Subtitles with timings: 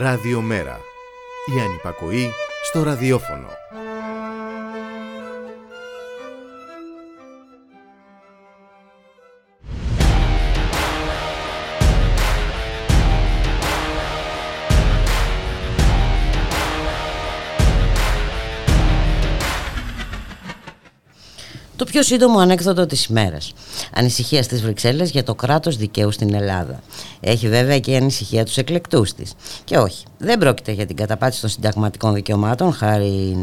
[0.00, 0.80] Ραδιομέρα.
[1.56, 2.30] Η ανυπακοή
[2.64, 3.46] στο ραδιόφωνο.
[21.76, 23.52] Το πιο σύντομο ανέκδοτο της ημέρας.
[23.94, 26.82] Ανησυχία στις Βρυξέλλες για το κράτος δικαίου στην Ελλάδα.
[27.20, 29.32] Έχει βέβαια και η ανησυχία τους εκλεκτούς της.
[29.64, 33.36] Και όχι, δεν πρόκειται για την καταπάτηση των συνταγματικών δικαιωμάτων χάρη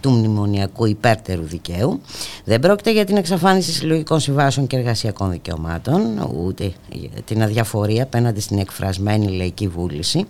[0.00, 2.00] του μνημονιακού υπέρτερου δικαίου.
[2.44, 8.40] Δεν πρόκειται για την εξαφάνιση συλλογικών συμβάσεων και εργασιακών δικαιωμάτων, ούτε για την αδιαφορία απέναντι
[8.40, 10.26] στην εκφρασμένη λαϊκή βούληση,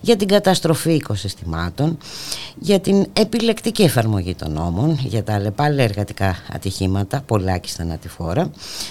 [0.00, 1.98] για την καταστροφή οικοσυστημάτων,
[2.58, 8.50] για την επιλεκτική εφαρμογή των νόμων, για τα αλλεπάλληλα εργατικά ατυχήματα, πολλά και θανατηφόρα.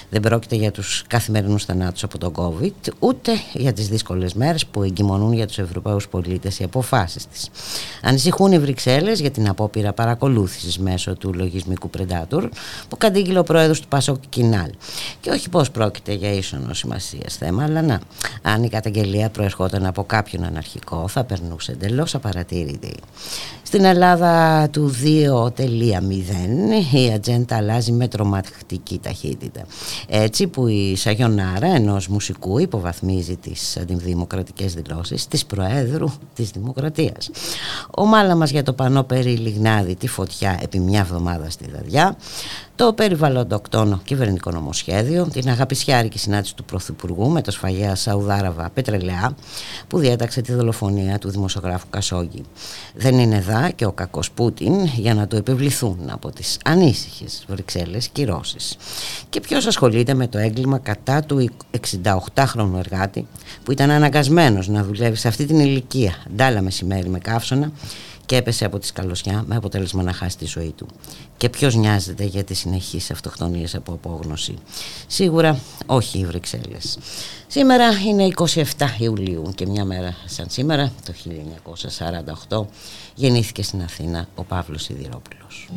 [0.09, 4.83] Δεν πρόκειται για τους καθημερινούς θανάτους από τον COVID, ούτε για τις δύσκολες μέρες που
[4.83, 7.49] εγκυμονούν για τους Ευρωπαίους πολίτες οι αποφάσεις της.
[8.01, 12.49] Ανησυχούν οι Βρυξέλλες για την απόπειρα παρακολούθησης μέσω του λογισμικού Predator
[12.89, 14.69] που κατήγγειλε ο πρόεδρος του Πασόκ Κινάλ.
[15.19, 18.01] Και όχι πως πρόκειται για ίσονο σημασίας θέμα, αλλά να,
[18.41, 22.93] αν η καταγγελία προερχόταν από κάποιον αναρχικό θα περνούσε εντελώς απαρατήρητη.
[23.63, 25.59] Στην Ελλάδα του 2.0
[26.91, 29.65] η ατζέντα αλλάζει με τρομακτική ταχύτητα.
[30.07, 37.29] Έτσι που η Σαγιονάρα ενός μουσικού υποβαθμίζει τις αντιδημοκρατικές δηλώσεις της Προέδρου της Δημοκρατίας.
[37.97, 42.15] Ο μάλα μας για το πανό περί Λιγνάδη τη φωτιά επί μια εβδομάδα στη Δαδιά
[42.75, 49.35] το περιβαλλοντοκτόνο κυβερνητικό νομοσχέδιο, την αγαπησιάρικη συνάντηση του Πρωθυπουργού με το σφαγέα Σαουδάραβα Πετρελαιά
[49.87, 52.43] που διέταξε τη δολοφονία του δημοσιογράφου Κασόγγι.
[52.95, 58.07] Δεν είναι δά και ο κακός Πούτιν για να το επιβληθούν από τις ανήσυχες Βρυξέλλες
[58.07, 58.77] κυρώσεις.
[59.29, 61.49] Και ποιος ασχολείται με το έγκλημα κατά του
[62.03, 63.27] 68χρονου εργάτη
[63.63, 67.71] που ήταν αναγκασμένος να δουλεύει σε αυτή την ηλικία ντάλα μεσημέρι με καύσωνα
[68.25, 70.87] και έπεσε από τη σκαλωσιά με αποτέλεσμα να χάσει τη ζωή του.
[71.37, 74.55] Και ποιος νοιάζεται για τις συνεχείς αυτοκτονίες από απόγνωση;
[75.07, 76.97] Σίγουρα όχι οι Βρυξέλλες.
[77.47, 78.63] Σήμερα είναι 27
[78.97, 81.13] Ιουλίου και μια μέρα σαν σήμερα, το
[82.49, 82.65] 1948,
[83.15, 85.69] γεννήθηκε στην Αθήνα ο Παύλος Σιδηρόπουλος.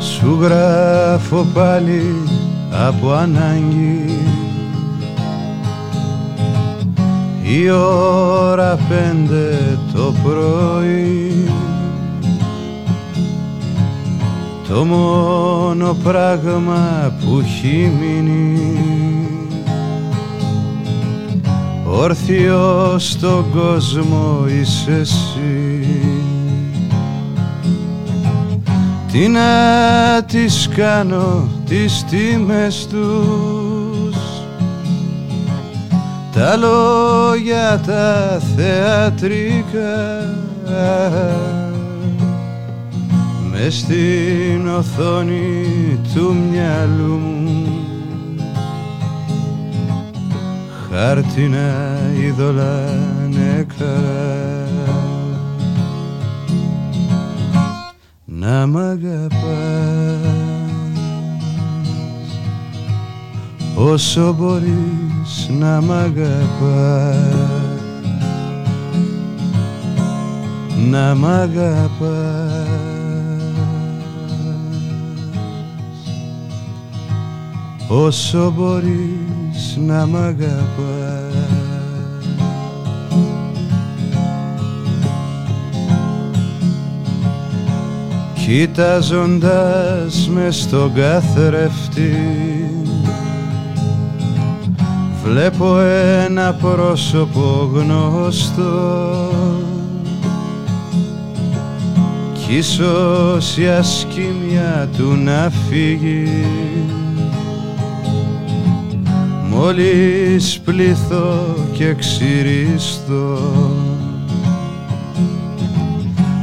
[0.00, 2.14] Σου γράφω πάλι
[2.70, 4.15] από ανάγκη
[7.48, 11.50] η ώρα πέντε το πρωί.
[14.68, 18.60] Το μόνο πράγμα που έχει μείνει.
[21.86, 25.86] Όρθιο στον κόσμο είσαι εσύ.
[29.12, 33.65] Τι να τις κάνω τις τιμές τους
[36.36, 40.24] τα λόγια τα θεατρικά
[43.50, 47.66] με στην οθόνη του μυαλού μου.
[50.90, 52.84] Χάρτινα είδωλα
[53.30, 54.24] νεκρά.
[58.24, 59.36] Να μ' αγαπάς
[63.74, 65.05] όσο μπορείς
[65.58, 67.66] να μ' αγαπάς
[70.90, 72.68] να μ' αγαπάς.
[77.88, 80.44] Όσο μπορείς να μ' αγαπάς.
[88.46, 92.55] Κοιτάζοντας μες στον καθρέφτη
[95.28, 95.78] Βλέπω
[96.24, 99.30] ένα πρόσωπο γνωστό.
[102.32, 106.44] Κι ίσως η ασκήμια του να φύγει.
[109.50, 113.38] Μόλις πληθώ και ξυριστώ.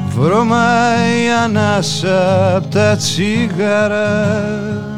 [0.10, 4.93] Βρωμάει ανάσα απ' τα τσίγαρα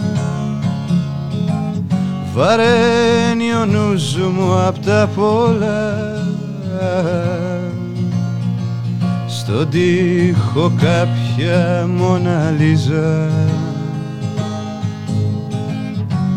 [2.35, 5.93] Βαραίνει ο νους μου απ' τα πολλά.
[9.27, 13.29] Στον τοίχο κάποια μοναλίζα.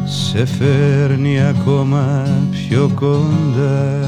[0.04, 3.98] Σε φέρνει ακόμα πιο κοντά.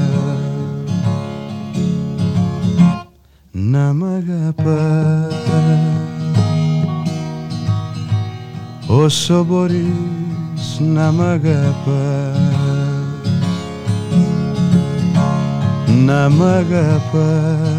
[3.51, 5.33] Να μ' αγαπάς.
[8.87, 10.21] Όσο μπορείς
[10.81, 12.37] να μ' αγαπάς.
[16.05, 17.71] Να μ' αγαπάς.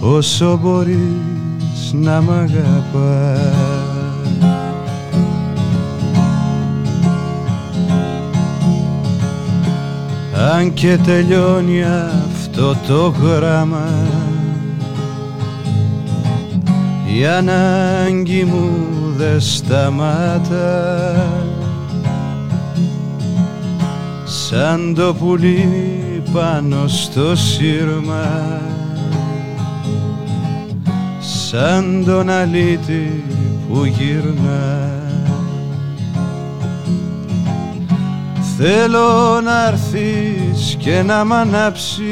[0.00, 3.82] Όσο μπορείς να μ' αγαπάς.
[10.52, 13.88] Αν και τελειώνει αυτό το γράμμα
[17.18, 21.26] η ανάγκη μου δεν σταμάτα.
[24.24, 28.60] Σαν το πουλί πάνω στο σύρμα.
[31.20, 33.24] Σαν τον αλήτη
[33.68, 34.90] που γυρνά.
[38.58, 42.02] Θέλω να έρθεις και να μ' ανάψεις.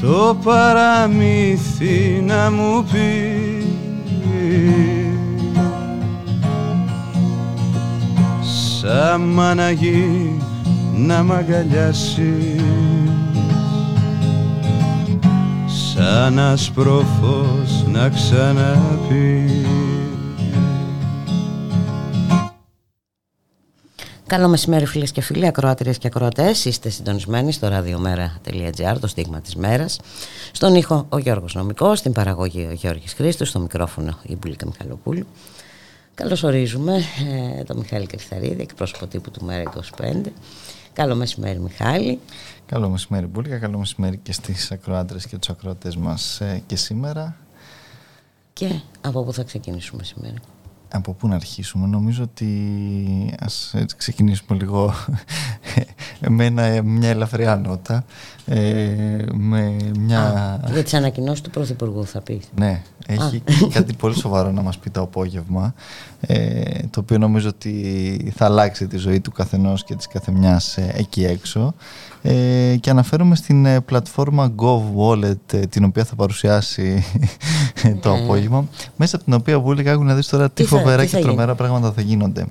[0.00, 3.37] Το παραμύθι να μου πεις
[8.80, 10.36] σαν μαναγή
[10.94, 12.62] να μ' αγκαλιάσεις.
[15.66, 19.87] Σαν άσπρο φως να ξαναπείς
[24.28, 26.64] Καλό μεσημέρι φίλες και φίλοι, ακροάτριες και ακροατές.
[26.64, 30.00] Είστε συντονισμένοι στο radiomera.gr, το στίγμα της μέρας.
[30.52, 35.26] Στον ήχο ο Γιώργος Νομικός, στην παραγωγή ο Γιώργης Χρήστος, στο μικρόφωνο η Μπουλίκα Μιχαλοπούλου.
[36.14, 37.02] Καλώς ορίζουμε
[37.58, 39.62] ε, τον Μιχάλη Κρυθαρίδη, εκπρόσωπο τύπου του Μέρα
[39.96, 40.12] 25.
[40.92, 42.18] Καλό μεσημέρι Μιχάλη.
[42.66, 47.36] Καλό μεσημέρι Μπουλίκα, καλό μεσημέρι και στις ακροάτρες και τους ακροατές μας ε, και σήμερα.
[48.52, 50.34] Και από πού θα ξεκινήσουμε σήμερα;
[50.92, 52.54] Από πού να αρχίσουμε; Νομίζω ότι
[53.40, 54.94] ας ξεκινήσουμε λίγο
[56.28, 58.04] με ένα, μια ελαφριά νότα.
[58.46, 60.20] Ε, με μια...
[60.20, 62.44] Α, για τις ανακοινώσεις του Πρωθυπουργού θα πεις.
[62.56, 63.42] Ναι, έχει
[63.74, 65.74] κάτι πολύ σοβαρό να μας πει το απόγευμα,
[66.20, 70.92] ε, το οποίο νομίζω ότι θα αλλάξει τη ζωή του καθενός και της καθεμιάς ε,
[70.94, 71.74] εκεί έξω.
[72.22, 77.04] Ε, και αναφέρομαι στην ε, πλατφόρμα Gov Wallet ε, την οποία θα παρουσιάσει
[78.02, 81.54] το απόγευμα μέσα από την οποία βούληκα έχουν να δεις τώρα τι, φοβερά και τρομερά
[81.54, 82.46] πράγματα θα γίνονται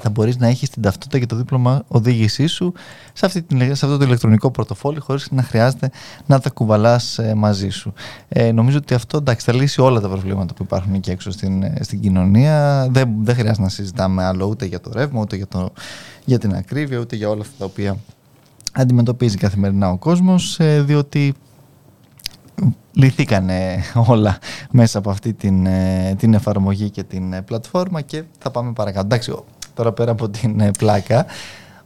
[0.00, 2.72] θα μπορείς να έχεις την ταυτότητα και το δίπλωμα οδήγησής σου
[3.12, 5.90] σε, αυτή την, σε αυτό το ηλεκτρονικό πορτοφόλι χωρίς να χρειάζεται
[6.26, 7.92] να τα κουβαλάς μαζί σου.
[8.28, 11.64] Ε, νομίζω ότι αυτό εντάξει, θα λύσει όλα τα προβλήματα που υπάρχουν εκεί έξω στην,
[11.80, 12.86] στην κοινωνία.
[12.90, 15.72] Δεν, δεν χρειάζεται να συζητάμε άλλο ούτε για το ρεύμα, ούτε για, το,
[16.24, 17.96] για την ακρίβεια, ούτε για όλα αυτά τα οποία
[18.72, 21.34] αντιμετωπίζει καθημερινά ο κόσμος ε, διότι
[22.92, 24.38] λυθήκανε όλα
[24.70, 29.04] μέσα από αυτή την, ε, την εφαρμογή και την ε, πλατφόρμα και θα πάμε παρακάτω.
[29.04, 29.34] Εντάξει,
[29.74, 31.26] τώρα πέρα από την πλάκα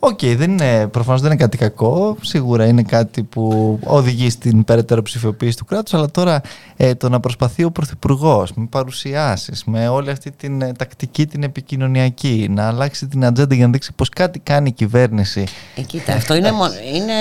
[0.08, 2.16] Ok, okay, δεν είναι, προφανώς δεν είναι κάτι κακό.
[2.20, 6.40] Σίγουρα είναι κάτι που οδηγεί στην περαιτέρω ψηφιοποίηση του κράτους, αλλά τώρα
[6.76, 11.42] ε, το να προσπαθεί ο Πρωθυπουργός με παρουσιάσεις, με όλη αυτή την ε, τακτική την
[11.42, 15.44] επικοινωνιακή, να αλλάξει την ατζέντα για να δείξει πως κάτι κάνει η κυβέρνηση.
[15.76, 16.50] Ε, κοίτα, αυτό είναι,
[16.94, 17.14] είναι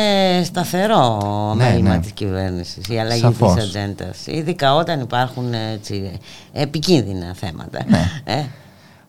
[0.43, 1.19] σταθερό
[1.57, 1.99] ναι, μέλημα ναι.
[1.99, 3.53] της κυβέρνησης, η αλλαγή Σαφώς.
[3.53, 4.27] της ατζέντας.
[4.27, 6.11] Ειδικά όταν υπάρχουν έτσι,
[6.53, 7.79] επικίνδυνα θέματα.
[7.87, 8.09] Ναι.
[8.23, 8.43] Ε.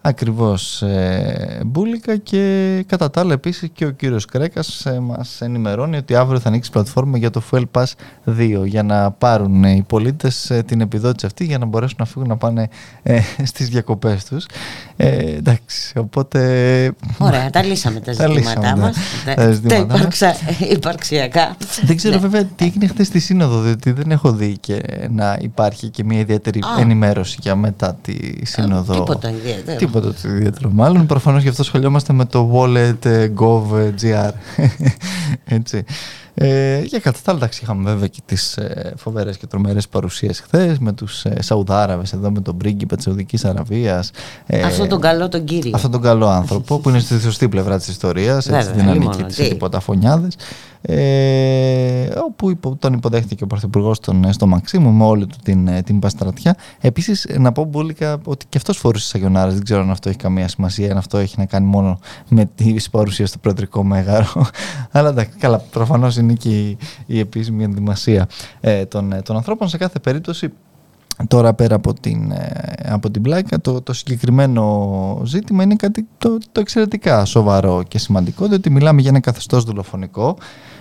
[0.08, 5.96] Ακριβώς ε, μπουλικα και κατά τα άλλα επίσης και ο κύριος Κρέκας ε, μας ενημερώνει
[5.96, 7.84] ότι αύριο θα ανοίξει πλατφόρμα για το Fuel Pass
[8.38, 12.28] 2 για να πάρουν οι πολίτες ε, την επιδότηση αυτή για να μπορέσουν να φύγουν
[12.28, 12.68] να πάνε
[13.02, 14.46] ε, στις διακοπές τους.
[14.96, 16.38] Ε, εντάξει, οπότε...
[17.18, 19.86] Ωραία, τα λύσαμε τα ζητήματά μας, τα, τα
[20.70, 21.56] υπαρξιακά.
[21.82, 22.20] Δεν ξέρω ναι.
[22.20, 26.18] βέβαια τι έγινε χθες στη Σύνοδο, διότι δεν έχω δει και να υπάρχει και μια
[26.18, 28.94] ιδιαίτερη ενημέρωση για μετά τη Σύνοδο.
[28.94, 30.70] Τίποτα ιδιαίτερο τίποτα το ιδιαίτερο.
[30.70, 34.30] Μάλλον προφανώς γι' αυτό σχολιόμαστε με το wallet ε, gov.gr.
[35.44, 35.84] Έτσι.
[36.38, 40.40] Ε, για κατά τα άλλα, εντάξει, είχαμε βέβαια και τις ε, φοβερές και τρομερές παρουσίες
[40.40, 44.10] χθες με τους ε, Σαουδάραβες εδώ, με τον πρίγκιπα της Σαουδικής Αραβίας.
[44.46, 45.70] Ε, αυτόν τον καλό τον κύριο.
[45.74, 48.48] Αυτόν τον καλό άνθρωπο που είναι στη σωστή πλευρά της ιστορίας.
[48.48, 50.36] Έτσι, δεν ανήκει σε τίποτα φωνιάδες
[50.88, 55.98] ε, όπου τον υποδέχτηκε ο Πρωθυπουργός ε, στο Μαξίμου με όλη του την, ε, την
[55.98, 56.56] παστρατιά.
[56.80, 59.50] Επίσης, να πω μπουλικα ότι και αυτός φορούσε σαγιονάρε.
[59.50, 62.74] Δεν ξέρω αν αυτό έχει καμία σημασία, αν αυτό έχει να κάνει μόνο με τη
[62.90, 64.26] παρουσία στο Προεδρικό Μέγαρο.
[64.92, 68.28] Αλλά εντάξει, καλά, προφανώς είναι και η, η επίσημη ενδυμασία
[68.60, 69.68] ε, των, ε, των ανθρώπων.
[69.68, 70.52] Σε κάθε περίπτωση,
[71.28, 72.32] Τώρα πέρα από την,
[72.84, 78.46] από την πλάκα το, το συγκεκριμένο ζήτημα είναι κάτι το, το εξαιρετικά σοβαρό και σημαντικό
[78.46, 80.36] διότι μιλάμε για ένα καθεστώς δολοφονικό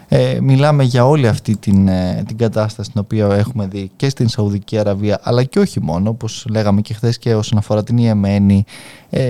[0.07, 4.27] Ε, μιλάμε για όλη αυτή την, ε, την κατάσταση την οποία έχουμε δει και στην
[4.27, 8.65] Σαουδική Αραβία αλλά και όχι μόνο όπως λέγαμε και χθες και όσον αφορά την Ιεμένη
[9.09, 9.21] ε,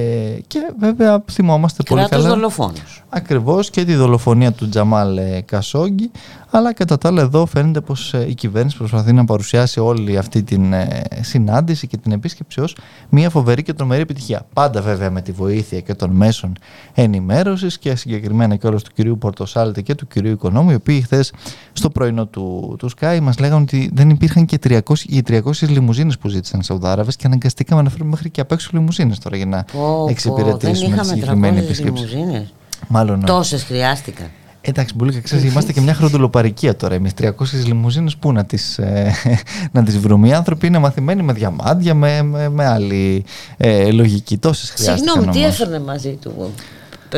[0.48, 3.04] και βέβαια θυμόμαστε Κράτος πολύ καλά δολοφόνος.
[3.10, 6.12] ακριβώς και τη δολοφονία του Τζαμάλ ε, Κασόγκη
[6.58, 10.44] αλλά κατά τα άλλα εδώ φαίνεται πως ε, η κυβέρνηση προσπαθεί να παρουσιάσει όλη αυτή
[10.44, 12.76] την ε, συνάντηση και την επίσκεψη ως
[13.10, 14.46] μια φοβερή και τρομερή επιτυχία.
[14.54, 16.54] Πάντα βέβαια με τη βοήθεια και των μέσων
[16.94, 21.34] ενημέρωσης και συγκεκριμένα και όλος του κυρίου Πορτοσάλτη και του κυρίου Οικονόμου οι οποίοι χθες
[21.74, 26.18] στο πρωινό του, του Sky μας λέγανε ότι δεν υπήρχαν και 300, οι 300 λιμουζίνες
[26.18, 29.46] που ζήτησαν οι Σαουδάραβες και αναγκαστήκαμε να φέρουμε μέχρι και απ' έξω λιμουζίνες τώρα για
[29.46, 32.06] να Πω, πω, δεν εξυπηρετήσουμε τη είχαμε συγκεκριμένη 300 επίσκεψη.
[32.06, 32.54] λιμουζίνες.
[32.88, 33.26] Μάλλον ναι.
[33.26, 34.28] Τόσες χρειάστηκαν.
[34.68, 36.96] Εντάξει, πολύ ξέρεις, είμαστε και μια χροντολοπαρικία τώρα.
[36.96, 37.32] Εμείς 300
[37.66, 39.14] λιμουζίνες πού να τις ε,
[39.72, 40.28] να τις βρούμε.
[40.28, 43.26] Οι άνθρωποι είναι μαθημένοι με διαμάντια, με, με, με άλλη
[43.58, 44.38] ε, λογική.
[44.38, 44.98] Τόσες χρειάστηκαν.
[45.14, 45.54] Συγγνώμη, τι όμως.
[45.54, 46.52] έφερνε μαζί του.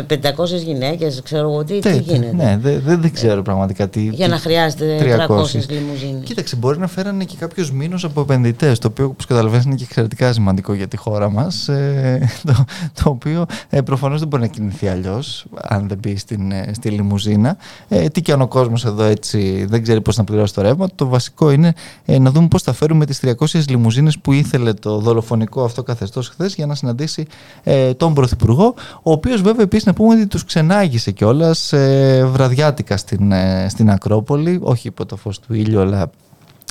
[0.04, 2.36] Πε- 500 γυναίκες, ξέρω εγώ τι, τι Τε- γίνεται.
[2.36, 4.01] Ναι, δεν δεν- δεν ξέρω πραγματικά τι.
[4.01, 6.24] Για τι- να χρειάζεται 300 λιμουζίνες.
[6.24, 9.84] Κοίταξε, μπορεί να φέρανε και κάποιου μήνου από επενδυτές, το οποίο όπως καταλαβαίνεις είναι και
[9.84, 11.68] εξαιρετικά σημαντικό για τη χώρα μας.
[11.68, 12.66] Ε, το,
[13.04, 16.89] το οποίο ε, προφανώς δεν μπορεί να κινηθεί αλλιώς, αν δεν μπει στην, ε, στη
[16.89, 17.58] λιμουζίνα.
[17.88, 20.88] Ε, τι και αν ο κόσμος εδώ έτσι δεν ξέρει πώς να πληρώσει το ρεύμα.
[20.96, 21.74] Το βασικό είναι
[22.06, 26.30] ε, να δούμε πώς θα φέρουμε τις 300 λιμουζίνες που ήθελε το δολοφονικό αυτό καθεστώς
[26.30, 27.25] χθες για να συναντήσει
[27.63, 28.74] ε, τον Πρωθυπουργό,
[29.04, 33.89] ο οποίος βέβαια επίσης να πούμε ότι τους ξενάγησε κιόλας ε, βραδιάτικα στην, ε, στην
[33.89, 36.10] Ακρόπολη, όχι υπό το φως του ήλιου, αλλά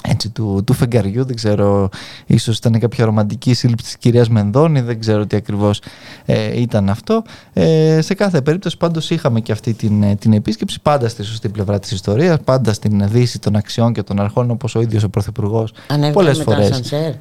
[0.08, 1.88] έτσι, του, του φεγγαριού, δεν ξέρω,
[2.26, 5.80] ίσως ήταν κάποια ρομαντική σύλληψη της κυρίας Μενδώνη, δεν ξέρω τι ακριβώς
[6.25, 7.23] ε, ήταν αυτό.
[7.52, 11.49] Ε, σε κάθε περίπτωση πάντως είχαμε και αυτή την, ε, την επίσκεψη, πάντα στη σωστή
[11.49, 15.08] πλευρά της ιστορίας, πάντα στην δύση των αξιών και των αρχών, όπως ο ίδιος ο
[15.08, 16.70] Πρωθυπουργός Ανέβηκαν πολλές με τα φορές.
[16.70, 17.12] ασανσέρ.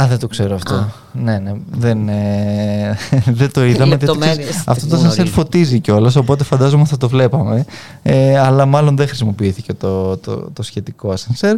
[0.00, 0.74] Α, δεν το ξέρω αυτό.
[0.74, 0.88] Α.
[1.12, 1.52] Ναι, ναι.
[1.70, 2.96] Δεν, ε,
[3.40, 3.96] δεν το είδαμε.
[3.96, 4.64] δεν το Λεπτομέρειες ξέρεις.
[4.64, 5.34] δεν αυτό το σανσέρ γνωρίζω.
[5.34, 7.64] φωτίζει κιόλας, οπότε φαντάζομαι θα το βλέπαμε.
[8.02, 11.56] Ε, αλλά μάλλον δεν χρησιμοποιήθηκε το, το, το σχετικό ασανσέρ.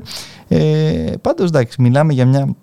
[0.49, 2.55] Ε, Πάντως, εντάξει, μιλάμε για μια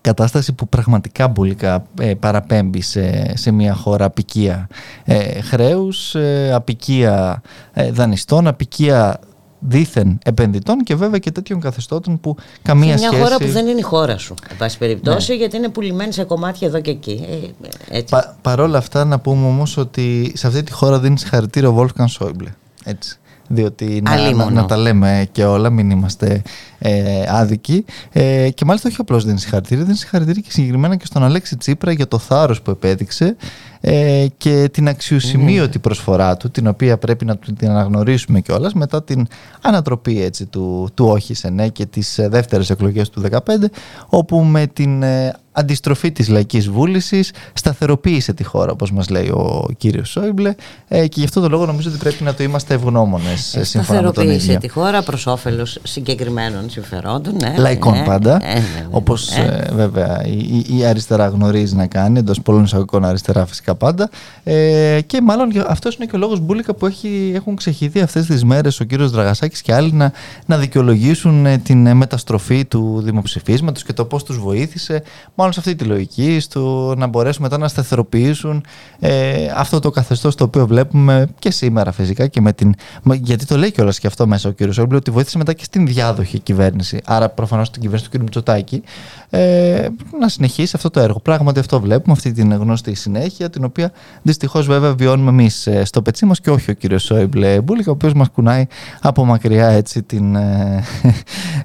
[0.00, 4.68] κατάσταση που πραγματικά μπουλικά ε, παραπέμπει σε, σε μια χώρα απικία
[5.04, 9.20] ε, χρέους, ε, απικία ε, δανειστών, απικία
[9.58, 13.22] δίθεν επενδυτών και βέβαια και τέτοιων καθεστώτων που καμία σε μια σχέση...
[13.22, 16.68] χώρα που δεν είναι η χώρα σου, εν πάση περιπτώσει, γιατί είναι πουλημένη σε κομμάτια
[16.68, 17.26] εδώ και εκεί.
[17.30, 18.14] Ε, έτσι.
[18.14, 22.08] Πα, παρόλα αυτά να πούμε όμως ότι σε αυτή τη χώρα δίνει συγχαρητήριο ο Βόλφκαν
[22.08, 22.54] Σόιμπλε.
[22.84, 23.18] Έτσι.
[23.50, 24.50] Διότι να, να, Αλίμονο.
[24.50, 26.42] να τα λέμε και όλα, μην είμαστε
[26.78, 27.84] ε, άδικοι.
[28.12, 31.92] Ε, και μάλιστα όχι απλώς δίνει συγχαρητήρια, δίνει συγχαρητήρια και συγκεκριμένα και στον Αλέξη Τσίπρα
[31.92, 33.36] για το θάρρος που επέδειξε
[33.80, 39.02] ε, και την αξιοσημείωτη προσφορά του, την οποία πρέπει να του- την αναγνωρίσουμε κιόλας μετά
[39.02, 39.26] την
[39.62, 43.70] ανατροπή έτσι, του, του όχι σε ναι και τις ε, δεύτερες εκλογές του 2015,
[44.08, 49.68] όπου με την ε, αντιστροφή της λαϊκής βούλησης σταθεροποίησε τη χώρα, όπως μας λέει ο
[49.76, 50.54] κύριος Σόιμπλε
[50.88, 53.98] ε, και γι' αυτό το λόγο νομίζω ότι πρέπει να το είμαστε ευγνώμονες ε, σύμφωνα
[53.98, 54.58] με τον Σταθεροποίησε ίδιο.
[54.60, 57.34] τη χώρα προς όφελος συγκεκριμένων συμφερόντων.
[57.42, 59.44] Ναι, Λαϊκών ναι, πάντα, ναι, ναι, ναι, όπως ναι.
[59.44, 60.38] ε, βέβαια η,
[60.68, 64.10] η- η αριστερά γνωρίζει να κάνει, εντός πολλών εισαγωγικών αριστερά φυσικά πάντα.
[64.44, 68.26] Ε, και μάλλον και αυτός είναι και ο λόγος Μπούλικα που έχει, έχουν ξεχυθεί αυτές
[68.26, 70.12] τις μέρες ο κύριος Δραγασάκης και άλλοι να,
[70.46, 75.02] να δικαιολογήσουν ε, την ε, μεταστροφή του δημοψηφίσματος και το πώς τους βοήθησε,
[75.34, 78.64] μάλλον σε αυτή τη λογική, στο να μπορέσουν μετά να σταθεροποιήσουν
[79.00, 83.46] ε, αυτό το καθεστώς το οποίο βλέπουμε και σήμερα φυσικά και με την, μα- γιατί
[83.46, 86.38] το λέει κιόλας και αυτό μέσα ο κύριος Σόμπλε ότι βοήθησε μετά και στην διάδοχη
[86.38, 88.20] κυβέρνηση, άρα προφανώς την κυβέρνηση του κ.
[88.20, 88.82] Μητσοτάκη
[89.30, 89.88] ε,
[90.20, 91.18] να συνεχίσει αυτό το έργο.
[91.20, 96.02] Πράγματι αυτό βλέπουμε, αυτή την γνωστή συνέχεια, την οποία δυστυχώς βέβαια βιώνουμε εμείς ε, στο
[96.02, 98.66] πετσί μας και όχι ο κύριος Σόιμπλε Μπούλικα, ο οποίος μας κουνάει
[99.00, 100.84] από μακριά έτσι την, ε,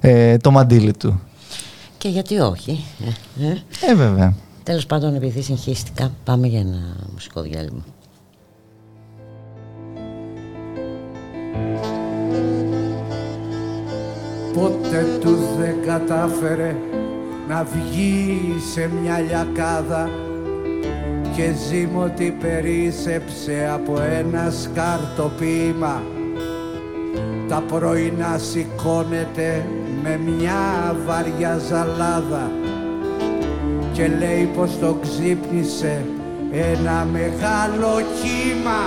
[0.00, 1.20] ε, το μαντίλι του.
[2.04, 2.84] Και γιατί όχι.
[3.40, 3.62] Ε, ε.
[3.90, 4.34] Ε, βέβαια.
[4.62, 7.84] Τέλος πάντων, επειδή συγχύστηκα, πάμε για ένα μουσικό διάλειμμα.
[14.52, 16.76] Ποτέ τους δεν κατάφερε
[17.48, 18.40] να βγει
[18.72, 20.10] σε μια λιακάδα
[21.36, 26.02] και ζήμωτη περίσεψε από ένα σκαρτοπίμα
[27.48, 29.66] τα πρωινά σηκώνεται
[30.06, 32.50] με μια βαριά ζαλάδα
[33.92, 36.06] και λέει πως το ξύπνησε
[36.52, 38.82] ένα μεγάλο κύμα.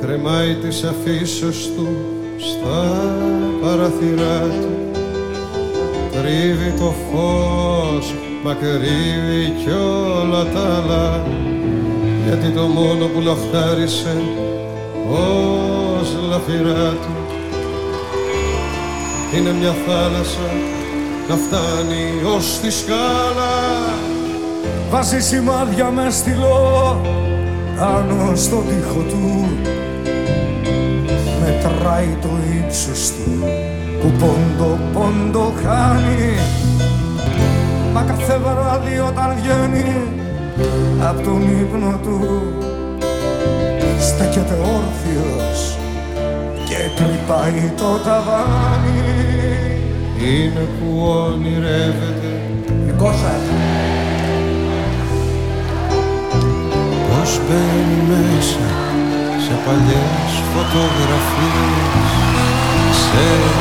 [0.00, 1.88] Κρεμάει τις αφίσεως του
[2.38, 3.06] στα
[3.62, 5.00] παραθυρά του.
[6.12, 8.14] Κρύβει το φως
[8.44, 11.26] μα κρύβει κι όλα τα άλλα.
[12.26, 14.22] Γιατί το μόνο που λαχτάρισε
[15.10, 17.23] ως λαφυρά του
[19.36, 20.48] είναι μια θάλασσα
[21.28, 23.54] να φτάνει ως τη σκάλα.
[24.90, 27.00] Βάζει σημάδια με στυλό
[27.78, 29.48] πάνω στον τοίχο του.
[31.40, 33.44] Με μετράει το ύψος του
[34.00, 36.34] που πόντο πόντο χάνει.
[37.92, 39.96] Μα κάθε βράδυ όταν βγαίνει
[41.08, 42.42] από τον ύπνο του
[44.00, 45.83] στέκεται όρθιος
[46.84, 49.00] και τρυπάει το ταβάνι.
[50.18, 52.32] Είναι που ονειρεύεται.
[52.86, 53.44] Δικό σας
[57.08, 58.68] Πως μπαίνει μέσα
[59.44, 62.10] σε παλιές φωτογραφίες.
[62.90, 63.54] Ξέρει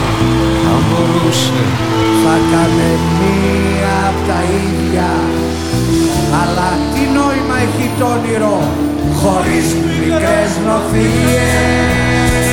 [0.71, 1.63] αν μπορούσε.
[2.23, 5.11] Θα κάνε μία απ' τα ίδια
[6.41, 8.57] αλλά τι νόημα έχει το όνειρο
[9.21, 9.67] χωρίς
[9.99, 12.52] μικρές νοθείες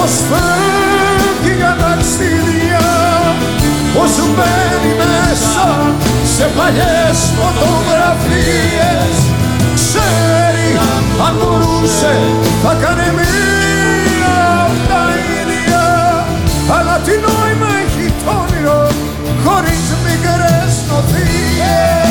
[0.00, 2.86] πως φεύγει για ταξίδια
[3.94, 5.68] πως μπαίνει μέσα
[6.34, 9.14] σε παλιές φωτογραφίες.
[9.74, 10.68] Ξέρει
[11.26, 12.12] αν μπορούσε
[12.62, 15.02] θα κάνε μία απ' τα
[15.40, 15.86] ίδια.
[16.76, 18.86] Αλλά τι νόημα έχει το όνειρο
[19.44, 22.07] χωρίς μικρές νοθείες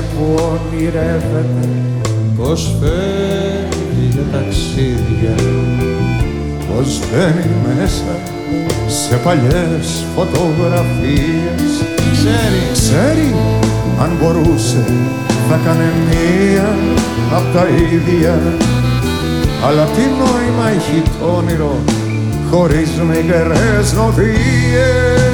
[0.00, 1.68] Είναι που ονειρεύεται.
[2.36, 5.34] Πως φεύγει για ταξίδια
[6.68, 8.12] πως μπαίνει μέσα
[8.86, 11.72] σε παλιές φωτογραφίες.
[12.12, 12.62] Ξέρει.
[12.72, 13.34] Ξέρει
[14.02, 14.84] αν μπορούσε
[15.48, 16.76] θα κάνε μία
[17.36, 18.38] απ' τα ίδια.
[19.66, 21.78] Αλλά τι νόημα έχει το όνειρο
[22.50, 25.29] χωρίς μικρές νοθείες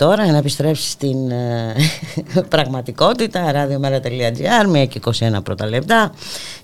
[0.00, 1.74] Άντε τώρα να επιστρέψεις στην ε,
[2.48, 5.10] πραγματικότητα radiomera.gr, μία και 21
[5.44, 6.12] πρώτα λεπτά.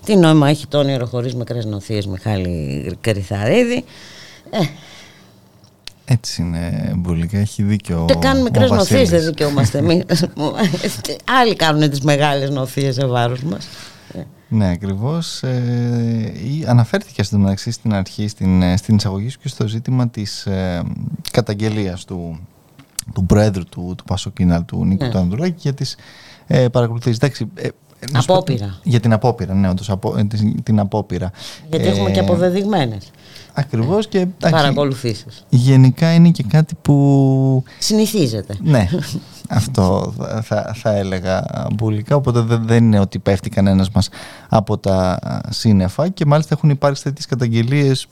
[0.05, 3.83] Τι νόημα έχει το όνειρο χωρίς μικρές νοθείες Μιχάλη Κρυθαρίδη.
[4.49, 4.59] Ε,
[6.05, 8.05] Έτσι είναι, Μπουλίκα, έχει δίκιο.
[8.07, 9.09] δεν κάνουμε ο μικρές νοθείες, Βασίλης.
[9.09, 10.03] δεν δικαιούμαστε εμείς.
[11.41, 13.67] Άλλοι κάνουν τις μεγάλες νοθείες σε βάρος μας.
[14.47, 15.43] Ναι, ακριβώς.
[15.43, 20.09] Ε, ή- αναφέρθηκε στο μεταξύ στην αρχή, στην, ε, στην εισαγωγή σου και στο ζήτημα
[20.09, 20.81] της ε,
[21.31, 22.39] καταγγελίας του,
[23.13, 25.09] του Προέδρου του, του Πασοκίναλ, του Νίκου Ναι.
[25.11, 25.95] του Ανδρουλάκη, για τις
[26.47, 27.17] ε, παρακολουθήσει.
[27.21, 27.67] Εντάξει, ε,
[27.99, 28.79] ε, να σου πω- Απόπειρα.
[28.83, 31.31] Για την απόπειρα, ναι, όντως, απο, ε, την, την απόπειρα.
[31.69, 33.11] Γιατί έχουμε και αποδεδειγμένες
[33.57, 35.45] Ακριβώς και εντάξει, παρακολουθήσεις.
[35.49, 38.55] γενικά είναι και κάτι που Συνηθίζεται.
[38.61, 38.87] ναι,
[39.49, 42.15] αυτό θα, θα, θα έλεγα μπουλικά.
[42.15, 44.09] Οπότε δεν, δεν είναι ότι πέφτει κανένας μας
[44.49, 48.07] από τα α, σύννεφα και μάλιστα έχουν υπάρξει τέτοιες καταγγελίες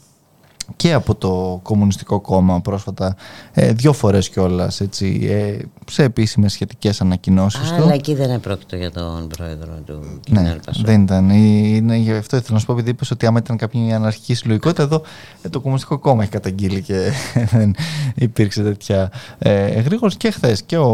[0.76, 3.15] και από το Κομμουνιστικό Κόμμα πρόσφατα
[3.52, 7.84] ε, δύο φορές κιόλας έτσι, ε, σε επίσημες σχετικές ανακοινώσεις του.
[7.84, 9.99] Αλλά εκεί δεν επρόκειτο για τον πρόεδρο του
[10.30, 10.86] Ναι, Κινάλ Πασόκ.
[10.86, 11.30] δεν ήταν.
[11.30, 14.84] Είναι, γι' αυτό ήθελα να σου πω, επειδή είπες ότι άμα ήταν κάποια αναρχική συλλογικότητα,
[14.84, 15.02] εδώ
[15.41, 17.12] ε, το Κομμουνιστικό Κόμμα έχει καταγγείλει και
[17.54, 17.76] δεν
[18.15, 20.17] υπήρξε τέτοια ε, εγρήγορση.
[20.17, 20.91] Και χθες και ο,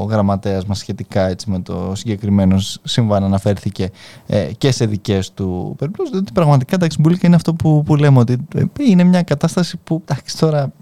[0.00, 3.90] ο γραμματέας μας σχετικά έτσι, με το συγκεκριμένο σύμβαν αναφέρθηκε
[4.26, 6.14] ε, και σε δικές του περιπτώσεις.
[6.14, 10.02] Ότι πραγματικά εντάξει, Μπουλίκα είναι αυτό που, που λέμε, ότι ε, είναι μια κατάσταση που
[10.04, 10.72] εντάξει τώρα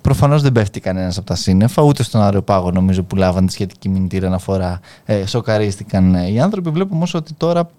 [0.00, 3.88] Προφανώς δεν πέφτει κανένας από τα σύννεφα, ούτε στον αεροπάγο νομίζω που λάβαν τη σχετική
[3.88, 4.80] μηνυτήρια αναφορά.
[5.04, 6.70] Ε, σοκαρίστηκαν ε, οι άνθρωποι.
[6.70, 7.70] Βλέπουμε όμως ότι τώρα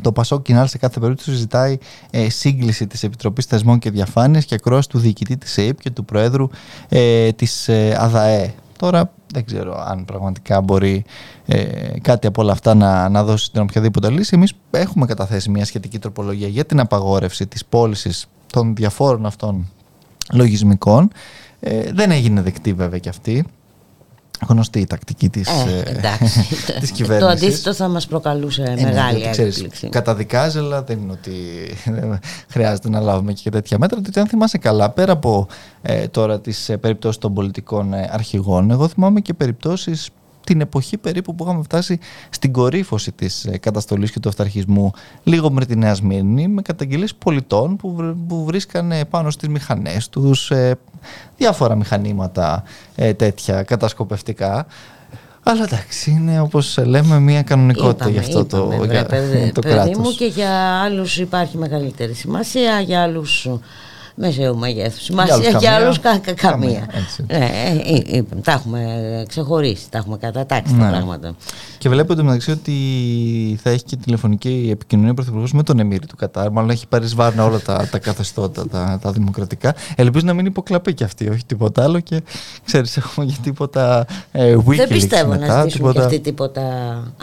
[0.00, 1.78] το Πασό Κινάλ σε κάθε περίπτωση ζητάει
[2.10, 6.04] ε, σύγκληση της Επιτροπής Θεσμών και Διαφάνειας και ακρόαση του διοικητή της ΕΕΠ και του
[6.04, 6.48] Προέδρου
[6.88, 8.54] ε, της ε, ΑΔΑΕ.
[8.78, 11.04] Τώρα δεν ξέρω αν πραγματικά μπορεί
[11.46, 11.62] ε,
[12.00, 14.30] κάτι από όλα αυτά να, να δώσει την οποιαδήποτε λύση.
[14.34, 19.70] Εμείς έχουμε καταθέσει μια σχετική τροπολογία για την απαγόρευση της πώλησης των διαφόρων αυτών
[20.32, 21.10] λογισμικών.
[21.60, 23.46] Ε, δεν έγινε δεκτή βέβαια και αυτή
[24.48, 26.46] γνωστή η τακτική της, ε, ε εντάξει.
[26.80, 27.40] της κυβέρνησης.
[27.40, 29.88] Το αντίθετο θα μας προκαλούσε ε, μεγάλη ναι, έκπληξη.
[29.88, 31.32] Καταδικάζει, αλλά δεν είναι ότι
[32.52, 34.00] χρειάζεται να λάβουμε και τέτοια μέτρα.
[34.00, 35.46] Διότι αν θυμάσαι καλά, πέρα από
[35.82, 40.08] ε, τώρα τις ε, περιπτώσεις των πολιτικών ε, αρχηγών, εγώ θυμάμαι και περιπτώσεις
[40.44, 41.98] την εποχή περίπου που είχαμε φτάσει
[42.30, 44.90] στην κορύφωση της ε, καταστολής και του αυταρχισμού
[45.22, 50.50] λίγο με τη Νέα Σμύρνη με καταγγελίες πολιτών που, που βρίσκανε πάνω στις μηχανές τους
[50.50, 50.78] ε,
[51.36, 52.62] διάφορα μηχανήματα
[52.94, 54.66] ε, τέτοια κατασκοπευτικά
[55.44, 59.52] αλλά εντάξει, είναι όπως λέμε μια κανονικότητα είπαμε, για αυτό είπαμε, το, βρε, για, παιδί,
[59.52, 59.96] το παιδί κράτος.
[59.98, 63.48] μου και για άλλους υπάρχει μεγαλύτερη σημασία, για άλλους
[64.14, 65.00] μεσαίου μεγέθου.
[65.00, 66.88] Σημασία για άλλους κα, κα, καμία.
[67.26, 70.82] Ναι, ε, ε, τα έχουμε ξεχωρίσει, τα έχουμε κατατάξει ναι.
[70.82, 71.34] τα πράγματα.
[71.78, 72.72] Και βλέπετε μεταξύ ότι
[73.62, 76.50] θα έχει και τηλεφωνική επικοινωνία ο Πρωθυπουργός με τον Εμμύρη του Κατάρ.
[76.50, 79.74] Μάλλον έχει πάρει σβάρνα όλα τα, τα καθεστώτα, τα, τα δημοκρατικά.
[79.96, 82.00] Ελπίζω να μην υποκλαπεί και αυτή, όχι τίποτα άλλο.
[82.00, 82.22] Και
[82.64, 85.98] ξέρεις, έχουμε και τίποτα ε, Δεν πιστεύω μετά, να ζητήσουμε τίποτα...
[85.98, 86.62] και αυτή τίποτα.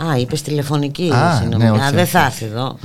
[0.09, 1.71] Α, είπες τηλεφωνική συνομιλία.
[1.71, 2.77] Ναι, δεν θα έρθει εδώ.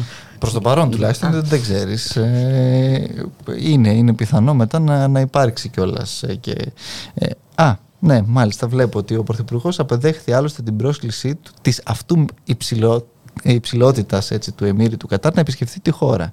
[0.45, 2.17] Προς το παρόν τουλάχιστον δεν, δεν ξέρεις.
[2.17, 3.27] Ε,
[3.59, 6.23] είναι, είναι πιθανό μετά να, να υπάρξει κιόλας.
[6.23, 6.73] Ε, και,
[7.15, 12.25] ε, α, ναι, μάλιστα βλέπω ότι ο Πρωθυπουργός απεδέχθη άλλωστε την πρόσκλησή του της αυτού
[12.45, 13.07] υψηλό,
[13.43, 16.33] υψηλότητας του Εμμύρη του Κατάρ να επισκεφθεί τη χώρα.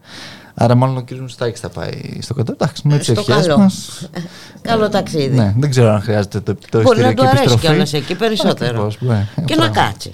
[0.53, 1.11] Άρα, μάλλον ο κ.
[1.11, 2.55] Μουστάκης θα πάει στο Κατάρ.
[2.55, 4.09] Εντάξει, με τις ευχές μας.
[4.61, 5.35] Καλό ταξίδι.
[5.35, 8.69] Ναι, δεν ξέρω αν χρειάζεται το, το Μπορεί να του αρέσει κιόλας εκεί περισσότερο.
[8.69, 10.11] Ακριβώς, ναι, και να κάτσει.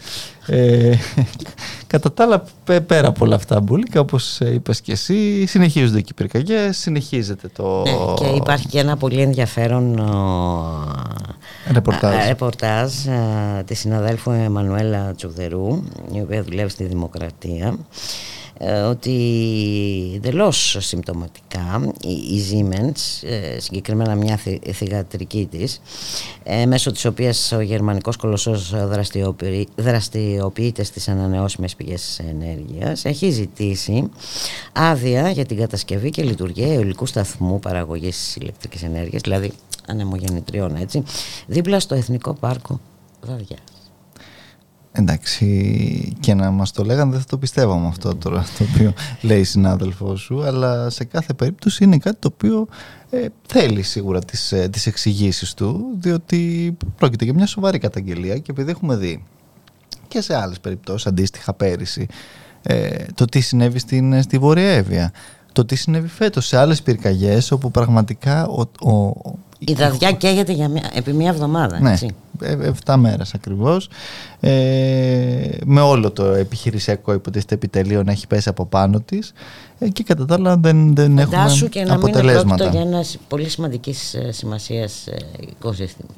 [1.87, 2.43] Ε, κατά τα άλλα,
[2.81, 7.81] πέρα από όλα αυτά, Μπούλικα, όπως είπες και εσύ, συνεχίζονται εκεί οι πυρκαγιέ, συνεχίζεται το.
[7.81, 9.95] Ναι, και υπάρχει και ένα πολύ ενδιαφέρον
[11.71, 12.93] ρεπορτάζ, ρεπορτάζ
[13.65, 17.77] της συναδέλφου Εμμανουέλα Τσουδερού, η οποία δουλεύει στη Δημοκρατία.
[18.59, 19.11] Ε, ότι
[20.15, 24.39] εντελώ συμπτωματικά η Siemens, ε, συγκεκριμένα μια
[24.73, 25.81] θηγατρική της,
[26.43, 28.73] ε, μέσω της οποίας ο γερμανικός κολοσσός
[29.77, 34.09] δραστηριοποιείται στις ανανεώσιμες πηγές ενέργειας, έχει ζητήσει
[34.73, 39.51] άδεια για την κατασκευή και λειτουργία αιωλικού σταθμού παραγωγής ηλεκτρικής ενέργειας, δηλαδή
[39.87, 41.03] ανεμογεννητριών έτσι,
[41.47, 42.79] δίπλα στο Εθνικό Πάρκο
[43.21, 43.76] Δαδιάς.
[44.99, 49.39] Εντάξει, και να μας το λέγανε δεν θα το πιστεύαμε αυτό τώρα το οποίο λέει
[49.39, 52.67] η συνάδελφός σου, αλλά σε κάθε περίπτωση είναι κάτι το οποίο
[53.09, 58.51] ε, θέλει σίγουρα τις, ε, τις εξηγήσεις του, διότι πρόκειται για μια σοβαρή καταγγελία και
[58.51, 59.23] επειδή έχουμε δει
[60.07, 62.07] και σε άλλες περιπτώσεις αντίστοιχα πέρυσι
[62.61, 65.11] ε, το τι συνέβη στην, στη Βόρεια Εύβοια,
[65.51, 69.13] το τι συνέβη φέτος σε άλλες πυρκαγιές όπου πραγματικά ο, ο,
[69.59, 71.79] η δαδιά καίγεται για μια, επί μια εβδομάδα.
[71.79, 72.15] Ναι, έτσι.
[72.85, 73.89] 7 μέρες ακριβώς.
[74.39, 79.33] Ε, με όλο το επιχειρησιακό υποτίθεται επιτελείο να έχει πέσει από πάνω της
[79.79, 82.63] ε, και κατά τα άλλα δεν, δεν έχουμε και να αποτελέσματα.
[82.63, 86.09] Μην για ένας πολύ σημαντικής ε, σημασίας ε, οικοσύστημα.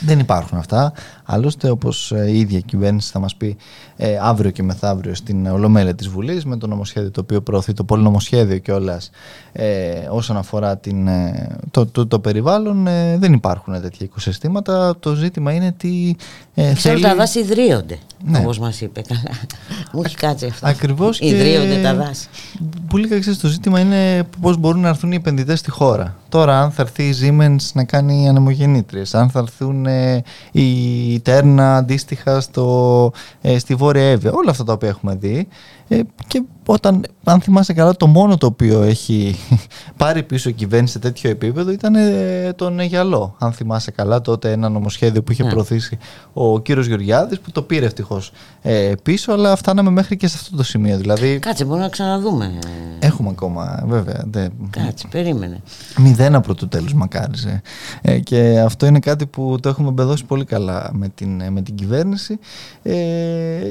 [0.00, 0.92] Δεν υπάρχουν αυτά.
[1.24, 3.56] Άλλωστε, όπως ε, η ίδια κυβέρνηση θα μας πει
[3.96, 7.84] ε, αύριο και μεθαύριο στην Ολομέλεια της Βουλής, με το νομοσχέδιο το οποίο προωθεί, το
[7.84, 9.10] πολυνομοσχέδιο κιόλας,
[9.52, 14.96] ε, όσον αφορά την, ε, το, το, το, περιβάλλον, ε, δεν υπάρχουν τέτοια οικοσυστήματα.
[15.00, 16.14] Το ζήτημα είναι τι.
[16.54, 17.02] Ε, θέλει...
[17.02, 18.38] τα δάση ιδρύονται, ναι.
[18.38, 19.02] όπως μας είπε.
[19.08, 19.36] Καλά.
[19.92, 20.68] Μου έχει κάτσει αυτό.
[20.68, 21.20] Ακριβώς.
[21.20, 22.28] Ιδρύονται τα δάση.
[22.88, 26.16] Πολύ κακή το ζήτημα είναι πώς μπορούν να έρθουν οι επενδυτές στη χώρα.
[26.28, 29.86] Τώρα, αν θα έρθει η Siemens να κάνει ανεμογεννήτριες, αν θα έρθουν
[30.52, 34.32] οι Τέρνα αντίστοιχα στο, ε, στη Βόρεια Εύβοια.
[34.32, 35.48] Όλα αυτά τα οποία έχουμε δει.
[35.92, 39.36] Ε, και όταν, αν θυμάσαι καλά, το μόνο το οποίο έχει
[39.96, 43.34] πάρει πίσω η κυβέρνηση σε τέτοιο επίπεδο ήταν ε, τον Αιγιαλό.
[43.38, 45.50] Αν θυμάσαι καλά, τότε ένα νομοσχέδιο που είχε ναι.
[45.50, 45.98] προωθήσει
[46.32, 50.56] ο κύριος Γεωργιάδης που το πήρε ευτυχώς ε, πίσω, αλλά φτάναμε μέχρι και σε αυτό
[50.56, 50.96] το σημείο.
[50.96, 52.58] Δηλαδή, Κάτσε, μπορούμε να ξαναδούμε.
[52.98, 54.24] Έχουμε ακόμα, βέβαια.
[54.30, 55.60] Δε, Κάτσε, περίμενε.
[55.98, 57.62] Μηδένα πρωτού τέλους μακάριζε.
[58.02, 61.74] Ε, και αυτό είναι κάτι που το έχουμε μπεδώσει πολύ καλά με την, με την
[61.74, 62.38] κυβέρνηση
[62.82, 62.92] ε,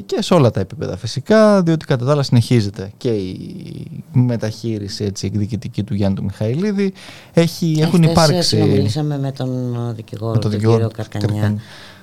[0.06, 5.26] και σε όλα τα επίπεδα φυσικά, διότι κατά τα άλλα συνεχίζεται και η μεταχείριση έτσι,
[5.26, 6.93] εκδικητική του Γιάννη του Μιχαηλίδη.
[7.34, 8.41] Έχει, έχουν υπάρξει.
[8.41, 11.56] Συνομιλήσαμε με τον δικηγόρο, με τον, τον κύριο Καρκανιά.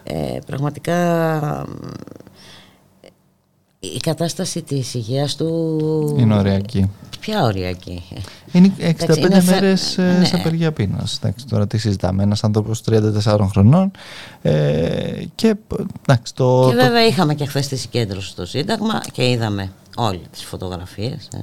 [0.03, 1.66] Ε, πραγματικά
[3.81, 6.16] Η κατάσταση της υγείας του...
[6.18, 6.90] Είναι ωριακή.
[7.21, 8.03] Ποια ωριακή;
[8.53, 10.25] Είναι 65 Εντάξει, είναι φε- μέρες ε, ναι.
[10.25, 11.16] σε απεργία πείνας.
[11.23, 12.23] Εντάξει, τώρα τι συζητάμε.
[12.23, 13.90] Ένας άνθρωπος 34 χρονών
[14.42, 15.55] ε, και
[16.09, 20.20] εντάξει, το, Και το- βέβαια είχαμε και χθες τη συγκέντρωση στο Σύνταγμα και είδαμε όλοι
[20.31, 21.29] τις φωτογραφίες.
[21.35, 21.42] ε,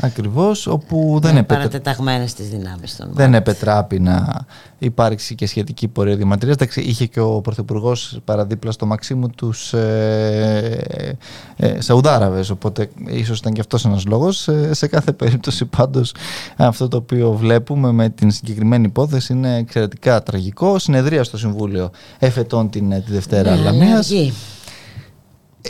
[0.00, 4.44] ακριβώς όπου δεν με επέτρεπε παρατεταγμένες τις δυνάμεις των Δεν επετράπει να
[4.78, 6.56] υπάρξει και σχετική πορεία διαμαρτυρίας.
[6.56, 11.16] Εντάξει, είχε και ο Πρωθυπουργός παραδίπλα στο Μαξίμου τους ε,
[11.56, 12.50] ε, Σαουδάραβες.
[12.50, 14.48] Οπότε ίσως ήταν και αυτός ένας λόγος.
[14.48, 16.14] Ε, σε κάθε περίπτωση, πάντως,
[16.56, 20.78] αυτό το οποίο βλέπουμε με την συγκεκριμένη υπόθεση είναι εξαιρετικά τραγικό.
[20.78, 24.10] Συνεδρία στο Συμβούλιο εφετών την, ε, τη Δευτέρα Ναι, Λαμίας.
[24.10, 24.32] αργή.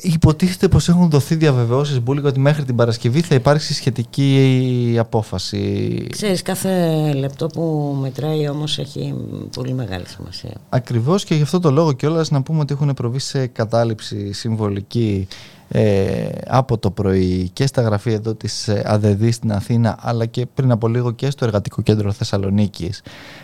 [0.03, 6.07] Υποτίθεται πως έχουν δοθεί διαβεβαιώσεις Μπούλικα ότι μέχρι την Παρασκευή θα υπάρξει σχετική απόφαση.
[6.11, 9.15] Ξέρεις, κάθε λεπτό που μετράει όμως έχει
[9.55, 10.51] πολύ μεγάλη σημασία.
[10.69, 15.29] Ακριβώς και γι' αυτό το λόγο κιόλας να πούμε ότι έχουν προβεί σε κατάληψη συμβολική
[15.69, 20.47] ε, από το πρωί και στα γραφεία εδώ της ε, ΑΔΕΔ στην Αθήνα αλλά και
[20.55, 23.03] πριν από λίγο και στο Εργατικό Κέντρο Θεσσαλονίκης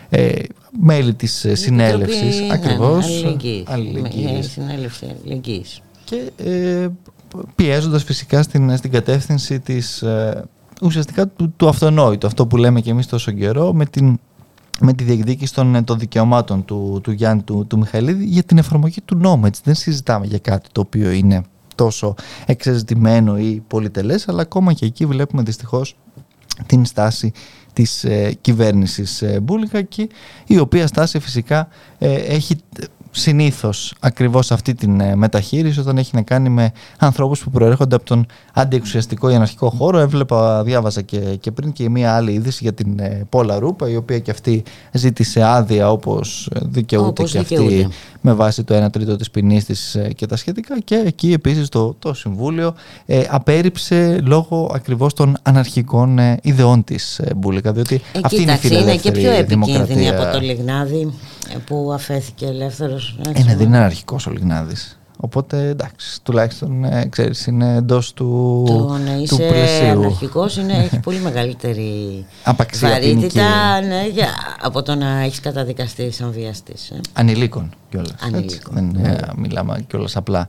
[0.09, 0.31] ε,
[0.79, 3.63] μέλη της ε, συνέλευσης Επιτροπή, ναι, ακριβώς αλληλεγγύης.
[3.67, 4.45] αλληλεγγύης.
[4.45, 5.81] Η συνέλευση αλληλεγγύης.
[6.13, 6.87] Και ε,
[7.55, 10.43] πιέζοντας φυσικά στην, στην κατεύθυνση της ε,
[10.81, 14.19] ουσιαστικά του, του αυτονόητου αυτό που λέμε και εμείς τόσο καιρό με την
[14.79, 18.57] με τη διεκδίκηση των, ε, των δικαιωμάτων του, του Γιάννη του, του Μιχαηλίδη για την
[18.57, 19.45] εφαρμογή του νόμου.
[19.45, 19.61] Έτσι.
[19.63, 21.43] Δεν συζητάμε για κάτι το οποίο είναι
[21.75, 25.95] τόσο εξεζητημένο ή πολυτελές, αλλά ακόμα και εκεί βλέπουμε δυστυχώς
[26.65, 27.31] την στάση
[27.73, 30.09] της ε, κυβέρνησης ε, Μπούλικα και
[30.47, 32.83] η οποία στάση φυσικά ε, έχει ε,
[33.15, 38.05] συνήθως ακριβώς αυτή την ε, μεταχείριση όταν έχει να κάνει με ανθρώπους που προέρχονται από
[38.05, 39.99] τον αντιεξουσιαστικό ή αναρχικό χώρο.
[39.99, 43.95] Έβλεπα, διάβαζα και, και πριν και μία άλλη είδηση για την ε, Πόλα Ρούπα η
[43.95, 47.75] οποία και αυτή ζήτησε άδεια όπως ε, δικαιούται Όπως και δικαιούται.
[47.75, 47.93] αυτή
[48.25, 51.69] με βάση το 1 τρίτο της ποινής της ε, και τα σχετικά και εκεί επίσης
[51.69, 58.01] το, το Συμβούλιο ε, απέρριψε λόγω ακριβώς των αναρχικών ε, ιδεών της ε, Μπούλικα διότι
[58.13, 60.21] Ε, αυτή είναι η κοίταξε, είναι και φιλελεύθερη πιο επικίνδυνη δημοκρατία.
[60.21, 61.13] από το Λιγνάδι
[61.53, 63.17] ε, που αφέθηκε ελεύθερος.
[63.27, 63.41] έτσι.
[63.41, 64.97] Ε, ναι, δεν είναι αναρχικός ο Λιγνάδης.
[65.25, 69.87] Οπότε εντάξει, τουλάχιστον ε, ξέρεις, είναι εντός του, Το να του είσαι πλαισίου.
[69.99, 71.89] αναρχικός είναι, έχει πολύ μεγαλύτερη
[72.43, 74.29] Απαξία βαρύτητα ναι, για,
[74.61, 76.89] από το να έχεις καταδικαστεί σαν βιαστής.
[76.89, 76.99] Ε.
[77.13, 78.13] Ανηλίκων κιόλας.
[78.21, 79.09] Ανηλίκων, Δεν ναι.
[79.09, 80.47] ε, μιλάμε κιόλας απλά.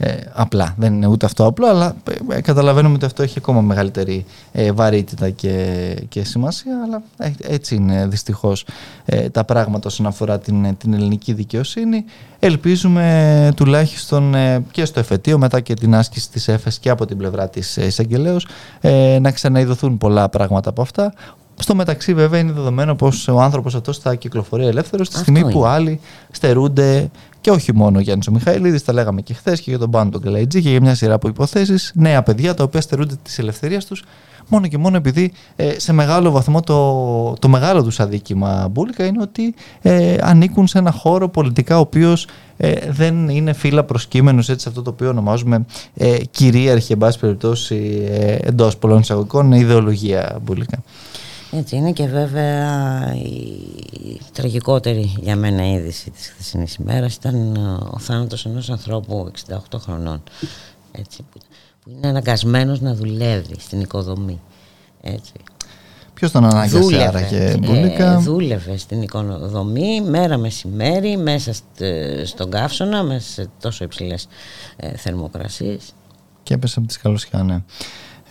[0.00, 0.74] Ε, απλά.
[0.78, 1.96] Δεν είναι ούτε αυτό απλό, αλλά
[2.30, 6.82] ε, ε, καταλαβαίνουμε ότι αυτό έχει ακόμα μεγαλύτερη ε, βαρύτητα και, και σημασία.
[6.84, 8.66] Αλλά ε, έτσι είναι δυστυχώς
[9.04, 12.04] ε, τα πράγματα όσον αφορά την, ε, την ελληνική δικαιοσύνη.
[12.38, 17.06] Ελπίζουμε ε, τουλάχιστον ε, και στο εφετείο, μετά και την άσκηση της ΕΦΕΣ και από
[17.06, 18.46] την πλευρά της ε, εισαγγελέως,
[18.80, 21.12] ε, να ξαναειδωθούν πολλά πράγματα από αυτά.
[21.60, 25.52] Στο μεταξύ, βέβαια, είναι δεδομένο πως ο άνθρωπος αυτός θα κυκλοφορεί ελεύθερος στη Αυτό στιγμή
[25.52, 25.68] που είναι.
[25.68, 29.78] άλλοι στερούνται και όχι μόνο ο Γιάννη ο Μιχαηλίδης, τα λέγαμε και χθες και για
[29.78, 31.92] τον Πάνο τον Καλαϊτζή και για μια σειρά από υποθέσεις.
[31.94, 34.04] Νέα παιδιά τα οποία στερούνται της ελευθερίας τους
[34.48, 39.22] μόνο και μόνο επειδή ε, σε μεγάλο βαθμό το, το μεγάλο τους αδίκημα μπουλικα είναι
[39.22, 44.62] ότι ε, ανήκουν σε ένα χώρο πολιτικά ο οποίος ε, δεν είναι φύλλα προσκύμενος έτσι
[44.62, 50.38] σε αυτό το οποίο ονομάζουμε ε, κυρίαρχη εν πάση περιπτώσει ε, εντός πολλών εισαγωγικών ιδεολογία
[50.42, 50.82] μπουλικα.
[51.52, 57.98] Έτσι είναι και βέβαια η τραγικότερη για μένα είδηση της χθεσινής ημέρας ήταν ε, ο
[57.98, 60.22] θάνατος ενός ανθρώπου 68 χρονών
[60.92, 61.38] έτσι, που,
[61.84, 64.40] που είναι αναγκασμένος να δουλεύει στην οικοδομή.
[65.02, 65.32] Έτσι.
[66.14, 68.12] Ποιος τον ανάγκασε άραγε μπουλικα.
[68.12, 71.82] ε, δούλευε στην οικοδομή μέρα μεσημέρι μέσα στ-
[72.24, 74.28] στον καύσωνα μέσα σε τόσο υψηλές
[74.76, 75.82] ε, θερμοκρασίες.
[76.42, 77.62] Και έπεσε από τη σκαλωσιά, ναι.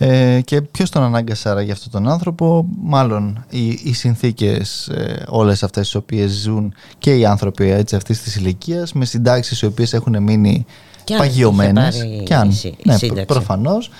[0.00, 5.24] Ε, και ποιος τον ανάγκασε άρα για αυτόν τον άνθρωπο, μάλλον οι, οι συνθήκες ε,
[5.28, 9.66] όλες αυτές τις οποίες ζουν και οι άνθρωποι έτσι, αυτής της ηλικίας, με συντάξεις οι
[9.66, 10.66] οποίες έχουν μείνει
[11.04, 11.94] Και αν παγιωμένες.
[11.94, 13.24] είχε πάρει Και αν, σύ- ναι, σύνταξη.
[13.24, 13.90] προφανώς.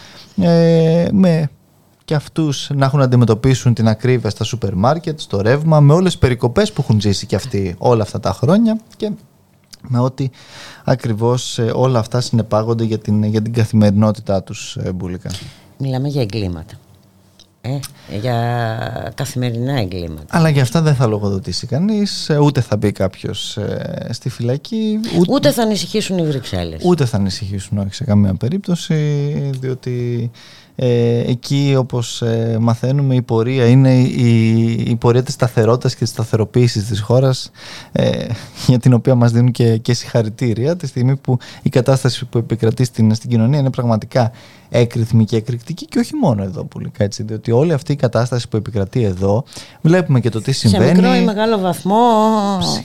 [0.40, 1.50] Ε, με
[2.04, 6.10] και αυτούς να έχουν να αντιμετωπίσουν την ακρίβεια στα σούπερ μάρκετ, στο ρεύμα, με όλες
[6.12, 9.10] τις περικοπές που έχουν ζήσει και αυτοί όλα αυτά τα χρόνια και
[9.88, 10.30] με ότι
[10.84, 15.30] ακριβώς ε, όλα αυτά συνεπάγονται για την, για την καθημερινότητά τους ε, μπουλικα.
[15.78, 16.74] Μιλάμε για εγκλήματα.
[17.60, 17.78] Ε,
[18.20, 20.26] για καθημερινά εγκλήματα.
[20.28, 25.00] Αλλά για αυτά δεν θα λογοδοτήσει κανείς, ε, ούτε θα μπει κάποιος ε, στη φυλακή,
[25.18, 26.82] ούτε, Ούτε θα ανησυχήσουν οι Βρυξέλλες.
[26.84, 28.94] ούτε θα ανησυχήσουν όχι σε καμία περίπτωση,
[29.60, 30.30] διότι
[30.80, 36.08] Ε, εκεί όπως ε, μαθαίνουμε η πορεία είναι η, η πορεία της σταθερότητας και της
[36.08, 37.50] σταθεροποίησης της χώρας
[37.92, 38.26] ε,
[38.66, 42.84] για την οποία μας δίνουν και, και συγχαρητήρια τη στιγμή που η κατάσταση που επικρατεί
[42.84, 44.32] στην, στην κοινωνία είναι πραγματικά
[44.68, 48.48] έκρηθμη και εκρηκτική και όχι μόνο εδώ που λέει έτσι, διότι όλη αυτή η κατάσταση
[48.48, 49.44] που επικρατεί εδώ
[49.80, 50.86] βλέπουμε και το τι συμβαίνει.
[50.86, 51.98] Σε μικρό ή μεγάλο βαθμό.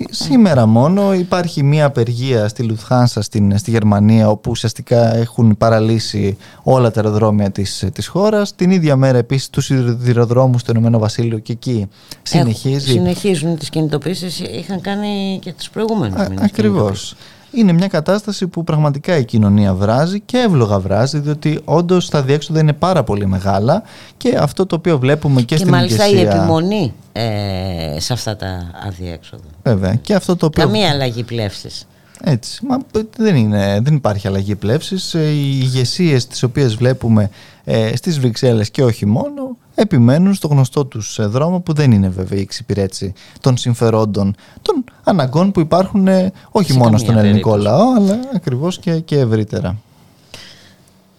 [0.10, 6.92] σήμερα μόνο υπάρχει μία απεργία στη Λουθχάνσα στην, στη Γερμανία όπου ουσιαστικά έχουν παραλύσει όλα
[6.92, 8.56] τα αεροδρόμια της, της χώρας.
[8.56, 11.88] Την ίδια μέρα επίσης τους σιδηροδρόμους στο Ηνωμένο Βασίλειο και εκεί
[12.24, 12.92] συνεχίζει.
[12.92, 16.44] συνεχίζουν τις κινητοποίησεις, είχαν κάνει και τις προηγούμενες μήνες.
[16.44, 17.16] Ακριβώς
[17.56, 22.60] είναι μια κατάσταση που πραγματικά η κοινωνία βράζει και εύλογα βράζει, διότι όντως τα διέξοδα
[22.60, 23.84] είναι πάρα πολύ μεγάλα
[24.18, 28.72] και αυτό το οποίο βλέπουμε και, και στην μάλιστα η επιμονή ε, σε αυτά τα
[28.88, 29.44] αδιέξοδα.
[29.64, 29.96] Βέβαια.
[29.96, 30.64] Και αυτό το οποίο...
[30.64, 31.88] Καμία αλλαγή πλεύσης.
[32.24, 32.66] Έτσι.
[32.66, 32.78] Μα
[33.18, 35.14] δεν, είναι, δεν υπάρχει αλλαγή πλεύσης.
[35.14, 37.30] Ε, οι ηγεσίες τις οποίες βλέπουμε
[37.64, 42.10] ε, στις Βρυξέλλες και όχι μόνο επιμένουν στο γνωστό τους ε, δρόμο που δεν είναι
[42.10, 47.94] βέβαια η εξυπηρέτηση των συμφερόντων των αναγκών που υπάρχουν ε, όχι μόνο στον ελληνικό λαό
[47.96, 49.78] αλλά ακριβώς και, και ευρύτερα.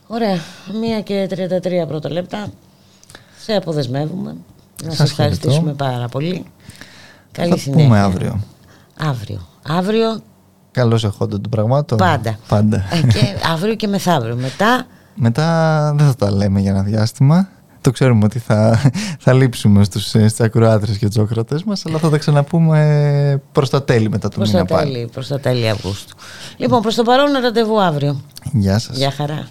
[0.07, 0.39] Ωραία.
[0.81, 1.29] Μία και
[1.85, 2.47] 33 πρώτα λεπτά.
[3.39, 4.37] Σε αποδεσμεύουμε.
[4.85, 6.45] Να σας, ευχαριστήσουμε πάρα πολύ.
[7.33, 7.85] Καλή Θα συνέχεια.
[7.85, 8.41] πούμε αύριο.
[8.99, 9.47] Αύριο.
[9.63, 10.21] Αύριο.
[10.71, 11.99] Καλώς εχόντων των πραγμάτων.
[11.99, 12.39] Πάντα.
[12.49, 12.77] Πάντα.
[12.77, 14.37] Ε, και αύριο και μεθαύριο.
[14.37, 17.49] Μετά μετά δεν θα τα λέμε για ένα διάστημα.
[17.85, 18.81] Το ξέρουμε ότι θα,
[19.25, 23.83] θα λείψουμε στους, στις ακροάτρες και τους όκρατες μας, αλλά θα τα ξαναπούμε προς τα
[23.83, 25.09] τέλη μετά του μήνα πάλι.
[25.13, 26.17] Προς τα τέλη Αυγούστου.
[26.57, 28.21] Λοιπόν, προς το παρόν ραντεβού αύριο.
[28.53, 28.97] Γεια σας.
[28.97, 29.49] Γεια χαρά.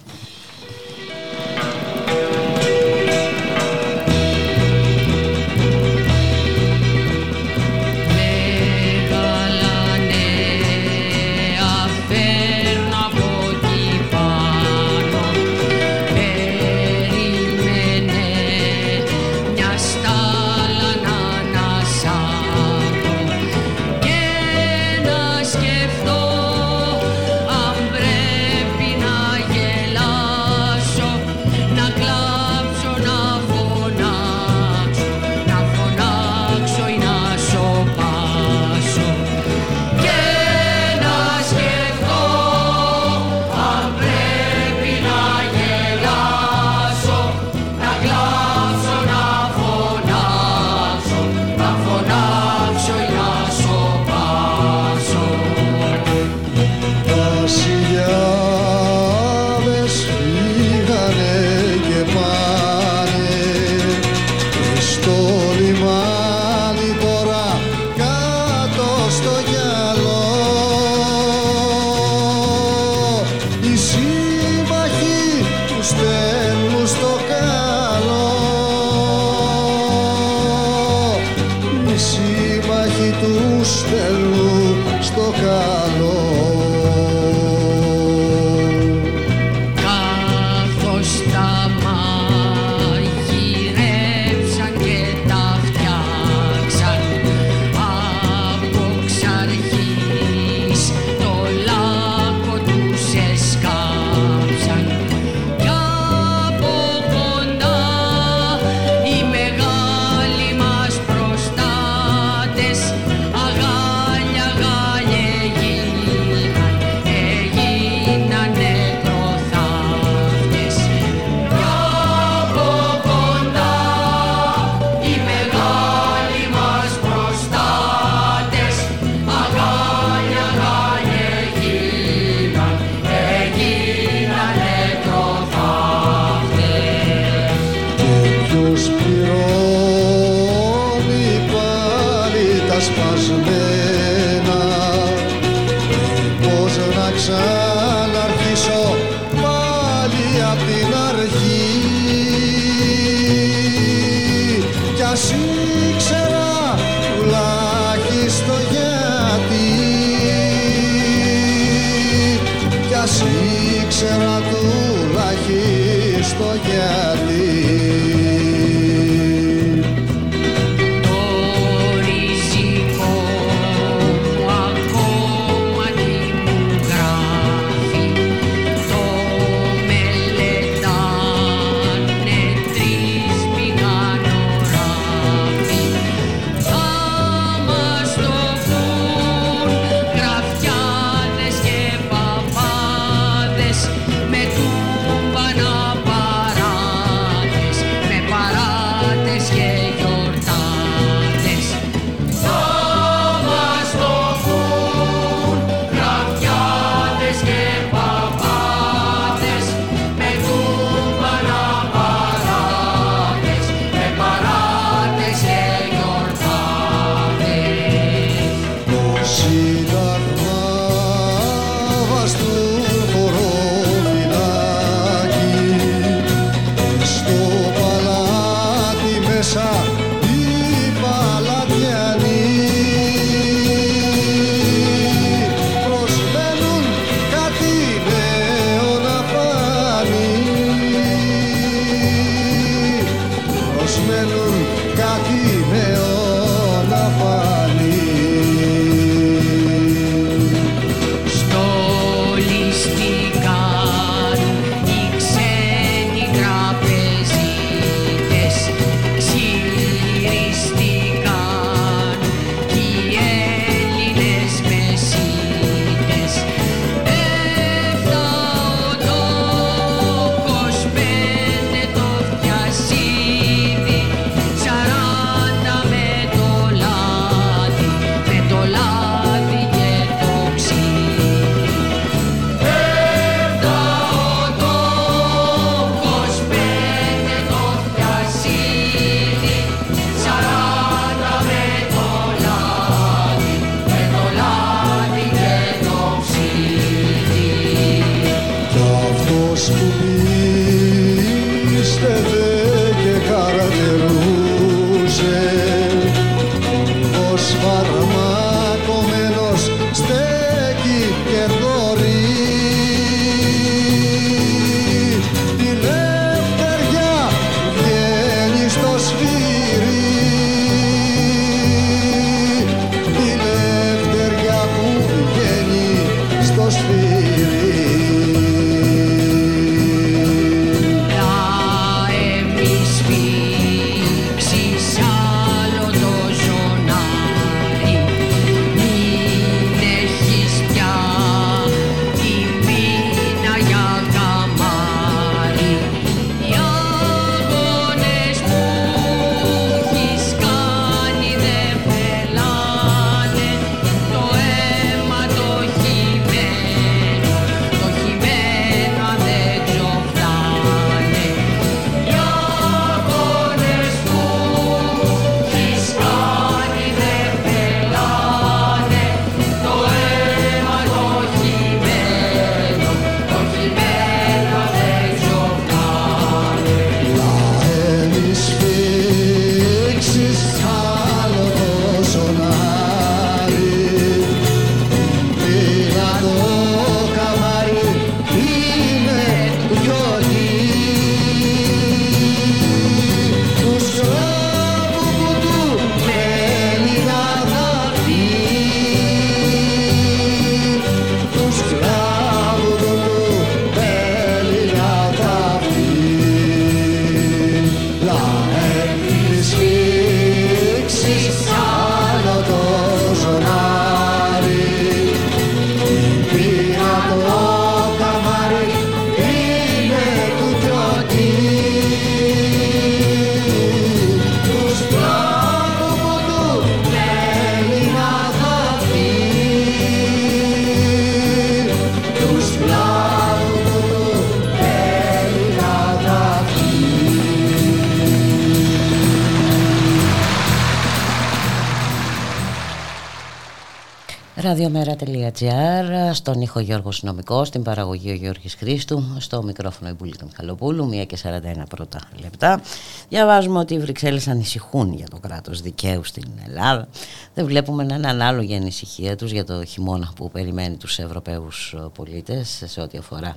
[444.64, 450.24] radiomέρα.gr radiomera.gr Στον ήχο Γιώργο Συνομικό, στην παραγωγή ο Γιώργης Χρήστου Στο μικρόφωνο η Μπουλίκα
[450.24, 452.60] Μιχαλοπούλου 1 και 41 πρώτα λεπτά
[453.08, 456.88] Διαβάζουμε ότι οι Βρυξέλλες ανησυχούν για το κράτος δικαίου στην Ελλάδα
[457.34, 461.74] Δεν βλέπουμε να είναι ανάλογη η ανησυχία τους για το χειμώνα που περιμένει τους Ευρωπαίους
[461.94, 463.36] πολίτες Σε ό,τι αφορά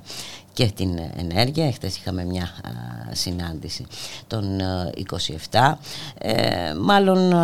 [0.58, 1.72] και την ενέργεια.
[1.72, 2.48] Χθες είχαμε μια
[3.12, 3.86] συνάντηση
[4.26, 4.60] των
[5.50, 5.74] 27.
[6.18, 7.34] Ε, μάλλον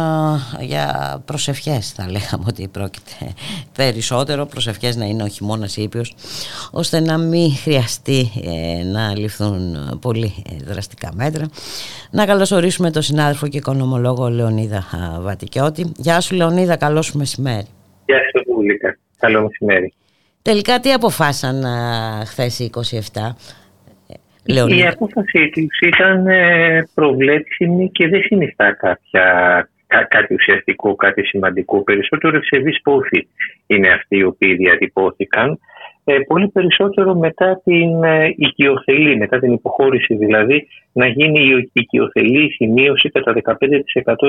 [0.61, 3.33] για προσευχές θα λέγαμε ότι πρόκειται
[3.77, 4.47] περισσότερο.
[4.47, 6.15] Προσευχές να είναι ο χειμώνας ήπιος
[6.73, 11.51] ώστε να μην χρειαστεί ε, να ληφθούν πολύ ε, δραστικά μέτρα.
[12.11, 14.85] Να καλωσορίσουμε τον συνάδελφο και οικονομολόγο Λεωνίδα
[15.21, 15.93] Βατικιώτη.
[15.97, 17.67] Γεια σου Λεωνίδα, καλό σου μεσημέρι.
[18.07, 19.93] Γεια σου Βούλικα, καλό μεσημέρι.
[20.43, 21.65] Τελικά τι αποφάσισαν
[22.27, 22.71] χθες οι
[23.13, 23.35] 27
[24.47, 29.25] Λεωνίδα; Η απόφαση του ήταν ε, προβλέψιμη και δεν συνιστά κάποια,
[30.03, 31.83] κάτι ουσιαστικό, κάτι σημαντικό.
[31.83, 33.29] Περισσότερο ευσεβείς πόθη
[33.67, 35.59] είναι αυτοί οι οποίοι διατυπώθηκαν
[36.07, 42.55] ε, πολύ περισσότερο μετά την ε, οικειοθελή, μετά την υποχώρηση δηλαδή, να γίνει η οικειοθελή
[42.59, 43.57] η μείωση κατά 15%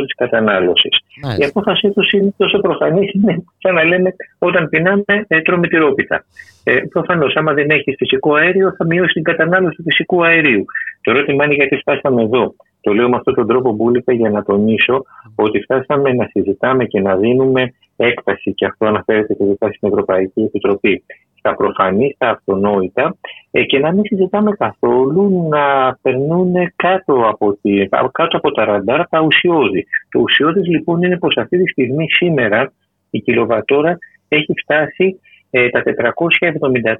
[0.03, 0.97] της κατανάλωσης.
[1.39, 6.26] Η απόφασή τους είναι τόσο προφανής, είναι σαν να λέμε όταν πεινάμε ε, τρώμε τυρόπιτα.
[6.63, 10.66] Ε, Προφανώς, άμα δεν έχεις φυσικό αέριο, θα μειώσεις την κατανάλωση του φυσικού αερίου.
[11.01, 12.55] Το ερώτημα είναι γιατί φτάσαμε εδώ.
[12.86, 15.03] Το λέω με αυτόν τον τρόπο, Μπούλικα, για να τονίσω
[15.36, 20.41] ότι φτάσαμε να συζητάμε και να δίνουμε έκταση, και αυτό αναφέρεται και δικά στην Ευρωπαϊκή
[20.41, 21.03] Επιτροπή,
[21.38, 23.15] στα προφανή, στα αυτονόητα
[23.51, 29.07] ε, και να μην συζητάμε καθόλου να περνούν κάτω από, τη, κάτω από τα ραντάρ
[29.07, 29.86] τα ουσιώδη.
[30.09, 32.73] Το ουσιώδης λοιπόν είναι πως αυτή τη στιγμή σήμερα
[33.09, 35.19] η κιλοβατόρα έχει φτάσει
[35.49, 35.83] ε, τα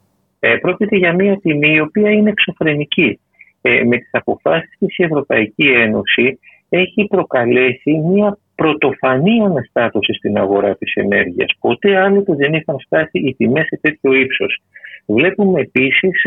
[0.62, 3.20] Πρόκειται για μια τιμή η οποία είναι εξωφρενική.
[3.62, 10.94] Με τις αποφάσεις της η Ευρωπαϊκή Ένωση έχει προκαλέσει μια πρωτοφανή αναστάτωση στην αγορά της
[10.94, 11.52] ενέργειας.
[11.60, 14.62] Ποτέ άλλοτε δεν είχαν φτάσει οι τιμές σε τέτοιο ύψος.
[15.06, 16.22] Βλέπουμε επίσης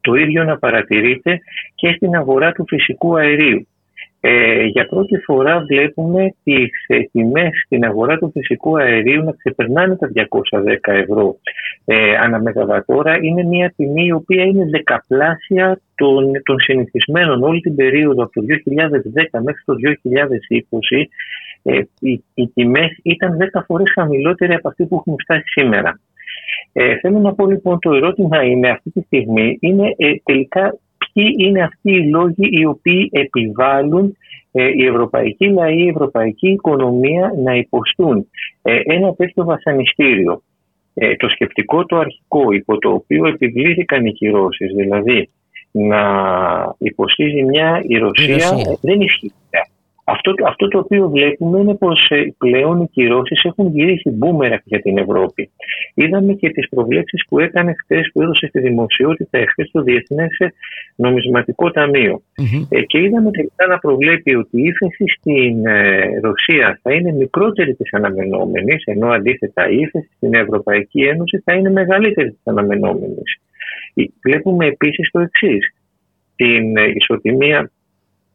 [0.00, 1.40] το ίδιο να παρατηρείται
[1.74, 3.66] και στην αγορά του φυσικού αερίου.
[4.28, 9.96] Ε, για πρώτη φορά βλέπουμε τις ε, τιμές στην αγορά του φυσικού αερίου να ξεπερνάνε
[9.96, 11.36] τα 210 ευρώ
[11.84, 13.18] ε, ανά μεγαβατόρα.
[13.20, 18.42] Είναι μια τιμή η οποία είναι δεκαπλάσια των, των συνηθισμένων όλη την περίοδο από το
[19.34, 19.74] 2010 μέχρι το
[21.02, 21.06] 2020
[21.62, 26.00] ε, οι, οι τιμές ήταν 10 φορές χαμηλότεροι από αυτή που έχουμε φτάσει σήμερα.
[26.72, 30.78] Ε, θέλω να πω λοιπόν το ερώτημα είναι αυτή τη στιγμή είναι ε, τελικά
[31.16, 34.16] ποιοι είναι αυτοί οι λόγοι οι οποίοι επιβάλλουν
[34.52, 38.28] ε, η ευρωπαϊκή λαή, η ευρωπαϊκή οικονομία να υποστούν
[38.62, 40.42] ε, ένα τέτοιο βασανιστήριο.
[40.94, 45.30] Ε, το σκεπτικό το αρχικό υπό το οποίο επιβλήθηκαν οι κυρώσεις, δηλαδή
[45.70, 46.02] να
[46.78, 49.32] υποστήσει μια η Ρωσία, δεν ισχύει.
[50.08, 54.80] Αυτό, αυτό το οποίο βλέπουμε είναι πως ε, πλέον οι κυρώσεις έχουν γυρίσει μπούμερα για
[54.80, 55.50] την Ευρώπη.
[55.94, 60.36] Είδαμε και τις προβλέψεις που έκανε χθες που έδωσε στη δημοσιότητα εχθέ το Διεθνές
[60.96, 61.70] Νομισματικό
[62.68, 67.74] Ε, και είδαμε τελικά να προβλέπει ότι η ύφεση στην ε, Ρωσία θα είναι μικρότερη
[67.74, 73.40] της αναμενόμενης, ενώ αντίθετα η ύφεση στην Ευρωπαϊκή Ένωση θα είναι μεγαλύτερη της αναμενόμενης.
[74.22, 75.74] Βλέπουμε επίσης το εξής.
[76.36, 77.70] Την ε, ισοτιμία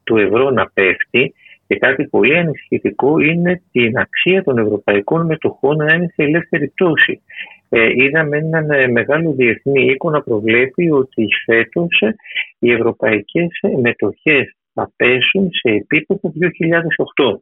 [0.03, 1.34] του ευρώ να πέφτει
[1.72, 7.22] και κάτι πολύ ανησυχητικό είναι την αξία των ευρωπαϊκών μετοχών να είναι σε ελεύθερη πτώση.
[7.69, 12.15] Ε, είδαμε έναν ε, μεγάλο διεθνή οίκο να προβλέπει ότι φέτος ε,
[12.59, 13.47] οι ευρωπαϊκές
[13.82, 16.34] μετοχές θα πέσουν σε επίπεδο
[17.15, 17.38] 2008.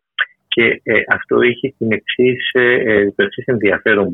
[0.59, 4.11] Και ε, αυτό είχε την εξής, ε, ε το εξής ενδιαφέρον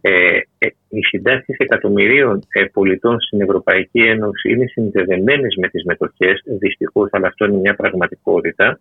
[0.00, 0.10] Ε,
[0.58, 2.42] ε, οι συντάξει εκατομμυρίων
[2.72, 8.78] πολιτών στην Ευρωπαϊκή Ένωση είναι συνδεδεμένες με τις μετοχές, δυστυχώς, αλλά αυτό είναι μια πραγματικότητα.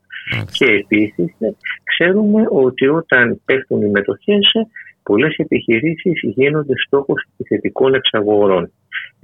[0.51, 1.36] Και επίσης
[1.84, 4.51] ξέρουμε ότι όταν πέφτουν οι μετοχές,
[5.03, 8.71] πολλές επιχειρήσεις γίνονται στόχος επιθετικών εξαγορών.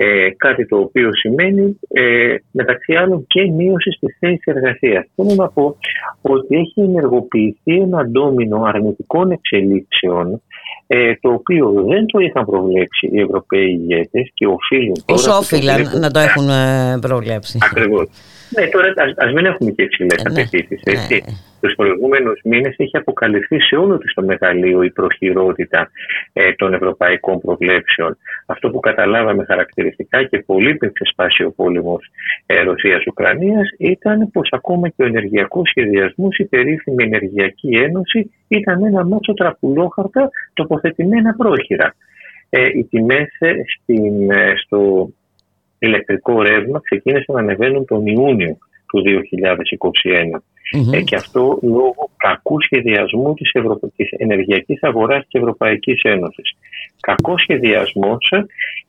[0.03, 5.05] Ε, κάτι το οποίο σημαίνει ε, μεταξύ άλλων και μείωση στη θέση εργασίας.
[5.15, 5.75] Θέλω να πω
[6.21, 10.41] ότι έχει ενεργοποιηθεί ένα ντόμινο αρνητικών εξελίξεων
[10.87, 15.03] ε, το οποίο δεν το είχαν προβλέψει οι Ευρωπαίοι ηγέτες και οφείλουν...
[15.05, 17.57] Όσο όφυλαν να το έχουν ε, προβλέψει.
[17.61, 18.07] Ακριβώς.
[18.55, 20.81] Ναι, τώρα ας μην έχουμε και υψηλές ε, απαιτήσεις.
[20.85, 21.19] Ναι, ναι.
[21.61, 25.91] Τους προηγούμενους μήνες έχει αποκαλυφθεί σε όλο της το μεγαλείο η προχειρότητα
[26.33, 28.17] ε, των ευρωπαϊκών προβλέψεων.
[28.45, 32.05] Αυτό που καταλάβαμε χαρακτηριστικά και πολύ πριν ξεσπάσει ο πόλεμος
[32.45, 39.05] ε, Ρωσία-Ουκρανία ήταν πως ακόμα και ο ενεργειακός σχεδιασμός, η περίφημη Ενεργειακή Ένωση, ήταν ένα
[39.05, 41.95] μάτσο τραπουλόχαρτα τοποθετημένα πρόχειρα.
[42.49, 43.53] Ε, οι τιμές ε,
[44.65, 45.09] στο
[45.86, 48.57] ηλεκτρικό ρεύμα ξεκίνησαν να ανεβαίνουν τον Ιούνιο
[48.88, 49.03] του
[50.34, 50.41] 2021.
[50.93, 53.79] Ε, και αυτό λόγω κακού σχεδιασμού της, Ευρω...
[53.95, 56.57] της ενεργειακής αγοράς της Ευρωπαϊκής Ένωσης.
[56.99, 58.34] Κακό σχεδιασμός,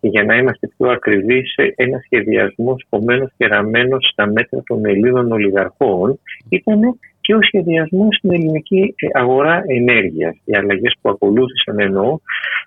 [0.01, 6.18] για να είμαστε πιο ακριβείς, ένα σχεδιασμός επομένω και ραμμένος στα μέτρα των Ελλήνων ολιγαρχών,
[6.49, 10.35] ήταν και ο σχεδιασμός στην ελληνική ε, αγορά ενέργειας.
[10.45, 12.18] Οι αλλαγές που ακολούθησαν εννοώ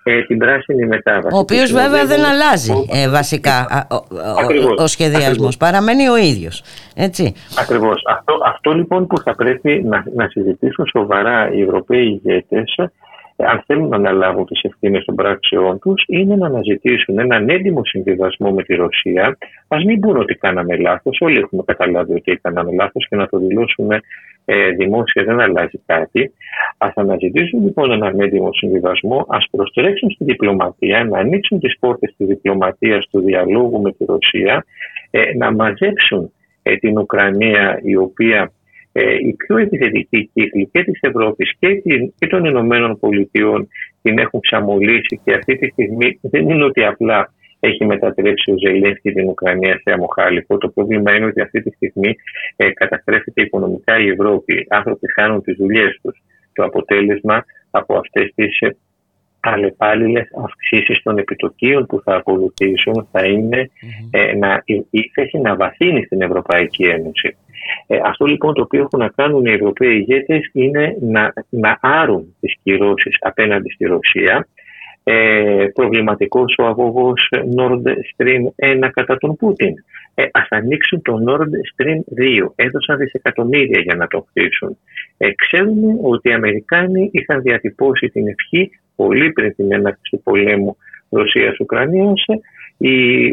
[0.02, 1.36] ε, την πράσινη μετάβαση.
[1.36, 5.56] Ο οποίος βέβαια δεν αλλάζει ε, βασικά ο, ο, ο σχεδιασμός.
[5.56, 6.62] Παραμένει ο ίδιος.
[7.58, 8.02] Ακριβώς.
[8.08, 12.74] Αυτό, αυτό λοιπόν που θα πρέπει να, να συζητήσουν σοβαρά οι Ευρωπαίοι ηγέτες
[13.36, 18.50] αν θέλουν να αναλάβουν τις ευθύνες των πράξεών τους, είναι να αναζητήσουν έναν έντιμο συμβιβασμό
[18.50, 19.36] με τη Ρωσία.
[19.68, 21.18] Α μην πούν ότι κάναμε λάθος.
[21.20, 24.00] Όλοι έχουμε καταλάβει ότι έκαναμε λάθος και να το δηλώσουμε
[24.48, 26.32] ε, δημόσια δεν αλλάζει κάτι.
[26.78, 32.26] Α αναζητήσουν λοιπόν έναν έντιμο συμβιβασμό, ας προστρέξουν στη διπλωματία, να ανοίξουν τις πόρτες της
[32.26, 34.64] διπλωματίας, του διαλόγου με τη Ρωσία,
[35.10, 36.32] ε, να μαζέψουν
[36.62, 38.52] ε, την Ουκρανία η οποία
[38.98, 41.68] ε, η πιο επιθετική κύκλη και της Ευρώπης και,
[42.18, 43.68] και των Ηνωμένων Πολιτειών
[44.02, 49.12] την έχουν ξαμολύσει και αυτή τη στιγμή δεν είναι ότι απλά έχει μετατρέψει ο Ζελένσκι
[49.12, 50.58] την Ουκρανία σε αμοχάλικο.
[50.58, 52.14] Το πρόβλημα είναι ότι αυτή τη στιγμή
[52.56, 54.54] ε, καταστρέφεται οικονομικά η Ευρώπη.
[54.54, 56.22] Οι άνθρωποι χάνουν τις δουλειές τους.
[56.52, 58.58] Το αποτέλεσμα από αυτές τις
[59.46, 63.70] ε, αλλεπάλληλε αυξήσεις των επιτοκίων που θα ακολουθήσουν θα ειναι
[64.10, 67.36] ε, να, η ύφεση να βαθύνει στην Ευρωπαϊκή Ένωση.
[67.86, 72.36] Ε, αυτό λοιπόν το οποίο έχουν να κάνουν οι Ευρωπαίοι ηγέτες είναι να, να άρουν
[72.40, 74.46] τις κυρώσεις απέναντι στη Ρωσία
[75.08, 78.42] ε, προβληματικός ο αγωγός Nord Stream
[78.84, 79.74] 1 κατά τον Πούτιν.
[80.14, 81.98] Ε, ας ανοίξουν το Nord Stream
[82.44, 82.52] 2.
[82.54, 84.78] Έδωσαν δισεκατομμύρια για να το χτίσουν.
[85.16, 90.76] Ε, ξέρουμε ότι οι Αμερικάνοι είχαν διατυπώσει την ευχή πολύ πριν την έναρξη του πολέμου
[91.10, 92.24] Ρωσίας-Ουκρανίας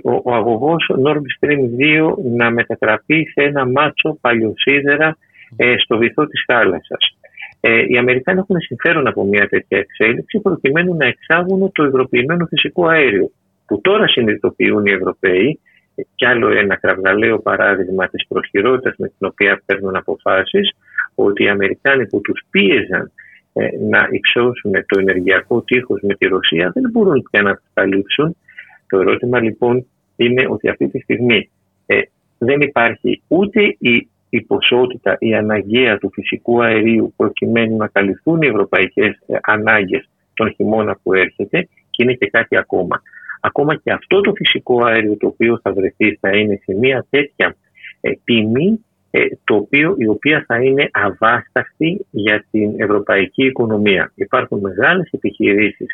[0.04, 1.60] ο, ο αγωγός Nord Stream
[2.02, 5.18] 2 να μετατραπεί σε ένα μάτσο παλιοσίδερα
[5.56, 7.18] ε, στο βυθό της θάλασσας.
[7.60, 12.88] Ε, οι Αμερικάνοι έχουν συμφέρον από μια τέτοια εξέλιξη προκειμένου να εξάγουν το υγροποιημένο φυσικό
[12.88, 13.32] αέριο
[13.66, 15.60] που τώρα συνειδητοποιούν οι Ευρωπαίοι
[16.16, 20.72] κι άλλο ένα κραυγαλαίο παράδειγμα της προχειρότητας με την οποία παίρνουν αποφάσεις
[21.16, 23.23] ότι οι Αμερικάνοι που τους πίεζαν ε,
[23.90, 28.36] να υψώσουν το ενεργειακό τείχος με τη Ρωσία δεν μπορούν πια να τους καλύψουν.
[28.88, 29.86] Το ερώτημα λοιπόν
[30.16, 31.50] είναι ότι αυτή τη στιγμή
[31.86, 32.02] ε,
[32.38, 38.48] δεν υπάρχει ούτε η η ποσότητα, η αναγκαία του φυσικού αερίου προκειμένου να καλυφθούν οι
[38.48, 43.02] ευρωπαϊκές ε, ανάγκες τον χειμώνα που έρχεται και είναι και κάτι ακόμα.
[43.42, 47.56] Ακόμα και αυτό το φυσικό αέριο το οποίο θα βρεθεί θα είναι σε μια τέτοια
[48.02, 48.76] ε, τιμή ε,
[49.44, 54.12] το οποίο, η οποία θα είναι αβάσταχτη για την ευρωπαϊκή οικονομία.
[54.16, 55.88] Υπάρχουν μεγάλες επιχειρήσεις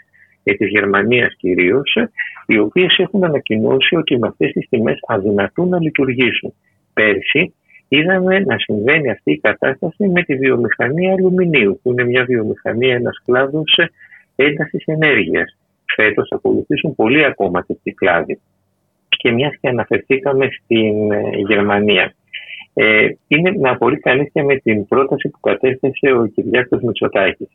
[0.44, 1.98] ε, της Γερμανίας κυρίως,
[2.46, 6.54] οι οποίες έχουν ανακοινώσει ότι με αυτές τις τιμές αδυνατούν να λειτουργήσουν.
[6.94, 7.54] Πέρσι
[7.88, 13.22] είδαμε να συμβαίνει αυτή η κατάσταση με τη βιομηχανία αλουμινίου, που είναι μια βιομηχανία, ένας
[13.26, 13.80] κλάδος
[14.36, 15.58] έντασης ενέργειας.
[15.96, 18.40] Φέτος θα ακολουθήσουν πολύ ακόμα τέτοιοι κλάδοι.
[19.10, 22.14] Και μιας και αναφερθήκαμε στην ε, Γερμανία.
[22.74, 27.48] Ε, είναι να απορρεί κανείς και με την πρόταση που κατέθεσε ο Κυριάκος Μητσοτάκης.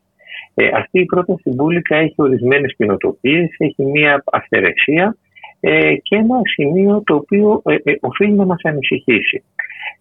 [0.53, 5.17] Ε, αυτή η πρόταση μπουλικα έχει ορισμένες κοινοτοπίε, έχει μια αυθαιρεσία
[5.59, 9.43] ε, και ένα σημείο το οποίο ε, ε, οφείλει να μας ανησυχήσει.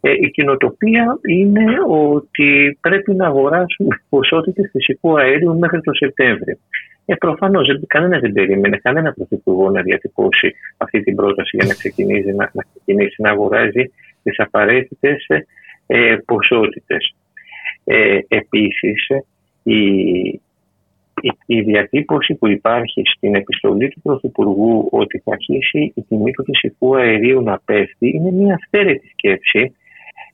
[0.00, 6.56] Ε, η κοινοτοπία είναι ότι πρέπει να αγοράσουμε ποσότητες φυσικού αέριου μέχρι το Σεπτέμβριο.
[7.06, 12.32] Ε, Προφανώς κανένας δεν περίμενε κανένα πρωθυπουργό να διατυπώσει αυτή την πρόταση για να ξεκινήσει
[12.32, 13.90] να, να, ξεκινήσει να αγοράζει
[14.24, 15.26] τις απαραίτητες
[15.86, 17.14] ε, ποσότητες.
[17.84, 19.06] Ε, Επίσης,
[19.62, 19.80] η,
[21.46, 26.96] η διατύπωση που υπάρχει στην επιστολή του Πρωθυπουργού ότι θα αρχίσει η τιμή του φυσικού
[26.96, 29.74] αερίου να πέφτει είναι μια αυθαίρετη σκέψη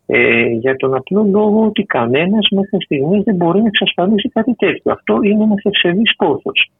[0.07, 4.93] ε, για τον απλό λόγο ότι κανένας μέχρι στιγμής δεν μπορεί να εξασφαλίσει κάτι τέτοιο.
[4.93, 6.71] Αυτό είναι ένας ευσεβής πόθος.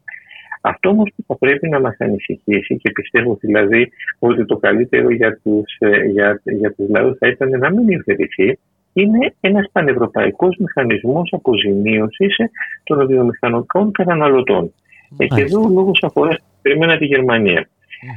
[0.61, 5.41] Αυτό όμως που θα πρέπει να μας ανησυχήσει και πιστεύω δηλαδή ότι το καλύτερο για
[5.43, 8.59] τους ε, για, για τους λαούς θα ήταν να μην υιοθετηθεί
[8.93, 12.37] είναι ένας πανευρωπαϊκός μηχανισμός αποζημίωσης
[12.85, 14.73] των βιομηχανικών καταναλωτών.
[15.19, 17.69] Ε, και εδώ ο λόγος αφοράς συγκεκριμένα τη γερμανια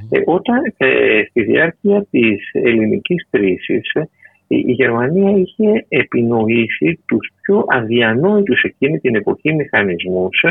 [0.09, 3.91] Ε, όταν ε, στη διάρκεια της ελληνικής κρίσης
[4.47, 10.45] η Γερμανία είχε επινοήσει τους πιο αδιανόητους εκείνη την εποχή μηχανισμούς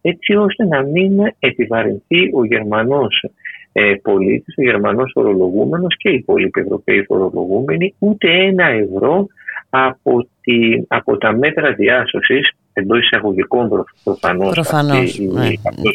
[0.00, 3.24] έτσι ώστε να μην επιβαρυνθεί ο Γερμανός
[3.72, 9.26] ε, πολίτης, ο Γερμανός φορολογούμενος και οι υπόλοιποι Ευρωπαίοι φορολογούμενοι ούτε ένα ευρώ
[9.70, 14.54] από, τη, από τα μέτρα διάσωσης εντό εισαγωγικών προφανώς.
[14.54, 15.18] Προφανώς.
[15.18, 15.48] Ναι.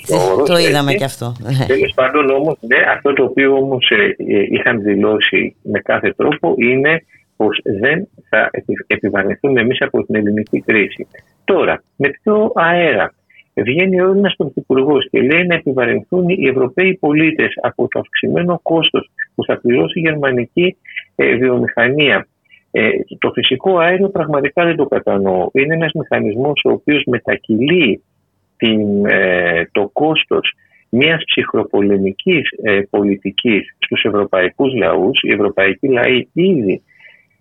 [0.07, 1.35] Το, το είδαμε και αυτό.
[1.67, 6.53] Τέλος πάντων, όμως, ναι, αυτό το οποίο όμως ε, ε, είχαν δηλώσει με κάθε τρόπο
[6.57, 7.03] είναι
[7.35, 8.49] πως δεν θα
[8.87, 11.07] επιβαρυνθούμε εμείς από την ελληνική κρίση.
[11.43, 13.13] Τώρα, με ποιο αέρα
[13.61, 19.09] βγαίνει ο Έλληνα Πρωθυπουργός και λέει να επιβαρυνθούν οι Ευρωπαίοι πολίτες από το αυξημένο κόστος
[19.35, 20.77] που θα πληρώσει η γερμανική
[21.15, 22.27] ε, βιομηχανία
[22.75, 22.89] ε,
[23.19, 25.49] το φυσικό αέριο πραγματικά δεν το κατανοώ.
[25.53, 28.03] Είναι ένας μηχανισμός ο οποίος μετακυλεί
[28.57, 30.53] την, ε, το κόστος
[30.89, 35.21] μιας ψυχροπολεμικής ε, πολιτικής στους ευρωπαϊκούς λαούς.
[35.21, 36.81] Οι ευρωπαϊκοί λαοί ήδη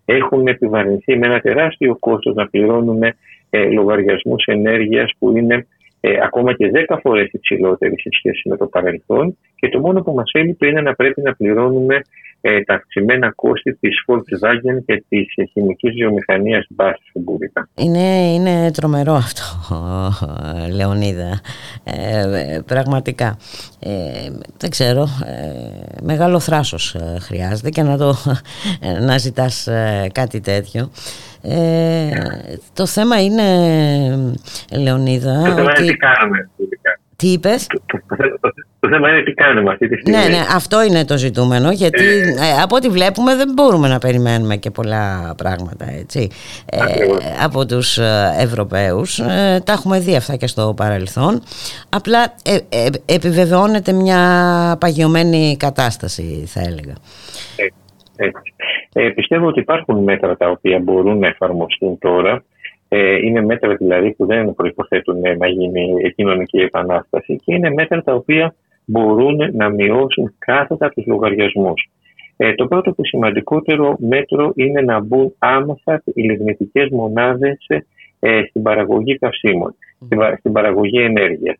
[0.04, 3.02] έχουν επιβαρυνθεί με ένα τεράστιο κόστος να πληρώνουν
[3.50, 5.66] ε, λογαριασμούς ενέργειας που είναι
[6.04, 10.12] ε, ακόμα και 10 φορές υψηλότεροι σε σχέση με το παρελθόν και το μόνο που
[10.12, 12.02] μας έλειπε είναι να πρέπει να πληρώνουμε
[12.44, 17.24] ε, τα αυξημένα κόστη της Volkswagen και της χημικής βιομηχανίας Μπάς στην
[17.74, 19.42] Είναι, είναι τρομερό αυτό,
[20.76, 21.40] Λεωνίδα,
[21.84, 23.36] ε, πραγματικά.
[23.80, 28.14] Ε, δεν ξέρω, ε, μεγάλο θράσος ε, χρειάζεται και να, το,
[29.06, 29.68] να ζητάς
[30.12, 30.90] κάτι τέτοιο.
[32.72, 33.42] Το θέμα είναι,
[34.78, 36.50] Λεωνίδα, το θέμα είναι τι κάνουμε.
[37.22, 37.66] Τι είπες;
[38.80, 40.18] Το, θέμα είναι τι κάνουμε αυτή τη στιγμή.
[40.18, 41.70] Ναι, ναι, αυτό είναι το ζητούμενο.
[41.70, 46.28] Γιατί ε, ε, από ό,τι βλέπουμε δεν μπορούμε να περιμένουμε και πολλά πράγματα έτσι,
[46.64, 46.78] ε,
[47.42, 49.16] από τους ε, Ευρωπαίους.
[49.64, 51.42] τα έχουμε δει αυτά και στο παρελθόν.
[51.88, 52.34] Απλά
[53.04, 54.20] επιβεβαιώνεται μια
[54.80, 56.94] παγιωμένη κατάσταση, θα έλεγα.
[58.92, 62.44] Ε, πιστεύω ότι υπάρχουν μέτρα τα οποία μπορούν να εφαρμοστούν τώρα
[62.94, 68.14] Ε, είναι μέτρα δηλαδή που δεν προϋποθέτουν να γίνει κοινωνική επανάσταση και είναι μέτρα τα
[68.14, 71.90] οποία μπορούν να μειώσουν κάθετα τους λογαριασμούς.
[72.36, 77.66] Ε, το πρώτο και σημαντικότερο μέτρο είναι να μπουν άμεσα οι λιγνητικές μονάδες
[78.20, 79.74] ε, στην παραγωγή καυσίμων,
[80.38, 81.56] στην παραγωγή ενέργειας.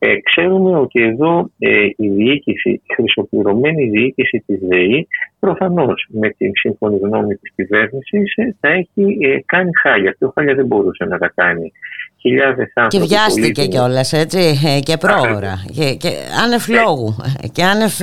[0.00, 5.08] Ε, ξέρουμε ότι εδώ ε, η διοίκηση, η χρυσοπληρωμένη διοίκηση της ΔΕΗ
[5.40, 10.10] προφανώς με την σύμφωνη γνώμη της κυβέρνησης ε, θα έχει ε, κάνει χάλια.
[10.10, 11.72] Αυτό χάλια δεν μπορούσε να τα κάνει.
[12.20, 13.06] Χιλιάδες άνθρωποι.
[13.06, 16.08] Και βιάστηκε κιόλας έτσι ε, και πρόωρα και, και
[16.44, 17.16] άνευ λόγου
[17.52, 17.94] και άνευ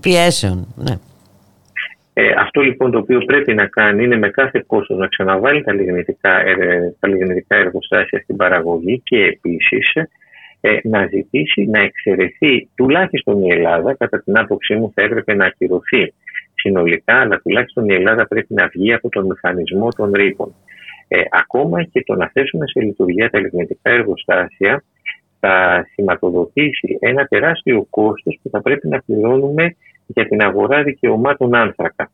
[0.00, 0.66] πιέσεων.
[0.76, 0.94] Ναι.
[2.12, 5.72] Ε, αυτό λοιπόν το οποίο πρέπει να κάνει είναι με κάθε κόστος να ξαναβάλει τα
[5.72, 6.42] λιγνητικά,
[7.00, 9.92] τα λιγνητικά εργοστάσια στην παραγωγή και επίσης
[10.66, 15.44] ε, να ζητήσει να εξαιρεθεί τουλάχιστον η Ελλάδα, κατά την άποψή μου θα έπρεπε να
[15.44, 16.12] ακυρωθεί
[16.54, 20.54] συνολικά, αλλά τουλάχιστον η Ελλάδα πρέπει να βγει από τον μηχανισμό των ρήπων.
[21.08, 24.82] Ε, ακόμα και το να θέσουμε σε λειτουργία τα λιγνητικά εργοστάσια
[25.40, 32.10] θα σηματοδοτήσει ένα τεράστιο κόστος που θα πρέπει να πληρώνουμε για την αγορά δικαιωμάτων άνθρακα.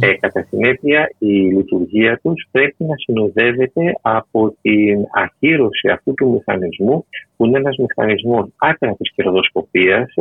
[0.00, 7.06] Ε, κατά συνέπεια, η λειτουργία τους πρέπει να συνοδεύεται από την ακύρωση αυτού του μηχανισμού,
[7.36, 10.14] που είναι ένας μηχανισμός άκρας της κερδοσκοπίας,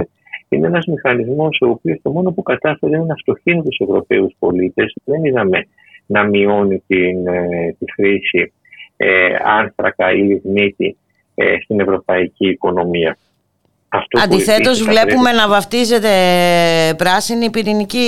[0.50, 4.96] είναι ένας μηχανισμός ο οποίος το μόνο που κατάφερε είναι να φτωχύνει τους Ευρωπαίους πολίτες.
[5.04, 5.68] Δεν είδαμε
[6.06, 8.54] να μειώνει την, ε, τη χρήση
[8.98, 10.98] ε, άνθρακα ή λιγνίτη
[11.36, 13.18] ε, στην ευρωπαϊκή οικονομία.
[14.24, 16.10] Αντιθέτως βλέπουμε να βαφτίζεται
[16.98, 18.08] πράσινη πυρηνική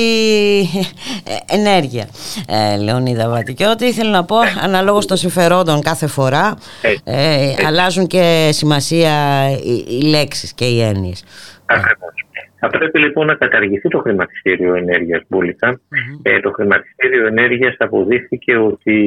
[1.49, 2.07] ενέργεια.
[2.47, 6.57] Ε, Λεωνίδα Βατικιώτη, ήθελα να πω αναλόγως των συμφερόντων κάθε φορά
[7.03, 9.11] ε, αλλάζουν και σημασία
[9.63, 11.23] οι, οι λέξεις και οι έννοιες.
[11.65, 12.13] Ακριβώς.
[12.65, 15.21] Θα πρέπει λοιπόν να καταργηθεί το χρηματιστήριο ενέργειας
[16.21, 18.97] Ε, το χρηματιστήριο ενέργειας αποδείχθηκε ότι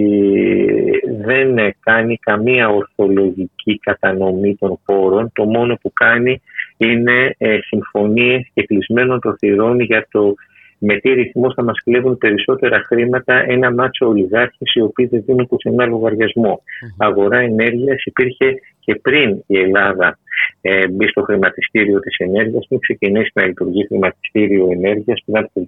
[1.24, 5.30] δεν κάνει καμία ορθολογική κατανομή των πόρων.
[5.32, 6.42] Το μόνο που κάνει
[6.76, 10.34] είναι ε, συμφωνίες και κλεισμένων των θυρών για το
[10.78, 15.46] με τι ρυθμό θα μας κλέβουν περισσότερα χρήματα ένα μάτσο ολιγάρχες οι οποίοι δεν δίνουν
[15.46, 16.62] πουθενά λογαριασμό.
[16.98, 20.18] Αγορά ενέργειας υπήρχε και πριν η Ελλάδα
[20.60, 25.66] ε, μπει στο χρηματιστήριο της ενέργειας, μην ξεκινήσει να λειτουργεί χρηματιστήριο ενέργειας πριν από το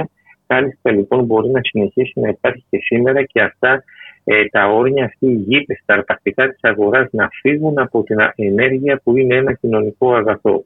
[0.00, 0.02] 2019.
[0.46, 3.84] Κάλιστα λοιπόν μπορεί να συνεχίσει να υπάρχει και σήμερα και αυτά
[4.24, 9.00] ε, τα όρια, αυτοί οι γήπες, τα αρπακτικά της αγοράς να φύγουν από την ενέργεια
[9.04, 10.64] που είναι ένα κοινωνικό αγαθό.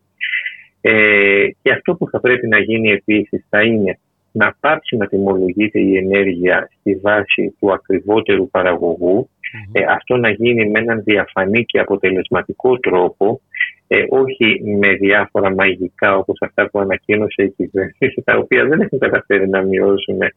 [0.81, 3.99] Ε, και αυτό που θα πρέπει να γίνει επίσης θα είναι
[4.33, 8.49] να πάψει να τιμολογείται η ενέργεια στη βάση του ακριβότερου
[9.73, 13.41] ε, αυτό να γίνει με έναν διαφανή και αποτελεσματικό τρόπο,
[13.87, 18.99] ε, όχι με διάφορα μαγικά όπως αυτά που ανακοίνωσε η κυβέρνηση, τα οποία δεν έχουν
[18.99, 20.29] καταφέρει να μειώσουν ε,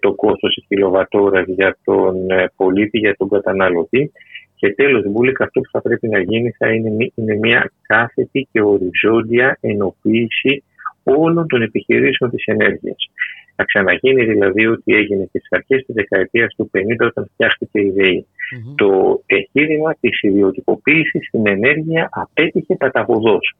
[0.00, 4.12] το κόστος της κιλοβατόρας για τον ε, πολίτη, για τον καταναλωτή.
[4.54, 8.60] Και τέλος, Μπούλικα, αυτό που θα πρέπει να γίνει θα είναι, είναι μια κάθετη και
[8.60, 10.62] οριζόντια ενοποίηση
[11.02, 13.10] όλων των επιχειρήσεων της ενέργειας.
[13.56, 17.90] Θα ξαναγίνει δηλαδή ότι έγινε και στις αρχές της δεκαετίας του 50 όταν φτιάχτηκε η
[17.90, 18.26] ΔΕΗ.
[18.74, 23.54] Το εγχείρημα της ιδιωτικοποίησης στην ενέργεια απέτυχε παταγωδός.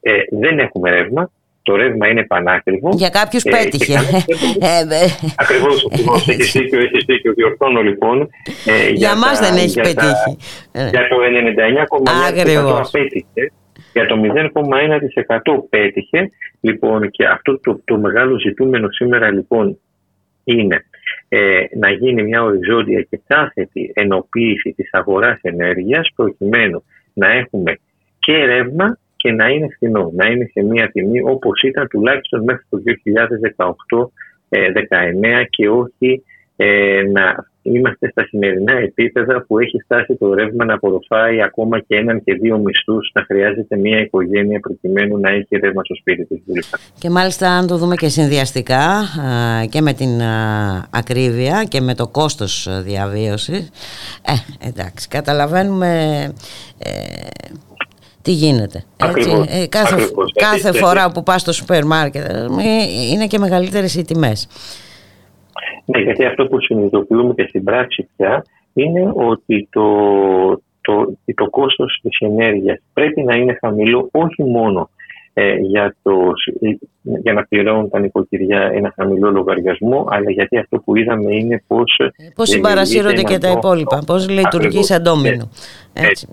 [0.00, 1.30] Ε, δεν έχουμε ρεύμα,
[1.62, 2.90] το ρεύμα είναι πανάκριβο.
[2.94, 3.94] Για κάποιους ε, πέτυχε.
[5.42, 5.88] Ακριβώς,
[6.26, 7.32] έχεις δίκιο, έχεις δίκιο.
[7.32, 8.30] Διορθώνω λοιπόν.
[8.66, 10.36] Ε, για για μας δεν έχει πετύχει.
[10.72, 11.16] για το
[12.72, 13.52] 99,9% απέτυχε.
[13.92, 14.20] Για το
[15.54, 16.30] 0,1% πέτυχε.
[16.60, 19.78] Λοιπόν, και αυτό το, το μεγάλο ζητούμενο σήμερα λοιπόν
[20.44, 20.84] είναι
[21.28, 27.78] ε, να γίνει μια οριζόντια και κάθετη ενοποίηση της αγοράς ενέργειας προκειμένου να έχουμε
[28.18, 32.64] και ρεύμα και να είναι φθηνό, να είναι σε μια τιμή όπως ήταν τουλάχιστον μέχρι
[32.68, 32.82] το
[34.48, 36.22] 2018-2019 και όχι
[36.56, 41.96] ε, να είμαστε στα σημερινά επίπεδα που έχει φτάσει το ρεύμα να απορροφάει ακόμα και
[41.96, 46.70] έναν και δύο μισθούς, να χρειάζεται μια οικογένεια προκειμένου να έχει ρεύμα στο σπίτι της.
[46.98, 49.02] Και μάλιστα, αν το δούμε και συνδυαστικά
[49.70, 50.20] και με την
[50.90, 53.70] ακρίβεια και με το κόστος διαβίωσης,
[54.26, 55.88] ε, εντάξει, καταλαβαίνουμε
[56.78, 56.90] ε,
[58.22, 58.84] τι γίνεται.
[59.48, 62.46] Ε, κάθε κάθε φορά που πας στο σούπερ μάρκετ ε,
[63.12, 64.48] είναι και μεγαλύτερες οι τιμές.
[65.84, 69.86] Ναι, γιατί αυτό που συνειδητοποιούμε και στην πράξη πια είναι ότι το,
[70.80, 74.90] το, το κόστος της ενέργειας πρέπει να είναι χαμηλό όχι μόνο
[75.34, 76.12] ε, για, το,
[77.02, 81.98] για να πληρώνουν τα νοικοκυριά ένα χαμηλό λογαριασμό, αλλά γιατί αυτό που είδαμε είναι πώς...
[81.98, 85.48] Ε, πώς συμπαρασύρονται και τα υπόλοιπα, πώς λειτουργεί σαν ντόμινο.
[85.92, 86.28] Έτσι.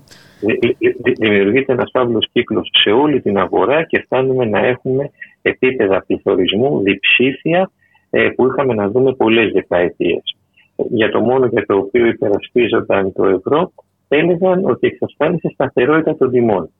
[1.18, 5.10] Δημιουργείται ένας παύλος κύκλος σε όλη την αγορά και φτάνουμε να έχουμε
[5.42, 7.70] επίπεδα πληθωρισμού διψήφια
[8.10, 10.36] ε, που είχαμε να δούμε πολλές δεκαετίες.
[10.90, 13.72] για το μόνο για το οποίο υπερασπίζονταν το ευρώ,
[14.08, 16.70] έλεγαν ότι εξασφάλισε σταθερότητα των τιμών.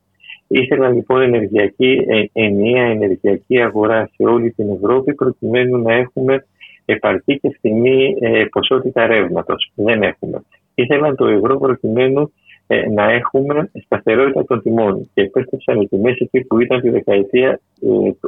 [0.46, 6.46] Ήθελαν λοιπόν ενεργειακή, ε, ενιαία ενεργειακή αγορά σε όλη την Ευρώπη προκειμένου να έχουμε
[6.84, 9.72] επαρκή και φθηνή ε, ποσότητα ρεύματος.
[9.74, 10.42] Δεν έχουμε.
[10.74, 12.32] Ήθελαν το ευρώ προκειμένου
[12.72, 17.60] ε, να έχουμε σταθερότητα των τιμών και επέστρεψαν οι τιμέ εκεί που ήταν τη δεκαετία,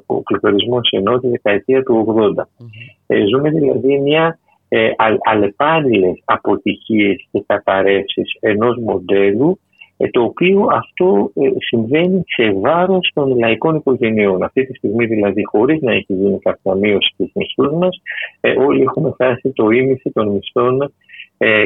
[0.07, 2.43] ο πληθωρισμό ενώ τη δεκαετία του 80.
[2.43, 3.15] Mm-hmm.
[3.31, 4.39] ζούμε δηλαδή μια
[4.69, 4.91] ε,
[5.23, 9.59] αλλεπάλληλες αποτυχίες και καταρρεύσεις ενός μοντέλου
[9.97, 14.43] ε, το οποίο αυτό ε, συμβαίνει σε βάρος των λαϊκών οικογενειών.
[14.43, 18.03] Αυτή τη στιγμή δηλαδή χωρίς να έχει γίνει κάποια μείωση στις μισθούς μας
[18.41, 20.93] ε, όλοι έχουμε φτάσει το ίμιση των μισθών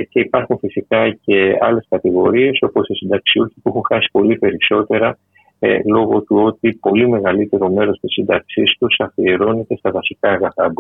[0.09, 5.19] και υπάρχουν φυσικά και άλλες κατηγορίες όπως οι συνταξιούχοι που έχουν χάσει πολύ περισσότερα
[5.59, 10.73] ε, λόγω του ότι πολύ μεγαλύτερο μέρος της σύνταξής τους αφιερώνεται στα βασικά αγαθά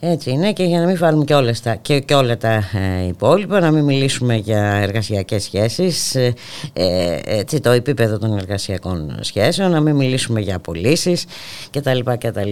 [0.00, 3.06] Έτσι είναι και για να μην βάλουμε και, όλες τα, και, και όλα τα ε,
[3.08, 6.32] υπόλοιπα, να μην μιλήσουμε για εργασιακές σχέσεις, ε,
[7.24, 11.16] έτσι το επίπεδο των εργασιακών σχέσεων, να μην μιλήσουμε για απολύσει
[11.70, 11.98] κτλ.
[12.18, 12.50] κτλ.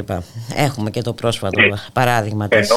[0.57, 1.63] Έχουμε και το πρόσφατο
[1.93, 2.71] παράδειγμα της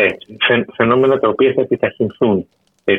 [0.00, 0.72] ΛΑΡΚΟ.
[0.74, 2.46] φαινόμενα τα οποία θα επιταχυνθούν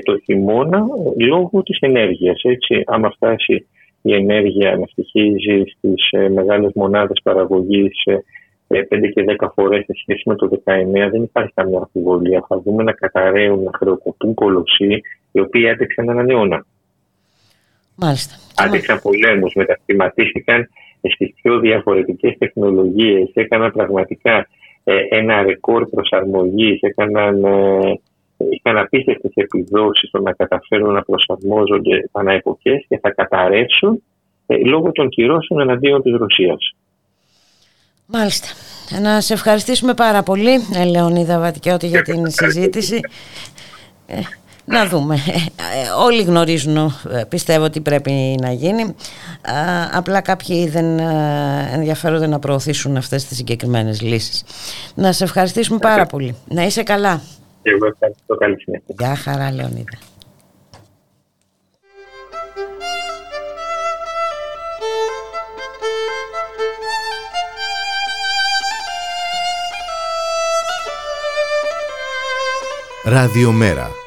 [0.03, 0.85] το χειμώνα
[1.17, 2.41] λόγω της ενέργειας.
[2.43, 3.67] Έτσι, άμα φτάσει
[4.01, 8.21] η ενέργεια να στοιχίζει στις ε, μεγάλες μονάδες παραγωγής 5
[8.67, 12.45] ε, και 10 φορές σε σχέση με το 19 δεν υπάρχει καμία αμφιβολία.
[12.47, 16.65] Θα δούμε να καταραίουν, να χρεοκοπούν κολοσσοί οι οποίοι έτρεξαν έναν αιώνα.
[17.95, 18.35] Μάλιστα.
[18.55, 20.69] Άντεξαν πολέμους, μετασχηματίστηκαν
[21.13, 24.45] στις πιο διαφορετικές τεχνολογίες, έκαναν πραγματικά ε,
[25.09, 27.45] ένα ρεκόρ προσαρμογής, έκαναν
[28.37, 32.41] είχαν απίστευτες επιδόσεις στο να καταφέρουν να προσαρμόζονται ανά
[32.87, 34.03] και θα καταρρεύσουν
[34.47, 36.75] ε, λόγω των κυρώσεων εναντίον της Ρωσίας.
[38.05, 38.47] Μάλιστα.
[39.01, 42.99] Να σε ευχαριστήσουμε πάρα πολύ, ε, Λεωνίδα Βατικιώτη, για την συζήτηση.
[44.69, 45.17] Ε, να δούμε.
[46.05, 46.93] όλοι γνωρίζουν,
[47.29, 48.95] πιστεύω ότι πρέπει να γίνει.
[49.91, 50.99] απλά κάποιοι δεν
[51.73, 54.43] ενδιαφέρονται να προωθήσουν αυτές τις συγκεκριμένες λύσεις.
[54.95, 56.35] Να σε ευχαριστήσουμε πάρα πολύ.
[56.49, 57.21] Να είσαι καλά.
[57.61, 58.35] Και εγώ ευχαριστώ.
[58.35, 58.95] Καλή συνέχεια.
[58.97, 59.97] Γεια χαρά, Λεωνίδα.
[73.09, 74.06] Ραδιομέρα.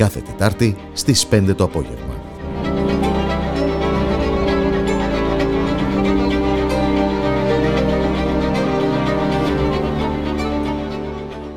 [0.00, 2.14] Κάθε Τετάρτη στις 5 το απόγευμα.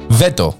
[0.07, 0.55] Βέτο.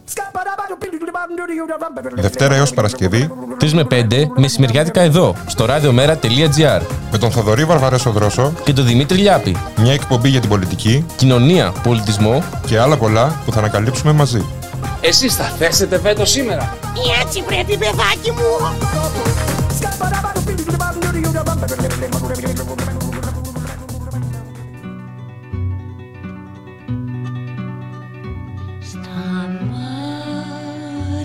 [2.16, 3.30] Δευτέρα έως Παρασκευή
[3.60, 6.82] 3 με 5 μεσημεριάτικα εδώ, στο radiomera.gr
[7.12, 9.56] με τον Θοδωρή Βαρβαρέσο Δρόσο και τον Δημήτρη Λιάπη.
[9.78, 14.63] Μια εκπομπή για την πολιτική, κοινωνία, πολιτισμό και άλλα πολλά που θα ανακαλύψουμε μαζί.
[15.02, 16.78] Εσείς θα θέσετε βέτο σήμερα.
[17.22, 18.42] Έτσι πρέπει παιδάκι μου.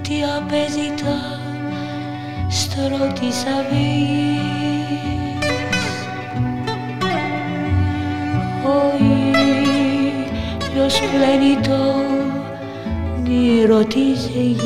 [0.08, 1.18] μάτια παίζει τα
[2.48, 4.48] στρώ της αυγής
[8.64, 8.78] Ο
[10.70, 11.80] ήλιος πλένει το
[13.28, 14.58] νήρο της γης.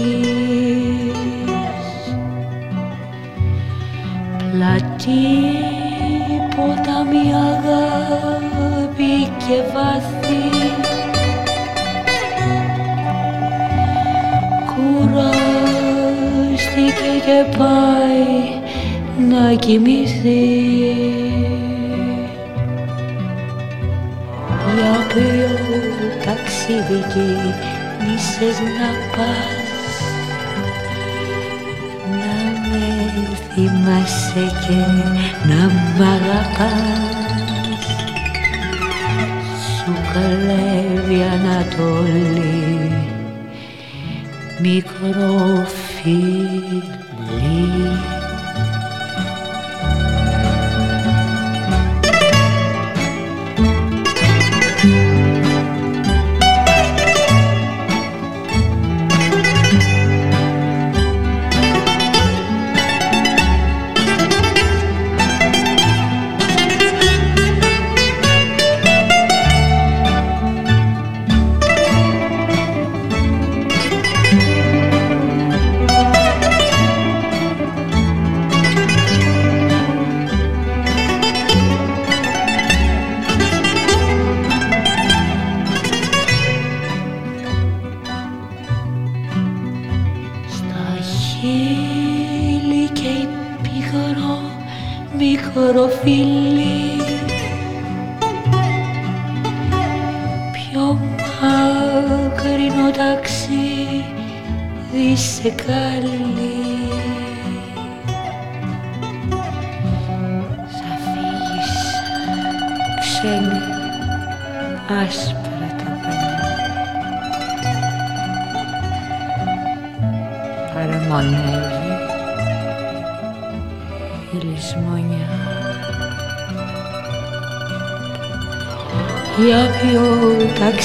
[4.39, 5.31] Πλατή
[6.57, 10.49] ποτάμι αγάπη και βαθύ
[15.03, 15.93] κουράστηκε
[17.25, 18.33] και πάει
[19.31, 20.45] να κοιμηθεί.
[24.75, 25.53] Για ποιο
[26.25, 27.01] ταξίδι
[28.03, 30.01] κίνησες να πας
[32.11, 32.37] Να
[32.69, 32.87] με
[33.55, 34.81] θυμάσαι και
[35.49, 37.17] να μ' αγαπάς.
[39.77, 42.93] Σου καλεύει Ανατολή
[44.61, 46.83] μικρό φίλι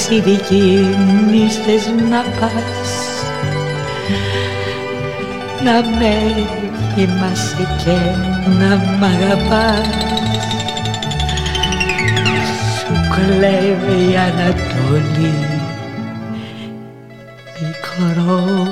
[0.08, 2.92] ταξίδι κίνης θες να πας.
[5.64, 6.14] Να με
[6.94, 7.98] θυμάσαι και
[8.58, 9.86] να μ' αγαπάς.
[12.78, 15.34] Σου κλέβει η Ανατολή
[17.60, 18.66] μικρό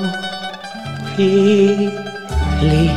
[1.15, 2.91] φίλι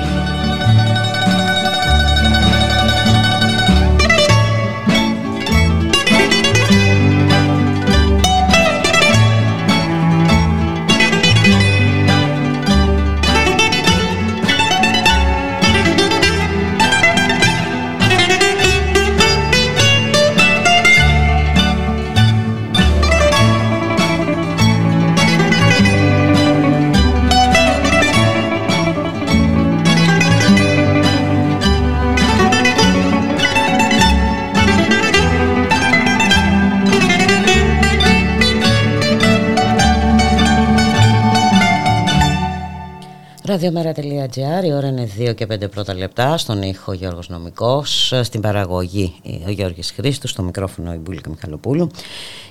[43.72, 49.14] Ραδιομέρα.gr, η ώρα είναι 2 και 5 πρώτα λεπτά, στον ήχο Γιώργος Νομικός, στην παραγωγή
[49.46, 51.90] ο Γιώργης Χρήστου, στο μικρόφωνο η Μπούλικα Μιχαλοπούλου.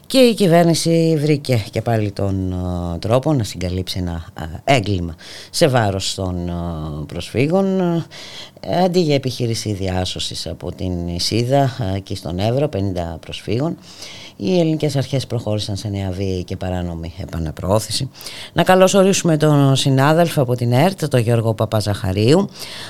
[0.08, 5.16] Και η κυβέρνηση βρήκε και πάλι τον uh, τρόπο να συγκαλύψει ένα uh, έγκλημα
[5.50, 7.82] σε βάρος των uh, προσφύγων
[8.86, 11.72] αντί για επιχείρηση διάσωσης από την Ισίδα
[12.04, 12.78] και στον Εύρο 50
[13.20, 13.78] προσφύγων
[14.42, 18.12] οι ελληνικές αρχές προχώρησαν σε νέα βίαιη και παράνομη επαναπροώθηση.
[18.54, 22.50] Να καλωσορίσουμε τον συνάδελφο από την ΕΡΤ, τον Γιώργο Παπαζαχαρίου,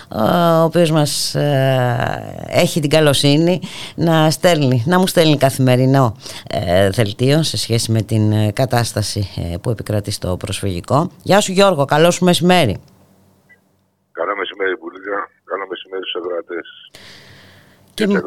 [0.10, 3.60] ο οποίος μας ε, έχει την καλοσύνη
[3.96, 6.16] να, στέλνει, να μου στέλνει καθημερινό
[6.50, 9.28] ε, δελτίο σε σχέση με την ε, κατάσταση
[9.62, 11.12] που επικρατεί στο προσφυγικό.
[11.24, 12.78] Γεια σου Γιώργο, καλό σου μεσημέρι.
[14.12, 16.68] Καλό μεσημέρι Πουλίκα, καλό μεσημέρι στους ευρωτές
[17.94, 18.20] και, και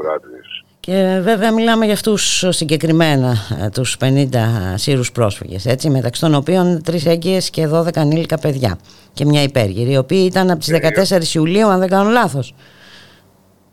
[0.86, 4.26] και βέβαια μιλάμε για αυτούς συγκεκριμένα ε, τους 50
[4.74, 8.78] Σύρους πρόσφυγες έτσι, μεταξύ των οποίων τρεις έγκυες και 12 ανήλικα παιδιά
[9.12, 11.26] και μια υπέργυρη οι οποίοι ήταν από τις 14 ναι.
[11.34, 12.54] Ιουλίου αν δεν κάνω λάθος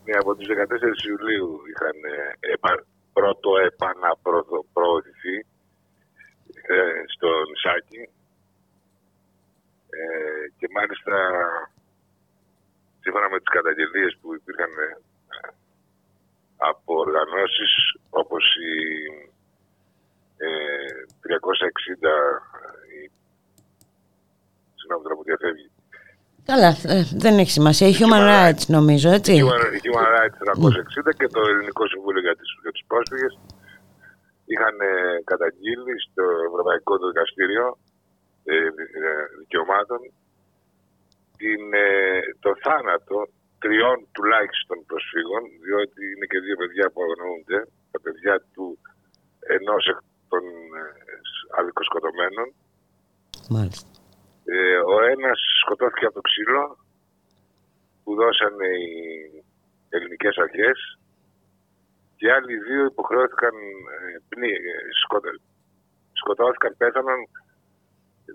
[0.06, 2.72] Ναι από τις 14 Ιουλίου είχαν ε, επα,
[3.14, 5.36] πρώτο επαναπροωθηθεί
[6.74, 6.76] ε,
[7.14, 8.04] στο νησάκι
[10.00, 11.16] ε, και μάλιστα
[13.04, 14.72] σύμφωνα με τις καταγγελίες που υπήρχαν
[16.70, 17.72] από οργανώσεις
[18.10, 18.76] όπως η
[20.38, 20.48] ε,
[21.24, 22.14] 360
[22.96, 23.00] η...
[24.76, 25.70] συγγνώμη τώρα που διαφεύγει
[26.52, 27.88] Καλά, ε, δεν έχει σημασία.
[27.88, 29.32] Η Human, Rights νομίζω, έτσι.
[29.34, 30.38] Η Human, η Human Rights
[31.10, 33.34] 360 και το Ελληνικό Συμβούλιο για, τις, για τους πρόσφυγες
[34.52, 34.94] είχαν ε,
[35.32, 37.66] καταγγείλει στο Ευρωπαϊκό Δικαστήριο
[38.44, 40.00] ε, ε, Δικαιωμάτων
[41.40, 41.64] την,
[42.44, 43.18] το θάνατο
[43.64, 47.60] τριών τουλάχιστον προσφύγων, διότι είναι και δύο παιδιά που αγνοούνται,
[47.92, 48.66] τα παιδιά του
[49.58, 50.00] ενός εκ
[50.32, 50.44] των
[50.80, 50.84] ε,
[51.60, 52.48] αδικοσκοτωμένων.
[53.56, 53.88] Μάλιστα.
[54.56, 56.64] Ε, ο ένας σκοτώθηκε από το ξύλο
[58.04, 58.96] που δώσανε οι
[59.90, 60.78] ελληνικές αρχές
[62.20, 63.56] και άλλοι δύο υποχρεώθηκαν,
[63.96, 64.74] ε, πνί, ε,
[66.22, 67.20] σκοτώθηκαν, πέθαναν,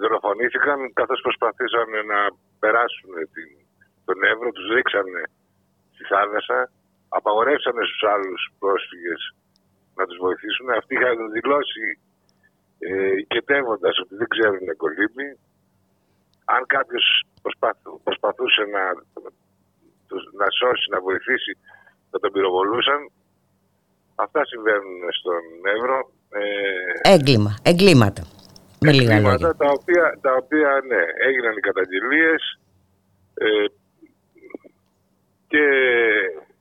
[0.01, 2.21] δολοφονήθηκαν καθώς προσπαθήσαν να
[2.59, 3.64] περάσουν την
[4.09, 5.23] τον Εύρο, τους ρίξανε
[5.95, 6.59] στη θάλασσα,
[7.19, 9.21] απαγορεύσανε στους άλλους πρόσφυγες
[9.99, 10.67] να τους βοηθήσουν.
[10.81, 11.87] Αυτοί είχαν δηλώσει
[12.89, 15.29] ε, οικετεύοντας ότι δεν ξέρουν κολύμπη.
[16.55, 17.07] Αν κάποιος
[18.05, 18.85] προσπαθούσε να,
[20.41, 21.53] να σώσει, να βοηθήσει,
[22.11, 23.01] θα τον πυροβολούσαν.
[24.15, 25.43] Αυτά συμβαίνουν στον
[25.77, 25.99] Εύρο.
[26.29, 28.23] Ε, Έγκλημα, εγκλήματα.
[28.81, 29.55] Με λίγα λόγια.
[29.65, 32.43] Τα οποία, τα οποία ναι, έγιναν οι καταγγελίες.
[33.35, 33.65] Ε,
[35.55, 35.67] και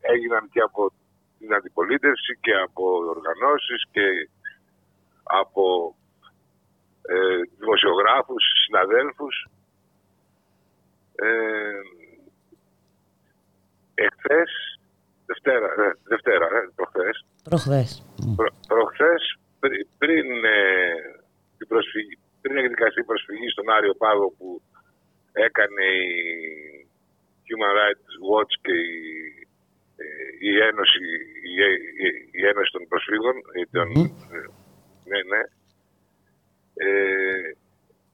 [0.02, 0.92] έγιναν και από
[1.40, 2.84] την αντιπολίτευση και από
[3.16, 4.30] οργανώσεις και
[5.24, 5.96] από
[7.02, 9.48] ε, δημοσιογράφους, συναδέλφους.
[11.16, 11.80] Ε,
[13.94, 14.52] εχθές,
[15.26, 17.26] Δευτέρα, ε, Δευτέρα, ε, προχθές.
[17.44, 17.90] Προχθές.
[18.36, 19.40] Προ, προχθές,
[19.98, 20.62] πριν, ε,
[21.58, 24.62] την προσφυγή, πριν εκδικαστεί η προσφυγή στον Άριο Πάγο που
[25.32, 26.83] έκανε η
[27.48, 29.04] Human Rights Watch και η,
[30.04, 30.06] ε,
[30.48, 31.06] η η Ένωση,
[31.50, 31.54] η,
[32.04, 32.08] η,
[32.40, 33.88] η Ένωση των Προσφύγων, η των,
[35.10, 35.42] ναι, ναι,
[36.86, 37.56] ε,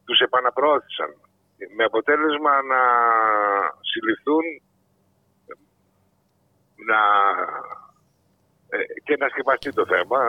[0.05, 1.11] τους επαναπροώθησαν
[1.75, 2.82] με αποτέλεσμα να
[3.89, 4.45] συλληφθούν
[6.89, 7.01] να,
[8.69, 10.19] ε, και να σκεπαστεί το θέμα.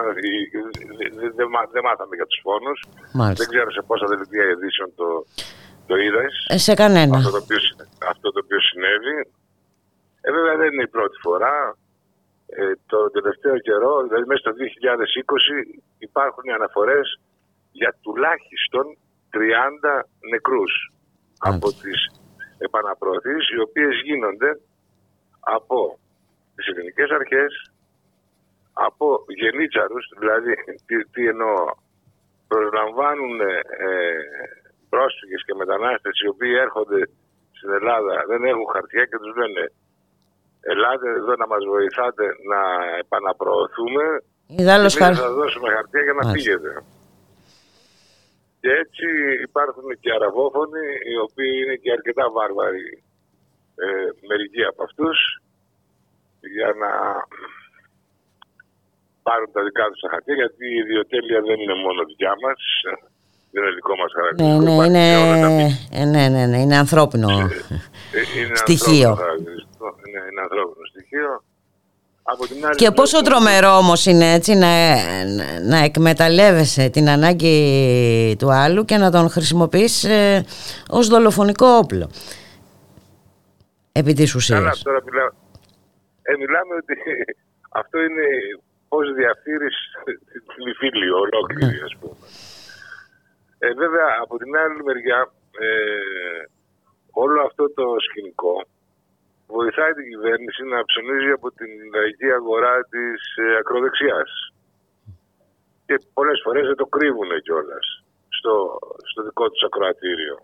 [1.37, 2.79] Δεν δε, μάθαμε για τους φόνους.
[3.39, 5.09] Δεν ξέρω σε πόσα δελτία ειδήσεων το,
[5.91, 7.17] το είδες; Ε, σε κανένα.
[7.17, 7.61] Αυτό το οποίο,
[8.13, 9.17] αυτό το οποίο συνέβη.
[10.25, 11.57] Ε, βέβαια δεν είναι η πρώτη φορά.
[12.61, 17.07] Ε, το τελευταίο καιρό, δηλαδή μέσα στο 2020 υπάρχουν οι αναφορές
[17.73, 18.85] για τουλάχιστον
[19.31, 20.75] 30 νεκρούς
[21.39, 22.01] από τις
[22.59, 24.51] επαναπροωθήσεις οι οποίες γίνονται
[25.41, 25.99] από
[26.55, 27.53] τις ελληνικές αρχές,
[28.73, 29.07] από
[29.43, 30.55] γενίτσαρους, δηλαδή
[30.87, 31.57] τι, τι εννοώ,
[32.49, 33.61] προσλαμβάνουν ε,
[34.93, 37.01] πρόσφυγες και μετανάστες οι οποίοι έρχονται
[37.59, 39.65] στην Ελλάδα, δεν έχουν χαρτιά και τους λένε
[40.73, 42.61] ελάτε εδώ να μας βοηθάτε να
[43.03, 44.05] επαναπροωθούμε
[44.57, 46.71] και θα σας δώσουμε χαρτιά για να φύγετε.
[48.61, 49.07] Και έτσι
[49.49, 52.89] υπάρχουν και αραβόφωνοι οι οποίοι είναι και αρκετά βάρβαροι
[53.85, 53.87] ε,
[54.29, 55.17] μερικοί από αυτούς
[56.57, 56.91] για να
[59.27, 62.61] πάρουν τα δικά τους τα χαρτιά γιατί η ιδιοτέλεια δεν είναι μόνο δικιά μας
[63.51, 64.83] δεν είναι δικό μας χαρακτηριστικό.
[64.83, 69.09] Ναι, ναι, είναι, ε, ναι, ναι, ναι, είναι ανθρώπινο ε, ε, είναι στοιχείο.
[69.09, 69.51] Ανθρώπινο
[70.07, 71.43] είναι, είναι ανθρώπινο στοιχείο.
[72.23, 74.69] Από την άλλη και πόσο τρομερό όμω είναι έτσι να,
[75.63, 80.45] να εκμεταλλεύεσαι την ανάγκη του άλλου και να τον χρησιμοποιείς ε,
[80.89, 82.11] ως δολοφονικό όπλο.
[83.93, 84.59] Επί της ουσίας.
[84.59, 85.33] Καλά, τώρα μιλά,
[86.23, 86.95] ε, μιλάμε ότι
[87.71, 88.27] αυτό είναι
[88.89, 89.77] πώς διαφύρεις
[90.55, 92.15] την φίλη ολόκληρη ας πούμε.
[93.63, 95.21] Ε, βέβαια, από την άλλη μεριά,
[95.67, 96.45] ε,
[97.11, 98.57] όλο αυτό το σκηνικό
[99.47, 104.31] βοηθάει την κυβέρνηση να ψωνίζει από την λαϊκή αγορά της ε, ακροδεξιάς.
[105.87, 107.87] Και πολλές φορές δεν το κρύβουν κιόλας
[108.29, 108.79] στο,
[109.11, 110.37] στο δικό τους ακροατήριο.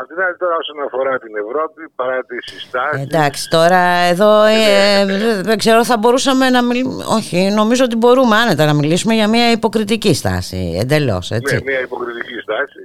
[0.00, 3.02] Απ' την άλλη τώρα όσον αφορά την Ευρώπη, παρά τις συστάσεις...
[3.02, 3.82] Εντάξει, τώρα
[4.12, 5.04] εδώ ε,
[5.42, 7.04] δεν ξέρω θα μπορούσαμε να μιλήσουμε...
[7.18, 11.54] Όχι, νομίζω ότι μπορούμε άνετα να μιλήσουμε για μια υποκριτική στάση, εντελώς, έτσι.
[11.54, 12.82] Ναι, μια υποκριτική στάση,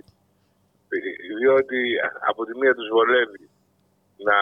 [1.40, 1.80] διότι
[2.30, 3.44] από τη μία τους βολεύει
[4.28, 4.38] να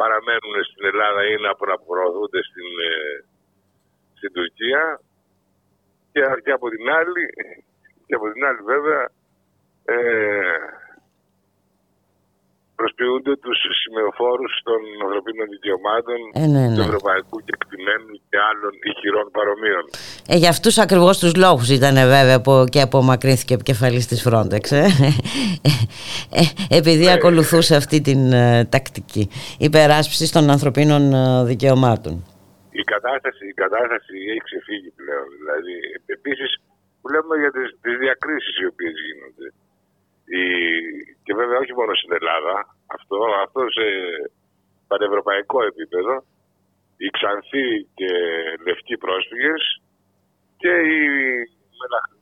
[0.00, 1.52] παραμένουν στην Ελλάδα ή να
[1.86, 2.94] προωθούνται στην, ε,
[4.16, 5.00] στην Τουρκία
[6.12, 7.24] και, και, από την άλλη,
[8.06, 9.02] και από την άλλη βέβαια
[9.84, 9.96] ε,
[12.80, 16.74] προσποιούνται τους σημεοφόρους των ανθρωπίνων δικαιωμάτων ε, ναι, ναι.
[16.76, 19.84] του ευρωπαϊκού κεκτημένου και άλλων ηχηρών παρομοίων.
[20.32, 24.84] Ε, για αυτούς ακριβώς τους λόγους ήταν βέβαια που και απομακρύνθηκε επικεφαλής της Frontex ε.
[26.40, 26.42] ε
[26.80, 27.16] επειδή ναι.
[27.16, 29.24] ακολουθούσε αυτή την ε, τακτική
[29.58, 32.14] υπεράσπισης των ανθρωπίνων ε, δικαιωμάτων.
[32.82, 35.28] Η κατάσταση, η κατάσταση έχει ξεφύγει πλέον.
[35.40, 35.74] Δηλαδή,
[36.16, 36.50] επίσης,
[37.06, 39.48] βλέπουμε για τις, τις διακρίσεις οι οποίες γίνονται.
[40.40, 40.42] Η,
[41.28, 42.54] και βέβαια όχι μόνο στην Ελλάδα,
[42.96, 43.86] αυτό, αυτό σε
[44.90, 46.14] πανευρωπαϊκό επίπεδο,
[47.02, 47.68] οι ξανθοί
[47.98, 48.10] και
[48.66, 49.62] λευκοί πρόσφυγες
[50.60, 51.00] και οι
[51.78, 52.17] μελαχροί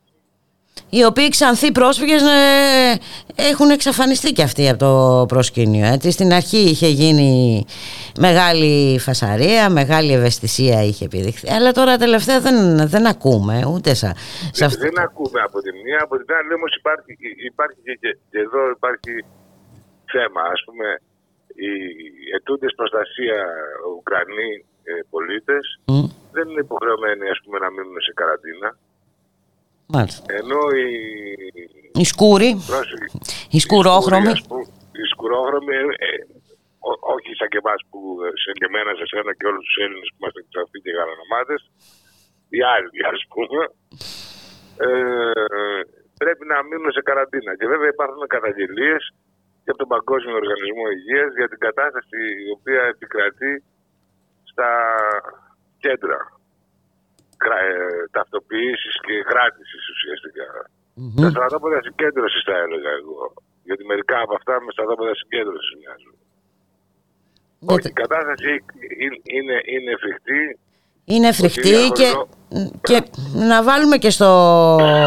[0.90, 3.00] οι οποίοι ξανθοί πρόσφυγες ε,
[3.34, 5.86] έχουν εξαφανιστεί και αυτοί από το προσκήνιο.
[5.86, 6.10] Έτσι.
[6.10, 7.64] Στην αρχή είχε γίνει
[8.18, 14.10] μεγάλη φασαρία, μεγάλη ευαισθησία είχε επιδειχθεί, αλλά τώρα τελευταία δεν, δεν ακούμε ούτε σα,
[14.58, 14.80] σε αυτό.
[14.80, 17.12] Δεν ακούμε από τη μία, από την άλλη όμως υπάρχει,
[17.50, 19.14] υπάρχει και, και, και εδώ υπάρχει
[20.14, 20.42] θέμα.
[20.54, 20.88] Ας πούμε,
[21.62, 21.70] οι
[22.36, 23.38] ετούντες προστασία
[23.98, 24.52] Ουκρανοί
[24.90, 25.64] ε, πολίτες
[26.34, 28.68] δεν είναι υποχρεωμένοι ας πούμε, να μείνουν σε καραντίνα.
[29.94, 30.24] Μάλιστα.
[30.40, 30.88] Ενώ οι,
[32.00, 32.50] οι σκούροι,
[33.50, 34.32] οι σκουρόχρωμοι,
[34.98, 35.74] οι σκουρόχρωμοι
[36.06, 36.10] ε,
[36.88, 37.98] ό, όχι σαν και εμάς που
[38.42, 41.60] σε και εμένα, σε σένα και όλους τους Έλληνες που είμαστε ξαφνικοί και γαλανομάτες,
[42.54, 43.62] οι άλλοι ας πούμε,
[44.86, 45.42] ε,
[46.22, 47.52] πρέπει να μείνουν σε καραντίνα.
[47.58, 49.02] Και βέβαια υπάρχουν καταγγελίες
[49.62, 53.52] και από τον Παγκόσμιο Οργανισμό Υγείας για την κατάσταση η οποία επικρατεί
[54.50, 54.70] στα
[55.84, 56.18] κέντρα.
[56.20, 56.35] ε,
[58.16, 60.48] ταυτοποίηση και κράτησης ουσιαστικά.
[60.98, 61.20] Mm-hmm.
[61.22, 63.20] Τα στρατόπεδα συγκέντρωσης θα έλεγα εγώ.
[63.68, 66.14] Γιατί μερικά από αυτά με στρατόπεδα συγκέντρωσης μοιάζουν.
[67.74, 68.50] Όχι, η κατάσταση
[69.38, 70.42] είναι, είναι εφικτή.
[71.04, 72.08] Είναι εφικτή και,
[72.88, 72.98] και
[73.50, 74.30] να βάλουμε και στο,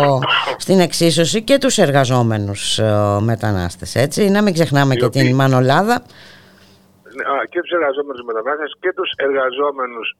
[0.64, 4.30] στην εξίσωση και τους εργαζόμενους ε, μετανάστες, έτσι.
[4.30, 6.06] Να μην ξεχνάμε και την Μανολάδα.
[7.16, 10.18] Ναι, και τους εργαζόμενους μετανάστες και τους εργαζόμενους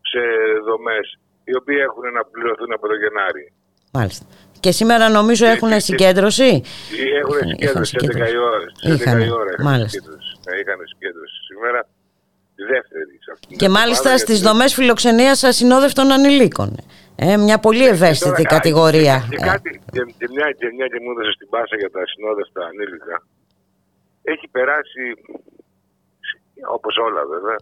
[0.00, 0.20] σε
[0.68, 1.18] δομές
[1.48, 3.44] οι οποίοι έχουν να πληρωθούν από το Γενάρη.
[3.92, 4.24] Μάλιστα.
[4.60, 6.62] Και σήμερα νομίζω και, έχουν και, συγκέντρωση;
[7.20, 8.66] Έχουν συγκέντρωση σε 11 η ώρα.
[8.72, 10.30] Σε 11 η ώρα είχαν συγκέντρωση.
[10.46, 11.80] Ναι, είχαν συγκέντρωση σήμερα.
[12.56, 16.70] Τη δεύτερη σε αυτήν Και μάλιστα στις δομές φιλοξενίας ασυνόδευτων ανηλίκων.
[17.16, 19.16] Ε, μια πολύ ευαίσθητη τώρα, κατηγορία.
[19.30, 22.00] Και, και, κάτι, και, και, μια, και μια και μου έδωσε στην πάσα για τα
[22.00, 23.16] ασυνόδευτα ανήλικα.
[24.22, 25.04] Έχει περάσει,
[26.76, 27.58] όπως όλα βέβαια,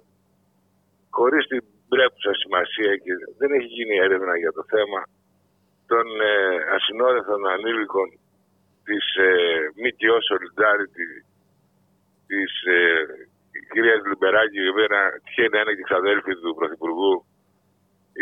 [1.11, 5.01] χωρίς την πρέπουσα σημασία και δεν έχει γίνει έρευνα για το θέμα
[5.91, 6.35] των ε,
[6.77, 8.09] ασυνόδευτων ανήλικων
[8.87, 9.31] της ε,
[9.83, 11.11] ΜΚΟ Solidarity
[12.31, 12.81] της ε,
[13.73, 17.15] κυρίας Λιμπεράκη, η οποία τυχαίνει ένα και ξαδέλφη του Πρωθυπουργού,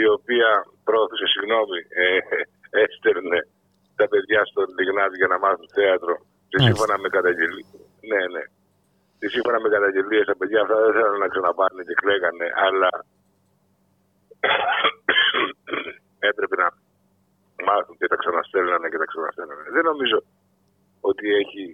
[0.02, 0.50] η οποία
[0.88, 2.06] πρόθεσε, συγγνώμη, ε,
[2.84, 3.38] έστερνε
[3.98, 6.14] τα παιδιά στον Λιγνάδη για να μάθουν θέατρο
[6.50, 7.70] και σύμφωνα με καταγγελίες.
[8.10, 8.44] Ναι, ναι.
[9.18, 12.92] Και σύμφωνα με καταγγελίες τα παιδιά αυτά δεν θέλουν να ξαναπάνε και κλαίγανε, αλλά
[16.30, 16.68] έπρεπε να
[17.68, 19.62] μάθουν και τα ξαναστέλνανε και τα ξαναστέλνανε.
[19.76, 20.18] Δεν νομίζω
[21.10, 21.64] ότι έχει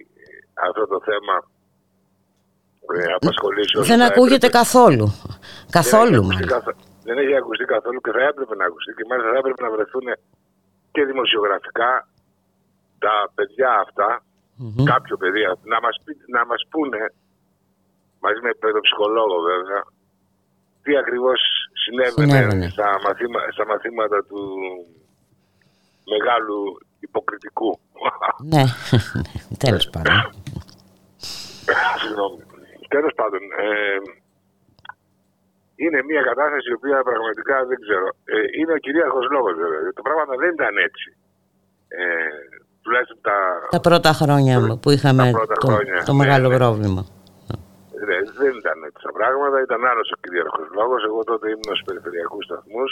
[0.67, 1.35] αυτό το θέμα
[2.95, 3.81] ε, απασχολήσει.
[3.91, 5.07] Δεν ακούγεται καθόλου.
[5.77, 6.63] Καθόλου δεν,
[7.07, 10.07] δεν έχει ακουστεί καθόλου και θα έπρεπε να ακουστεί και μάλιστα θα έπρεπε να βρεθούν
[10.93, 11.91] και δημοσιογραφικά
[13.05, 14.83] τα παιδιά αυτά, mm-hmm.
[14.93, 15.41] κάποιο παιδί
[15.73, 15.95] να μας,
[16.35, 17.01] να μας πούνε
[18.23, 19.81] μαζί με παιδοψυχολόγο βέβαια
[20.83, 21.39] τι ακριβώς
[21.83, 24.41] συνέβαινε, Στα, μαθήμα, στα μαθήματα του
[26.13, 26.59] μεγάλου
[26.99, 27.79] υποκριτικού.
[28.53, 28.63] Ναι,
[29.63, 30.15] τέλος πάντων.
[32.01, 32.41] Συγγνώμη.
[32.87, 33.97] Τέλος πάντων, ε,
[35.83, 38.07] είναι μια κατάσταση η οποία πραγματικά δεν ξέρω.
[38.33, 39.79] Ε, είναι ο κυρίαρχος λόγος βέβαια.
[39.97, 41.09] Τα πράγματα δεν ήταν έτσι.
[41.87, 42.03] Ε,
[42.81, 43.37] τουλάχιστον τα...
[43.69, 45.31] Τα πρώτα χρόνια που είχαμε
[45.63, 45.67] το,
[46.05, 46.59] το μεγάλο ναι, ναι.
[46.61, 47.01] πρόβλημα.
[48.07, 49.57] Ναι, δεν ήταν έτσι τα πράγματα.
[49.67, 51.01] Ήταν άλλος ο κυρίαρχος λόγος.
[51.09, 52.91] Εγώ τότε ήμουν στους περιφερειακούς σταθμούς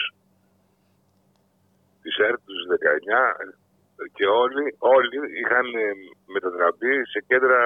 [2.01, 3.59] της ΕΡΤ τους 19
[4.15, 4.63] και όλοι,
[4.95, 5.67] όλοι είχαν
[6.33, 7.61] μετατραπεί σε κέντρα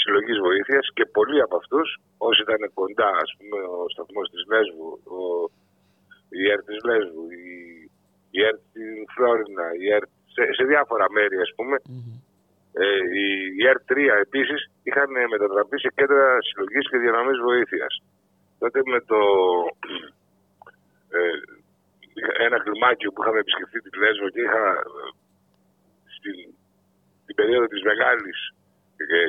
[0.00, 1.88] συλλογής βοήθειας και πολλοί από αυτούς
[2.28, 5.20] όσοι ήταν κοντά, ας πούμε, ο σταθμός της Λέσβου, ο,
[6.40, 7.48] η ΕΡΤ της Λέσβου, η,
[8.36, 11.76] η ΕΡΤ στην Φλόρινα, η ΕΡΤ σε, σε διάφορα μέρη, ας πούμε,
[12.72, 12.86] ε,
[13.22, 13.26] η,
[13.58, 18.02] η ΕΡΤ 3 επίσης είχαν μετατραπεί σε κέντρα συλλογής και διανομής βοήθειας.
[18.58, 19.20] Τότε με το...
[21.12, 24.64] Ε, ένα κλιμάκιο που είχαμε επισκεφθεί την Λέσβο και είχα
[26.16, 26.38] στην,
[27.26, 28.38] την περίοδο της μεγάλης
[28.96, 29.20] ε,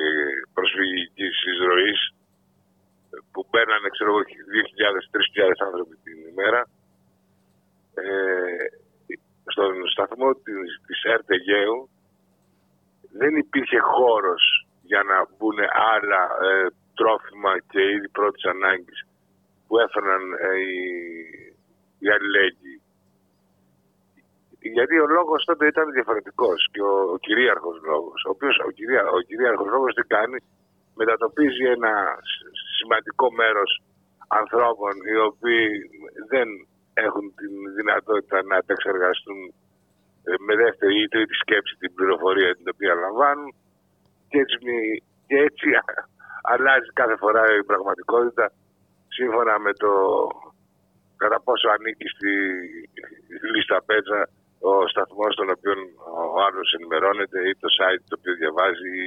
[0.54, 2.00] προσφυγικής εισρωής
[3.32, 6.60] που μπαίνανε ξέρω 2.000-3.000 άνθρωποι την ημέρα
[7.94, 8.66] ε,
[9.52, 11.88] στον σταθμό της, της ΕΡΤΕΓΕΟΥ
[13.20, 15.58] δεν υπήρχε χώρος για να μπουν
[15.94, 19.00] άλλα ε, τρόφιμα και είδη πρώτης ανάγκης
[19.66, 20.82] που έφεραν ε, οι,
[21.98, 22.76] οι αλληλέγγυοι.
[24.76, 28.24] Γιατί ο λόγος τότε ήταν διαφορετικός και ο, ο κυρίαρχος λόγος.
[28.26, 30.38] Ο οποίος ο, κυρία, ο κυρίαρχος λόγος τι κάνει,
[30.94, 31.94] μετατοπίζει ένα
[32.78, 33.82] σημαντικό μέρος
[34.28, 35.68] ανθρώπων οι οποίοι
[36.28, 36.48] δεν
[36.94, 39.52] έχουν την δυνατότητα να επεξεργαστούν ε,
[40.46, 43.54] με δεύτερη ή τρίτη σκέψη την πληροφορία την οποία λαμβάνουν
[44.30, 44.56] και έτσι,
[45.28, 45.68] και έτσι
[46.52, 48.46] αλλάζει κάθε φορά η πραγματικότητα
[49.16, 49.92] σύμφωνα με το
[51.22, 52.32] κατά πόσο ανήκει στη
[53.52, 54.20] λίστα πέτσα
[54.70, 55.72] ο σταθμός στον οποίο
[56.36, 59.06] ο άλλος ενημερώνεται ή το site το οποίο διαβάζει ή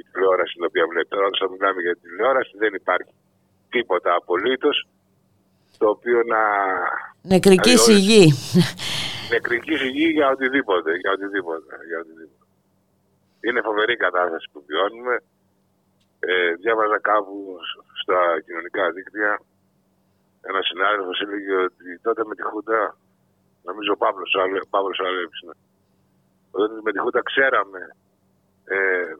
[0.00, 1.08] η τηλεόραση την οποία βλέπει.
[1.14, 3.12] Τώρα, όταν μιλάμε για τηλεόραση, δεν υπάρχει
[3.74, 4.76] τίποτα απολύτως
[5.78, 6.42] το οποίο να.
[7.32, 8.24] Νεκρική σιγή.
[9.30, 12.44] Νεκρική σιγή για οτιδήποτε, για οτιδήποτε, για οτιδήποτε.
[13.46, 15.14] Είναι φοβερή κατάσταση που βιώνουμε.
[16.22, 17.56] Ε, διάβαζα κάπου
[18.02, 19.32] στα κοινωνικά δίκτυα
[20.48, 22.96] ένας συνάδελφος έλεγε ότι τότε με τη Χούντα
[23.68, 24.30] νομίζω ο Παύλος,
[24.70, 25.56] Παύλος Αλέπης, ναι.
[26.50, 27.82] Όταν με τη Χούτα ξέραμε
[28.64, 29.12] ε,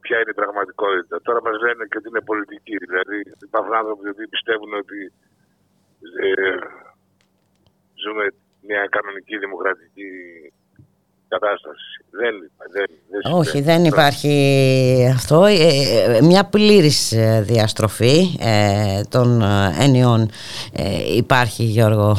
[0.00, 1.20] ποια είναι η πραγματικότητα.
[1.26, 2.76] Τώρα μας λένε και ότι είναι πολιτική.
[2.76, 3.18] Δηλαδή
[3.48, 5.00] υπάρχουν άνθρωποι που πιστεύουν ότι
[6.22, 6.58] ε,
[8.02, 8.24] ζούμε
[8.68, 10.08] μια κανονική δημοκρατική
[11.28, 12.04] κατάσταση.
[12.10, 12.34] Δεν,
[12.72, 14.34] δεν, δεν Όχι, δεν υπάρχει
[15.14, 15.44] αυτό.
[15.44, 18.38] Ε, ε, μια πλήρης ε, διαστροφή
[19.08, 19.42] των
[19.80, 20.30] ενιών
[21.16, 22.16] υπάρχει Γιώργο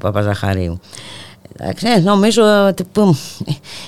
[0.00, 0.80] Παπαζαχαρίου.
[1.58, 2.84] Εντάξει, νομίζω ότι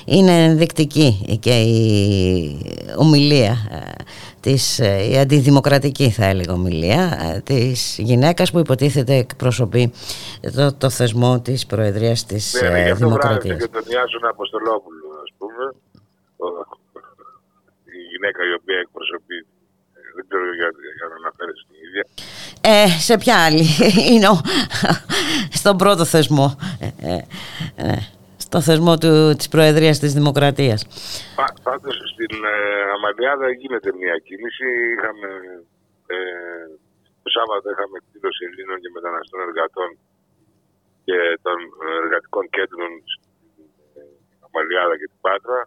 [0.05, 2.61] είναι ενδεικτική και η
[2.97, 3.55] ομιλία
[4.39, 4.79] της,
[5.11, 7.05] η αντιδημοκρατική θα έλεγα ομιλία
[7.45, 9.93] της γυναίκας που υποτίθεται εκπροσωπεί
[10.55, 13.57] το, το θεσμό της Προεδρίας της ναι, ναι, Δημοκρατίας.
[13.61, 15.63] Και τον Ιάσονα Αποστολόπουλο ας πούμε
[17.85, 19.37] η γυναίκα η οποία εκπροσωπεί
[20.15, 21.53] δεν ξέρω για, για να αναφέρει
[22.03, 22.85] την ίδια.
[22.85, 23.65] Ε, σε ποια άλλη;
[24.11, 24.27] Είναι
[25.59, 27.21] στον πρώτο θεσμό ε, ε,
[27.75, 27.97] ε,
[28.37, 30.79] στο θεσμό του, της Προεδρίας της Δημοκρατίας.
[31.35, 32.55] Πά, πάντως στην ε,
[32.95, 35.29] Αμαλιάδα γίνεται μια κίνηση είχαμε
[36.15, 36.17] ε,
[37.35, 39.89] Σάββατο είχαμε εκδήλωση Ελλήνων και μεταναστών εργατών
[41.07, 41.57] και των
[42.03, 42.91] εργατικών κέντρων
[44.49, 45.59] στην ε, Αμαλιάδα και την πατρα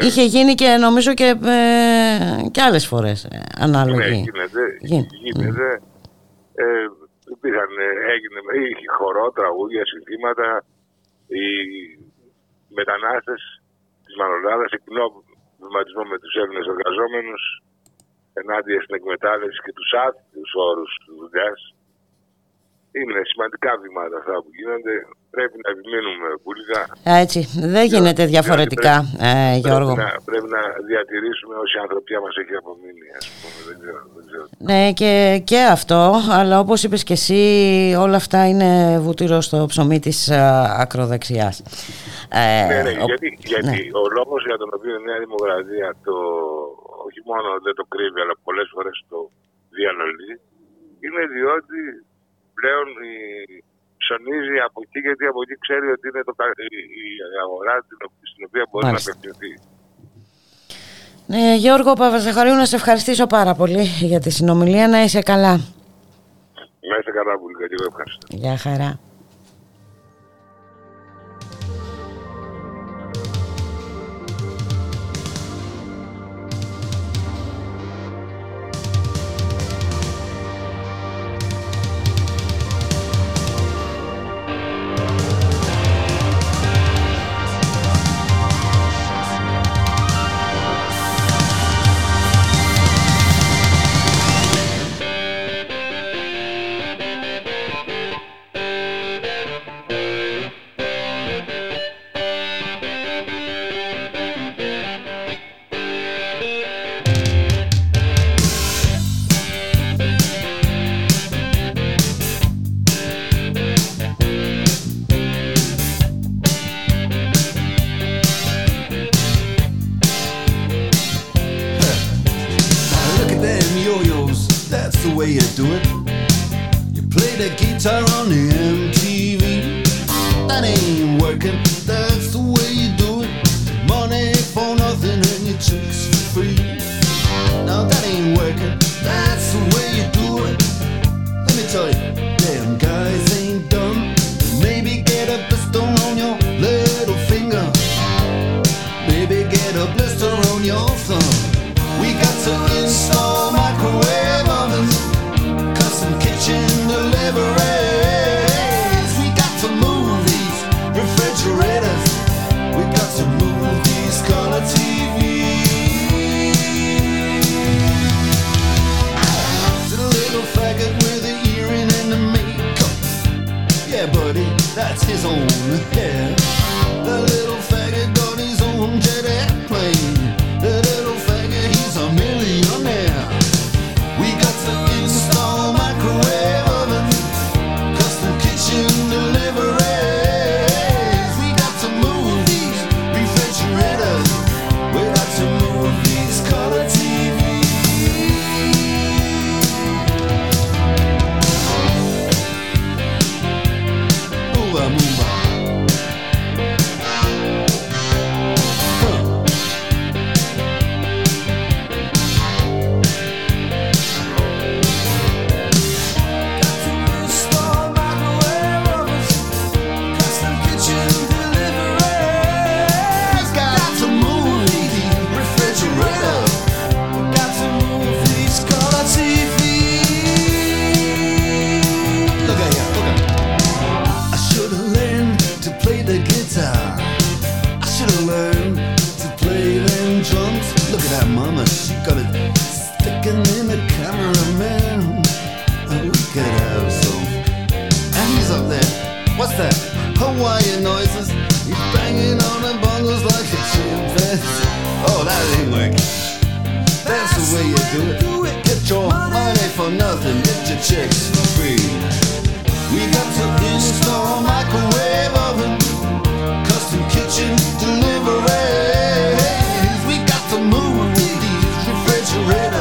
[0.00, 3.98] Ε, Είχε γίνει και νομίζω και, ε, και άλλες φορές ε, ανάλογη.
[3.98, 4.62] Ναι, γίνεται.
[5.24, 5.82] γίνεται.
[6.54, 6.84] Ε,
[7.34, 7.70] υπήρχαν,
[8.14, 8.38] έγινε,
[8.70, 10.48] είχε χορό, τραγούδια, συνθήματα.
[11.36, 11.46] Οι
[12.78, 13.40] μετανάστες
[14.04, 15.06] της Μανολάδας σε κοινό
[15.60, 17.42] βηματισμό με τους Έλληνες εργαζόμενους
[18.40, 21.60] ενάντια στην εκμετάλλευση και τους άθλιους όρους δουλειάς
[23.00, 24.94] είναι σημαντικά βήματα αυτά που γίνονται.
[25.36, 26.82] Πρέπει να επιμείνουμε πουλικά.
[27.22, 27.40] Έτσι,
[27.74, 29.92] δεν γίνεται διαφορετικά, πρέπει, ε, Γιώργο.
[29.94, 33.58] Πρέπει να, πρέπει να διατηρήσουμε όση ανθρωπιά μας έχει απομείνει, ας πούμε.
[33.68, 34.44] Δεν ξέρω, δεν ξέρω.
[34.68, 35.12] Ναι, και,
[35.50, 36.00] και αυτό,
[36.38, 37.42] αλλά όπως είπες και εσύ,
[38.04, 38.70] όλα αυτά είναι
[39.04, 40.42] βούτυρο στο ψωμί της α,
[40.82, 41.56] ακροδεξιάς.
[42.28, 43.06] Ε, ναι, ναι, ο...
[43.10, 43.98] γιατί, γιατί ναι.
[44.02, 46.16] ο λόγος για τον οποίο η Νέα Δημοκρατία το,
[47.06, 49.18] όχι μόνο δεν το κρύβει, αλλά πολλές φορές το
[49.76, 50.32] διανολεί,
[51.04, 51.78] είναι διότι
[52.58, 53.16] πλέον η,
[54.02, 56.32] ψωνίζει από εκεί γιατί από εκεί ξέρει ότι είναι το,
[57.04, 57.06] η,
[57.44, 57.74] αγορά
[58.30, 59.10] στην οποία μπορεί Μάλιστα.
[59.10, 59.52] να απευθυνθεί.
[61.32, 64.88] Ναι, Γιώργο Παπαζαχαρίου, να σε ευχαριστήσω πάρα πολύ για τη συνομιλία.
[64.88, 65.54] Να είσαι καλά.
[66.90, 67.54] Να είσαι καλά, πολύ.
[67.58, 68.26] Γιατί εγώ ευχαριστώ.
[68.42, 68.90] Γεια χαρά.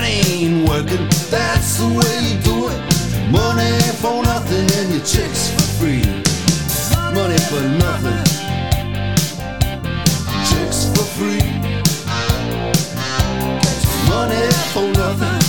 [0.00, 3.30] That ain't working, that's the way you do it.
[3.30, 3.68] Money
[4.00, 6.00] for nothing and your chicks for free.
[7.12, 8.24] Money for nothing,
[10.48, 11.44] chicks for free.
[14.08, 15.39] Money for nothing,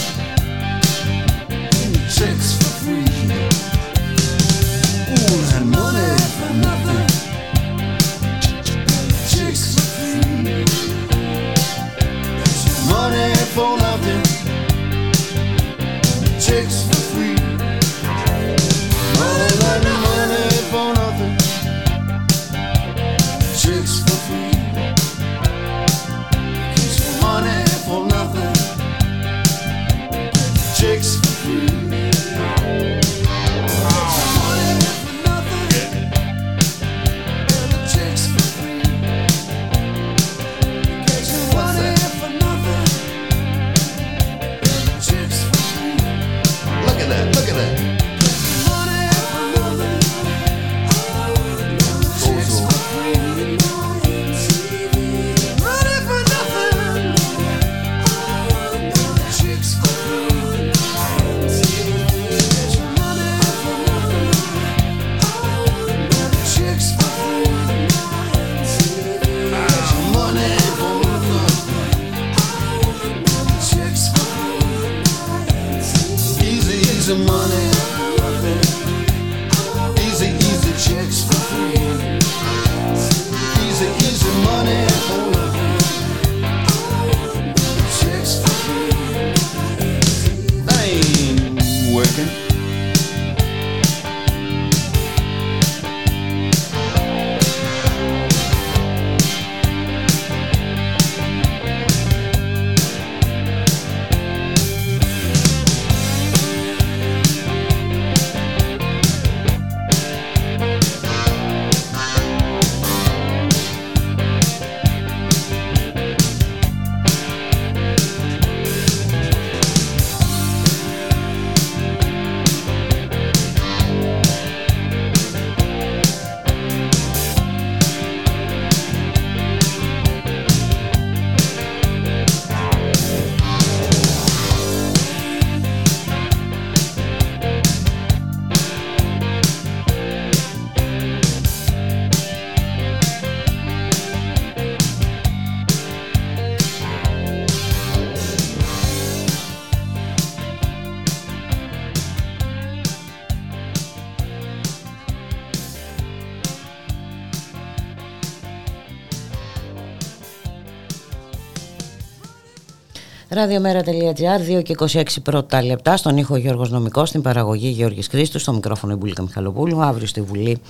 [163.41, 168.53] Ραδιομέρα.gr, 2 και 26 πρώτα λεπτά, στον ήχο Γιώργος Νομικός, στην παραγωγή Γιώργης Χρήστου, στο
[168.53, 170.61] μικρόφωνο Ιμπούλικα Μιχαλοπούλου, αύριο στη Βουλή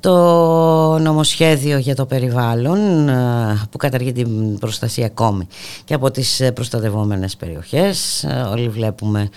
[0.00, 5.46] το νομοσχέδιο για το περιβάλλον ε, που καταργεί την προστασία ακόμη
[5.84, 8.24] και από τις ε, προστατευόμενες περιοχές.
[8.24, 9.28] Ε, όλοι βλέπουμε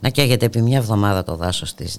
[0.00, 1.98] να καίγεται επί μια εβδομάδα το δάσος της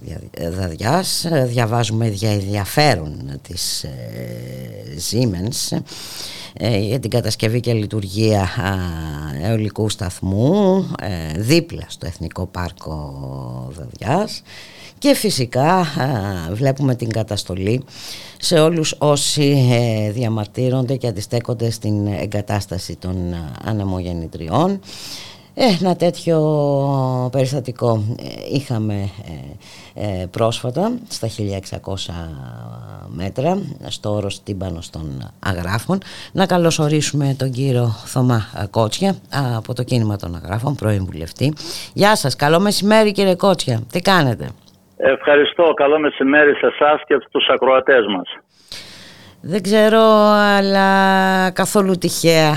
[0.50, 1.26] Δαδιάς.
[1.46, 3.86] Διαβάζουμε για ενδιαφέρον της
[5.12, 5.78] Siemens
[6.80, 8.49] για την κατασκευή και λειτουργία
[9.43, 10.85] αιωλικού σταθμού
[11.35, 13.13] δίπλα στο Εθνικό Πάρκο
[13.71, 14.41] Δαδιάς
[14.99, 15.85] και φυσικά
[16.51, 17.84] βλέπουμε την καταστολή
[18.39, 24.80] σε όλους όσοι ε, διαμαρτύρονται και αντιστέκονται στην εγκατάσταση των ανεμογεννητριών.
[25.53, 26.39] Ε, ένα τέτοιο
[27.31, 29.09] περιστατικό ε, είχαμε
[30.31, 31.95] πρόσφατα στα 1600
[33.15, 33.57] μέτρα
[33.88, 35.98] στο όρος τύμπανος των αγράφων.
[36.34, 39.15] Να καλωσορίσουμε τον κύριο Θωμά Κότσια
[39.57, 41.53] από το κίνημα των αγράφων, πρώην βουλευτή.
[41.94, 44.49] Γεια σας, καλό μεσημέρι κύριε Κότσια, τι κάνετε;
[45.02, 45.73] Ευχαριστώ.
[45.73, 48.27] Καλό μεσημέρι σε εσάς και στους ακροατές μας.
[49.41, 50.02] Δεν ξέρω,
[50.57, 52.56] αλλά καθόλου τυχαία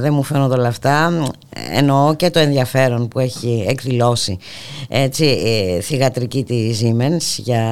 [0.00, 1.12] δεν μου φαίνονται όλα αυτά.
[1.72, 4.38] Εννοώ και το ενδιαφέρον που έχει εκδηλώσει
[4.88, 7.62] έτσι, ε, θηγατρική της Siemens για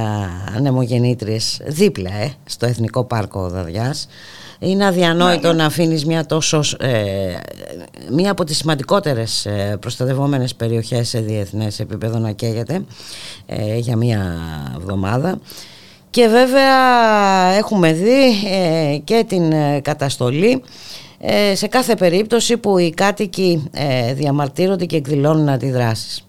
[0.56, 4.08] ανεμογεννήτριες δίπλα ε, στο Εθνικό Πάρκο Δαδιάς.
[4.58, 7.34] Είναι αδιανόητο ναι, να αφήνεις μια τόσο ε,
[8.10, 12.84] μία από τις σημαντικότερες ε, προστατευόμενες περιοχές σε διεθνές επίπεδο να καίγεται
[13.46, 14.36] ε, για μία
[14.76, 15.38] εβδομάδα
[16.14, 16.76] και βέβαια
[17.60, 19.44] έχουμε δει ε, και την
[19.82, 20.62] καταστολή
[21.52, 23.70] σε κάθε περίπτωση που οι κάτοικοι
[24.14, 26.28] διαμαρτύρονται και εκδηλώνουν αντιδράσεις.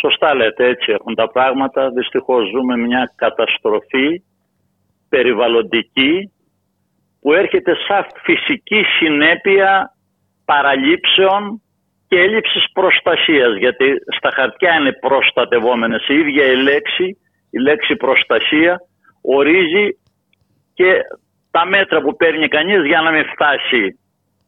[0.00, 1.90] Σωστά λέτε, έτσι έχουν τα πράγματα.
[1.90, 4.22] Δυστυχώς ζούμε μια καταστροφή
[5.08, 6.32] περιβαλλοντική
[7.20, 9.96] που έρχεται σαν φυσική συνέπεια
[10.44, 11.62] παραλήψεων
[12.08, 13.84] και έλλειψης προστασίας γιατί
[14.16, 17.18] στα χαρτιά είναι προστατευόμενες η ίδια η λέξη,
[17.50, 18.80] η λέξη προστασία
[19.20, 19.98] ορίζει
[20.74, 20.90] και
[21.50, 23.98] τα μέτρα που παίρνει κανείς για να μην φτάσει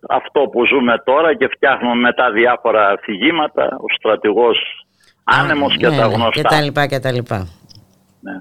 [0.08, 4.58] αυτό που ζούμε τώρα και φτιάχνουμε μετά διάφορα αφηγήματα, ο στρατηγός
[5.24, 6.30] άνεμος και ναι, τα ναι, γνωστά.
[6.30, 7.48] Και τα λοιπά και τα λοιπά.
[8.20, 8.40] Ναι.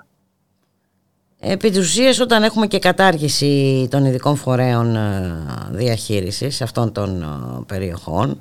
[1.42, 5.00] Επί της ουσίας, όταν έχουμε και κατάργηση των ειδικών φορέων ε,
[5.72, 7.26] διαχείρισης αυτών των ε,
[7.68, 8.40] περιοχών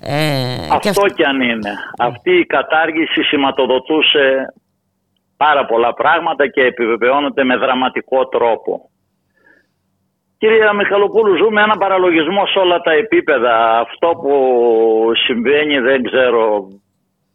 [0.00, 1.70] ε, Αυτό και, αν είναι.
[1.98, 4.54] Αυτή η κατάργηση σηματοδοτούσε
[5.44, 8.90] πάρα πολλά πράγματα και επιβεβαιώνεται με δραματικό τρόπο.
[10.38, 13.78] Κυρία Μιχαλοπούλου, ζούμε ένα παραλογισμό σε όλα τα επίπεδα.
[13.78, 14.34] Αυτό που
[15.24, 16.68] συμβαίνει δεν ξέρω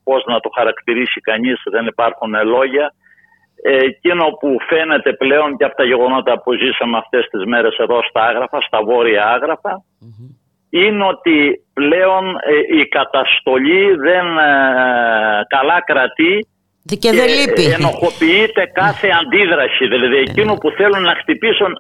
[0.03, 2.93] πώς να το χαρακτηρίσει κανείς, δεν υπάρχουν λόγια.
[3.63, 8.21] Εκείνο που φαίνεται πλέον και από τα γεγονότα που ζήσαμε αυτές τις μέρες εδώ στα
[8.23, 9.23] Άγραφα, στα βόρεια
[10.69, 11.37] είναι ότι
[11.73, 14.51] πλέον ε, η καταστολή δεν ε,
[15.47, 16.47] καλά κρατεί
[16.85, 17.65] και, δεν λείπει.
[17.79, 19.87] ενοχοποιείται κάθε αντίδραση.
[19.87, 21.71] Δηλαδή εκείνο που θέλουν να χτυπήσουν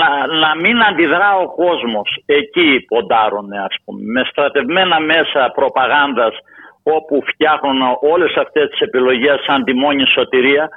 [0.00, 0.08] να,
[0.44, 2.08] να μην αντιδρά ο κόσμος.
[2.26, 4.00] Εκεί ποντάρουν ας πούμε.
[4.14, 6.34] Με στρατευμένα μέσα προπαγάνδας
[6.82, 7.80] όπου φτιάχνουν
[8.12, 10.68] όλες αυτές τις επιλογές σαν τιμόνι σωτηρία.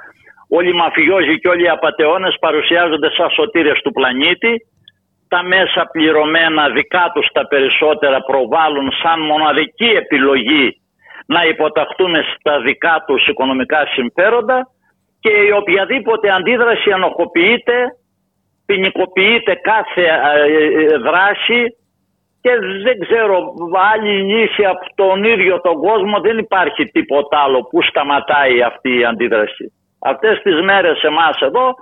[0.48, 4.52] Όλοι οι μαφιόζοι και όλοι οι απατεώνες παρουσιάζονται σαν σωτήρες του πλανήτη.
[5.28, 10.81] Τα μέσα πληρωμένα δικά τους τα περισσότερα προβάλλουν σαν μοναδική επιλογή
[11.34, 14.58] να υποταχθούν στα δικά τους οικονομικά συμφέροντα
[15.20, 17.76] και η οποιαδήποτε αντίδραση ανοχοποιείται,
[18.66, 21.76] ποινικοποιείται κάθε ε, ε, δράση
[22.42, 22.50] και
[22.82, 23.54] δεν ξέρω
[23.92, 29.04] άλλη λύση από τον ίδιο τον κόσμο δεν υπάρχει τίποτα άλλο που σταματάει αυτή η
[29.04, 29.72] αντίδραση.
[29.98, 31.74] Αυτές τις μέρες εμάς εδώ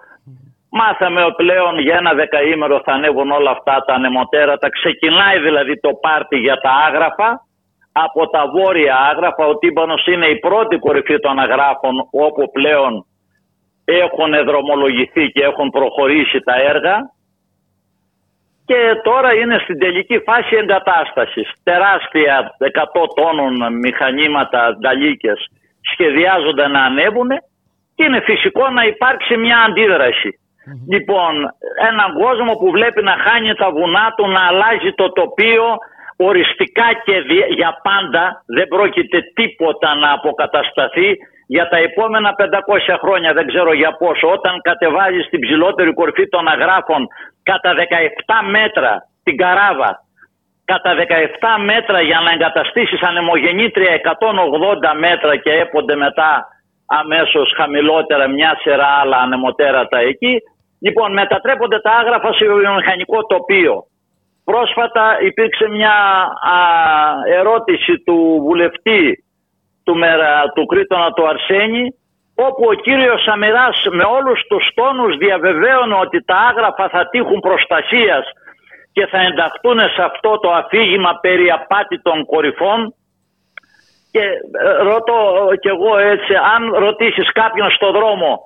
[0.70, 4.68] μάθαμε πλέον για ένα δεκαήμερο θα ανέβουν όλα αυτά τα ανεμοτέρατα.
[4.68, 7.47] Ξεκινάει δηλαδή το πάρτι για τα άγραφα
[7.93, 9.47] από τα βόρεια άγραφα.
[9.47, 13.07] Ο Τύμπανος είναι η πρώτη κορυφή των αγράφων όπου πλέον
[13.85, 16.97] έχουν δρομολογηθεί και έχουν προχωρήσει τα έργα
[18.65, 21.53] και τώρα είναι στην τελική φάση εγκατάστασης.
[21.62, 22.69] Τεράστια 100
[23.15, 25.51] τόνων μηχανήματα, νταλίκες
[25.93, 27.29] σχεδιάζονται να ανέβουν
[27.95, 30.41] και είναι φυσικό να υπάρξει μια αντιδραση
[30.89, 31.35] Λοιπόν,
[31.89, 35.79] έναν κόσμο που βλέπει να χάνει τα βουνά του, να αλλάζει το τοπίο
[36.29, 37.17] οριστικά και
[37.61, 41.09] για πάντα, δεν πρόκειται τίποτα να αποκατασταθεί
[41.47, 46.49] για τα επόμενα 500 χρόνια, δεν ξέρω για πόσο, όταν κατεβάζεις στην ψηλότερη κορφή των
[46.49, 47.07] αγράφων
[47.43, 47.81] κατά 17
[48.51, 48.93] μέτρα
[49.23, 49.91] την καράβα,
[50.65, 56.47] κατά 17 μέτρα για να εγκαταστήσεις ανεμογεννήτρια 180 μέτρα και έπονται μετά
[56.87, 60.35] αμέσως χαμηλότερα μια σειρά άλλα ανεμοτέρατα εκεί.
[60.81, 63.90] Λοιπόν, μετατρέπονται τα άγραφα σε βιομηχανικό τοπίο.
[64.45, 65.95] Πρόσφατα υπήρξε μια
[67.27, 69.25] ερώτηση του βουλευτή
[69.85, 71.95] του, μερα, του Κρήτονα του Αρσένη
[72.35, 78.25] όπου ο κύριος Σαμυράς με όλους τους τόνους διαβεβαίωνε ότι τα άγραφα θα τύχουν προστασίας
[78.93, 82.95] και θα ενταχθούν σε αυτό το αφήγημα περί απάτητων κορυφών.
[84.12, 85.19] Και ε, ρωτώ
[85.61, 88.41] κι εγώ έτσι αν ρωτήσεις κάποιον στο δρόμο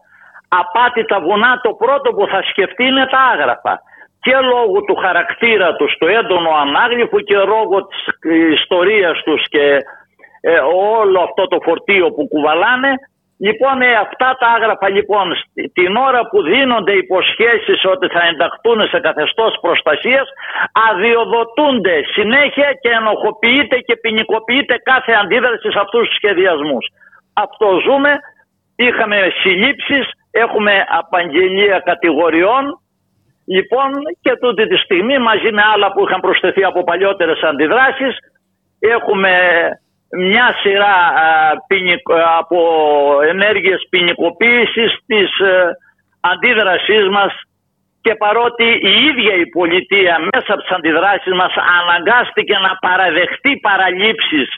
[0.49, 3.83] απάτητα βουνά το πρώτο που θα σκεφτεί είναι τα άγραφα
[4.25, 8.01] και λόγω του χαρακτήρα τους, του έντονο ανάγλυφου και λόγω της
[8.59, 9.67] ιστορίας τους και
[10.41, 10.59] ε,
[11.01, 12.93] όλο αυτό το φορτίο που κουβαλάνε.
[13.47, 15.27] Λοιπόν, ε, αυτά τα άγραφα λοιπόν
[15.73, 20.27] την ώρα που δίνονται υποσχέσεις ότι θα ενταχθούν σε καθεστώς προστασίας
[20.91, 26.87] αδειοδοτούνται συνέχεια και ενοχοποιείται και ποινικοποιείται κάθε αντίδραση σε αυτούς τους σχεδιασμούς.
[27.35, 28.13] Αυτό ζούμε,
[28.77, 32.65] είχαμε συλλήψεις, έχουμε απαγγελία κατηγοριών
[33.47, 33.91] Λοιπόν
[34.21, 38.17] και τούτη τη στιγμή μαζί με άλλα που είχαν προσθεθεί από παλιότερες αντιδράσεις
[38.79, 39.33] έχουμε
[40.11, 40.97] μια σειρά
[42.39, 42.59] από
[43.29, 45.77] ενέργειες ποινικοποίησης της ε,
[46.21, 47.33] αντίδρασής μας
[48.01, 54.49] και παρότι η ίδια η πολιτεία μέσα από τις αντιδράσεις μας αναγκάστηκε να παραδεχτεί παραλήψεις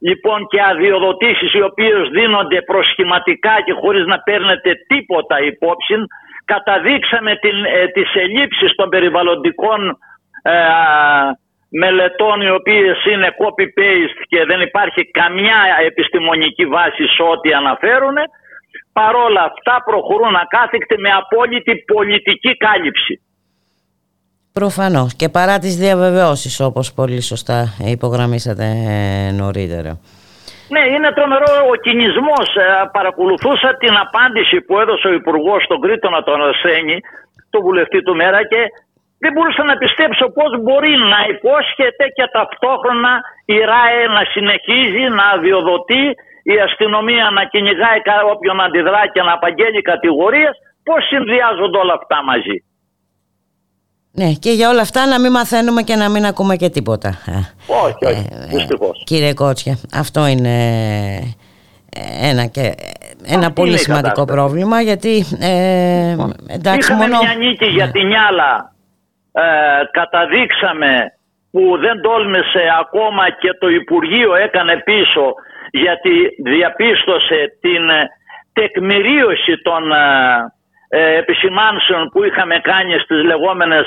[0.00, 5.94] λοιπόν και αδειοδοτήσεις οι οποίες δίνονται προσχηματικά και χωρίς να παίρνετε τίποτα υπόψη
[6.52, 9.80] καταδείξαμε την, ε, τις ελλείψεις των περιβαλλοντικών
[10.42, 10.56] ε,
[11.82, 15.60] μελετών οι οποίες είναι copy-paste και δεν υπάρχει καμιά
[15.90, 18.16] επιστημονική βάση σε ό,τι αναφέρουν
[18.98, 23.20] παρόλα αυτά προχωρούν ακάθεκτε με απόλυτη πολιτική κάλυψη.
[24.52, 28.66] Προφανώς και παρά τις διαβεβαιώσεις όπως πολύ σωστά υπογραμμίσατε
[29.32, 30.00] νωρίτερα.
[30.74, 32.48] Ναι, είναι τρομερό ο κινησμός.
[32.92, 36.96] παρακολουθούσα την απάντηση που έδωσε ο Υπουργός στον Κρήτονα τον Αρσένη,
[37.50, 38.60] το βουλευτή του Μέρα και
[39.18, 43.12] δεν μπορούσα να πιστέψω πώς μπορεί να υπόσχεται και ταυτόχρονα
[43.44, 46.04] η ΡΑΕ να συνεχίζει να αδειοδοτεί,
[46.42, 48.00] η αστυνομία να κυνηγάει
[48.32, 50.54] όποιον αντιδρά και να απαγγέλει κατηγορίες.
[50.84, 52.56] Πώς συνδυάζονται όλα αυτά μαζί;
[54.16, 57.08] Ναι, και για όλα αυτά να μην μαθαίνουμε και να μην ακούμε και τίποτα.
[57.66, 58.66] Όχι, όχι, ε, ε
[59.04, 60.54] Κύριε Κότσια, αυτό είναι
[62.30, 62.74] ένα, και,
[63.26, 66.16] ένα πολύ σημαντικό πρόβλημα γιατί ε,
[66.48, 67.18] εντάξει Είχαμε μόνο...
[67.22, 67.92] μια νίκη για ναι.
[67.92, 68.74] την Ιάλα
[69.32, 69.44] ε,
[69.90, 70.92] καταδείξαμε
[71.50, 75.34] που δεν τόλμησε ακόμα και το Υπουργείο έκανε πίσω
[75.70, 76.14] γιατί
[76.44, 77.82] διαπίστωσε την
[78.52, 79.82] τεκμηρίωση των
[80.88, 83.86] ε, επισημάνσεων που είχαμε κάνει στις λεγόμενες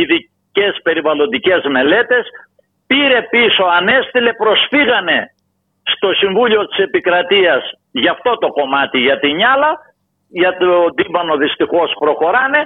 [0.00, 2.24] ειδικές περιβαλλοντικές μελέτες
[2.86, 5.18] πήρε πίσω, ανέστηλε, προσφύγανε
[5.82, 9.72] στο Συμβούλιο της Επικρατείας για αυτό το κομμάτι για την Ιάλα
[10.40, 12.60] για το τύμπανο δυστυχώς προχωράνε.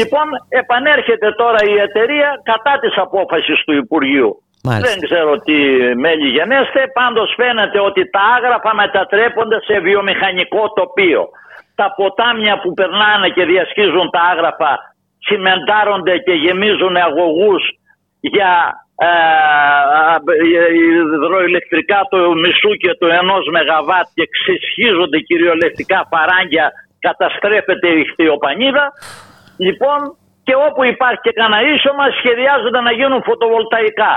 [0.00, 4.42] Λοιπόν, επανέρχεται τώρα η εταιρεία κατά της απόφασης του Υπουργείου.
[4.86, 5.56] Δεν ξέρω τι
[6.04, 11.22] μέλη γενέστε, πάντως φαίνεται ότι τα άγραφα μετατρέπονται σε βιομηχανικό τοπίο.
[11.74, 14.72] Τα ποτάμια που περνάνε και διασχίζουν τα άγραφα
[15.28, 17.62] τσιμεντάρονται και γεμίζουν αγωγούς
[18.20, 18.50] για
[19.00, 19.10] ε,
[20.32, 20.74] ε, ε,
[21.14, 26.66] υδροηλεκτρικά του μισού και του ενός μεγαβάτ και ξεσχίζονται κυριολεκτικά παράγγια
[27.06, 28.92] καταστρέφεται η χθιοπανίδα
[29.66, 30.00] λοιπόν
[30.46, 34.14] και όπου υπάρχει και κανένα ίσωμα σχεδιάζονται να γίνουν φωτοβολταϊκά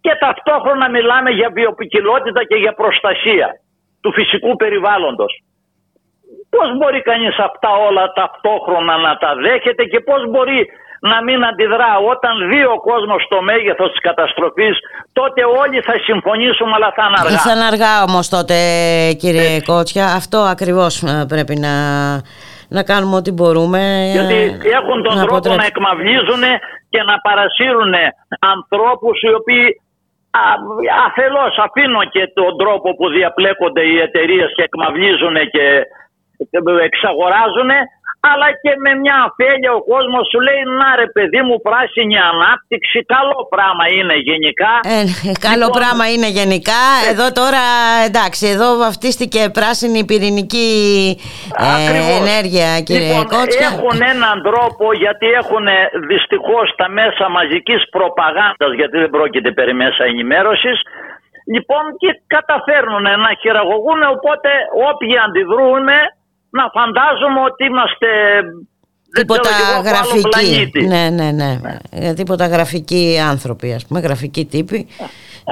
[0.00, 3.48] και ταυτόχρονα μιλάμε για βιοποικιλότητα και για προστασία
[4.00, 5.32] του φυσικού περιβάλλοντος.
[6.54, 10.60] Πώς μπορεί κανείς αυτά όλα ταυτόχρονα να τα δέχεται και πώς μπορεί
[11.00, 11.92] να μην αντιδρά.
[12.12, 14.76] Όταν δει ο κόσμος το μέγεθος της καταστροφής,
[15.12, 17.38] τότε όλοι θα συμφωνήσουμε, αλλά θα είναι αργά.
[17.38, 18.56] Θα είναι αργά όμως τότε,
[19.22, 19.66] κύριε Έτσι.
[19.70, 20.06] Κότσια.
[20.20, 21.74] Αυτό ακριβώς ε, πρέπει να,
[22.68, 23.80] να κάνουμε ό,τι μπορούμε.
[23.80, 24.38] Ε, Γιατί
[24.78, 26.42] έχουν τον να τρόπο να εκμαυλίζουν
[26.92, 27.94] και να παρασύρουν
[28.54, 29.64] ανθρώπους οι οποίοι
[31.06, 35.64] αφελώς αφήνω και τον τρόπο που διαπλέκονται οι εταιρείες και εκμαυλίζουν και
[36.88, 37.70] εξαγοράζουν
[38.28, 42.98] αλλά και με μια αφέλεια ο κόσμος σου λέει να ρε παιδί μου πράσινη ανάπτυξη
[43.14, 45.00] καλό πράγμα είναι γενικά ε,
[45.48, 46.82] καλό λοιπόν, πράγμα είναι γενικά.
[47.04, 47.64] Ε, εδώ τώρα
[48.08, 50.70] εντάξει εδώ βαφτίστηκε πράσινη πυρηνική
[51.66, 53.68] ε, ενέργεια κύριε λοιπόν, Κότσια.
[53.72, 55.66] έχουν έναν τρόπο γιατί έχουν
[56.10, 60.78] δυστυχώς τα μέσα μαζικής προπαγάνδας γιατί δεν πρόκειται περί μέσα ενημέρωσης.
[61.54, 64.50] Λοιπόν και καταφέρνουν να χειραγωγούν οπότε
[64.88, 65.88] όποιοι αντιδρούν
[66.50, 68.06] να φαντάζομαι ότι είμαστε
[69.14, 69.50] τίποτα
[69.84, 70.86] γραφικοί.
[70.86, 72.14] Ναι, ναι, ναι, ναι.
[72.14, 74.86] Τίποτα γραφικοί άνθρωποι, ας πούμε, γραφικοί τύποι.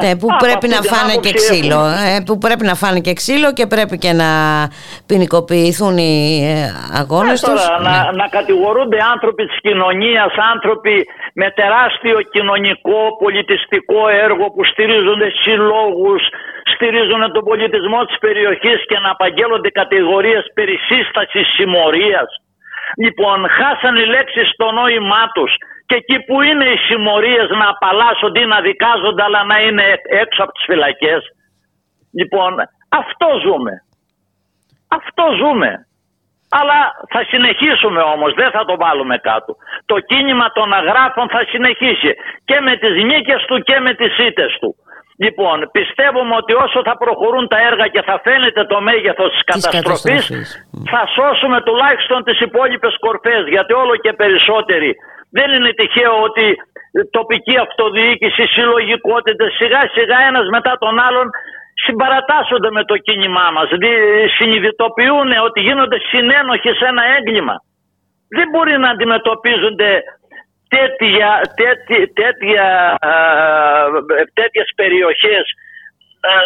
[0.02, 1.80] Ναι, που πρέπει να φάνε και ξύλο.
[2.08, 4.30] Ε, που πρέπει να φάνε και ξύλο και πρέπει και να
[5.08, 6.16] ποινικοποιηθούν οι
[6.52, 6.54] ε,
[7.00, 7.62] αγώνες ναι, τους.
[7.68, 7.98] Να, ναι.
[8.20, 10.96] να κατηγορούνται άνθρωποι της κοινωνίας, άνθρωποι
[11.40, 16.22] με τεράστιο κοινωνικό, πολιτιστικό έργο που στηρίζονται συλλόγους,
[16.74, 22.28] στηρίζουν τον πολιτισμό της περιοχής και να απαγγέλλονται κατηγορίες περί σύστασης συμμορίας.
[23.04, 25.52] Λοιπόν, χάσαν οι λέξεις στο νόημά τους
[25.88, 29.84] και εκεί που είναι οι συμμορίες να απαλλάσσονται ή να δικάζονται αλλά να είναι
[30.22, 31.20] έξω από τις φυλακές.
[32.18, 32.52] Λοιπόν,
[33.00, 33.72] αυτό ζούμε.
[34.98, 35.70] Αυτό ζούμε.
[36.58, 36.78] Αλλά
[37.12, 39.56] θα συνεχίσουμε όμως, δεν θα το βάλουμε κάτω.
[39.86, 42.10] Το κίνημα των αγράφων θα συνεχίσει
[42.44, 44.70] και με τις νίκες του και με τις ήττες του.
[45.24, 50.24] Λοιπόν, πιστεύουμε ότι όσο θα προχωρούν τα έργα και θα φαίνεται το μέγεθος της, καταστροφής,
[50.92, 54.96] θα σώσουμε τουλάχιστον τις υπόλοιπες κορφές, γιατί όλο και περισσότεροι
[55.30, 56.56] δεν είναι τυχαίο ότι
[57.10, 61.30] τοπική αυτοδιοίκηση, συλλογικότητες, σιγά σιγά ένας μετά τον άλλον
[61.84, 63.68] συμπαρατάσσονται με το κίνημά μας.
[64.38, 67.56] Συνειδητοποιούν ότι γίνονται συνένοχοι σε ένα έγκλημα.
[68.36, 70.02] Δεν μπορεί να αντιμετωπίζονται
[70.68, 71.30] τέτοια,
[71.60, 72.66] τέτοια, τέτοια,
[74.34, 75.44] τέτοιες περιοχές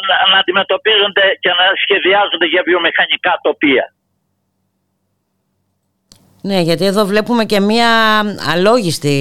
[0.09, 3.85] να, να αντιμετωπίζονται και να σχεδιάζονται για βιομηχανικά τοπία.
[6.45, 7.89] Ναι, γιατί εδώ βλέπουμε και μία
[8.53, 9.17] αλόγιστη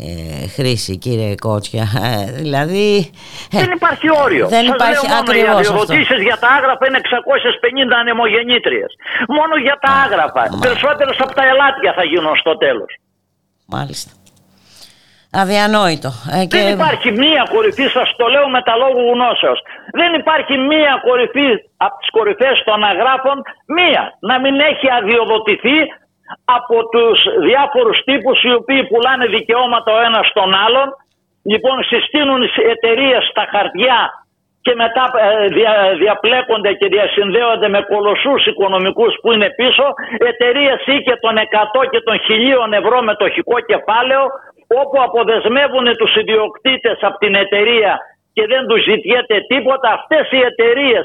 [0.00, 1.86] ε, χρήση, κύριε Κότσια.
[2.02, 3.10] Ε, δηλαδή...
[3.52, 4.48] Ε, δεν υπάρχει όριο.
[4.48, 8.90] Δεν Σας υπάρχει λέω μόνο ακριβώς Οι ερωτήσεις για τα άγραφα είναι 650 ανεμογεννήτριες.
[9.28, 10.58] Μόνο για τα άγραφα.
[10.60, 12.90] Περισσότερες από τα ελάτια θα γίνουν στο τέλος.
[13.66, 14.10] Μάλιστα.
[15.40, 16.10] Αδιανόητο.
[16.36, 16.58] Ε, και...
[16.58, 19.60] Δεν υπάρχει μία κορυφή, σας το λέω με τα λόγου γνώσεως.
[20.00, 23.36] Δεν υπάρχει μία κορυφή από τις κορυφές των αγράφων,
[23.78, 25.78] μία, να μην έχει αδειοδοτηθεί
[26.58, 27.18] από τους
[27.48, 30.88] διάφορους τύπους οι οποίοι πουλάνε δικαιώματα ο ένας στον άλλον.
[31.52, 32.42] Λοιπόν, συστήνουν
[32.74, 33.98] εταιρείες στα χαρτιά
[34.64, 35.72] και μετά ε, δια,
[36.02, 39.86] διαπλέκονται και διασυνδέονται με κολοσσούς οικονομικούς που είναι πίσω,
[40.30, 42.16] εταιρείες και των 100 και των
[42.70, 44.24] 1000 ευρώ μετοχικό κεφάλαιο,
[44.80, 47.92] όπου αποδεσμεύουν τους ιδιοκτήτες από την εταιρεία
[48.32, 51.04] και δεν τους ζητιέται τίποτα, αυτές οι εταιρείες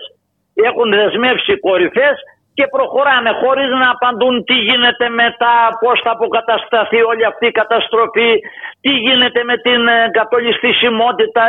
[0.53, 2.15] έχουν δεσμεύσει κορυφές
[2.57, 8.31] και προχωράνε χωρίς να απαντούν τι γίνεται μετά, πώς θα αποκατασταθεί όλη αυτή η καταστροφή,
[8.83, 11.41] τι γίνεται με την ε, κατολιστησιμότητα.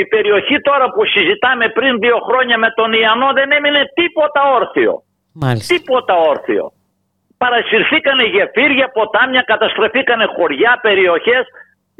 [0.00, 4.92] Η περιοχή τώρα που συζητάμε πριν δύο χρόνια με τον Ιαννό δεν έμεινε τίποτα όρθιο.
[5.42, 5.74] Μάλιστα.
[5.74, 6.64] Τίποτα όρθιο.
[7.42, 11.44] Παρασυρθήκανε γεφύρια, ποτάμια, καταστρεφήκανε χωριά, περιοχές.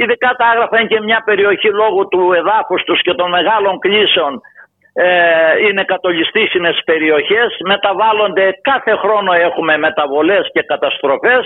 [0.00, 4.40] Ειδικά τα άγραφα και μια περιοχή λόγω του εδάφους τους και των μεγάλων κλήσεων ε,
[5.68, 11.42] είναι κατολιστήσιμες περιοχές, μεταβάλλονται κάθε χρόνο έχουμε μεταβολές και καταστροφές.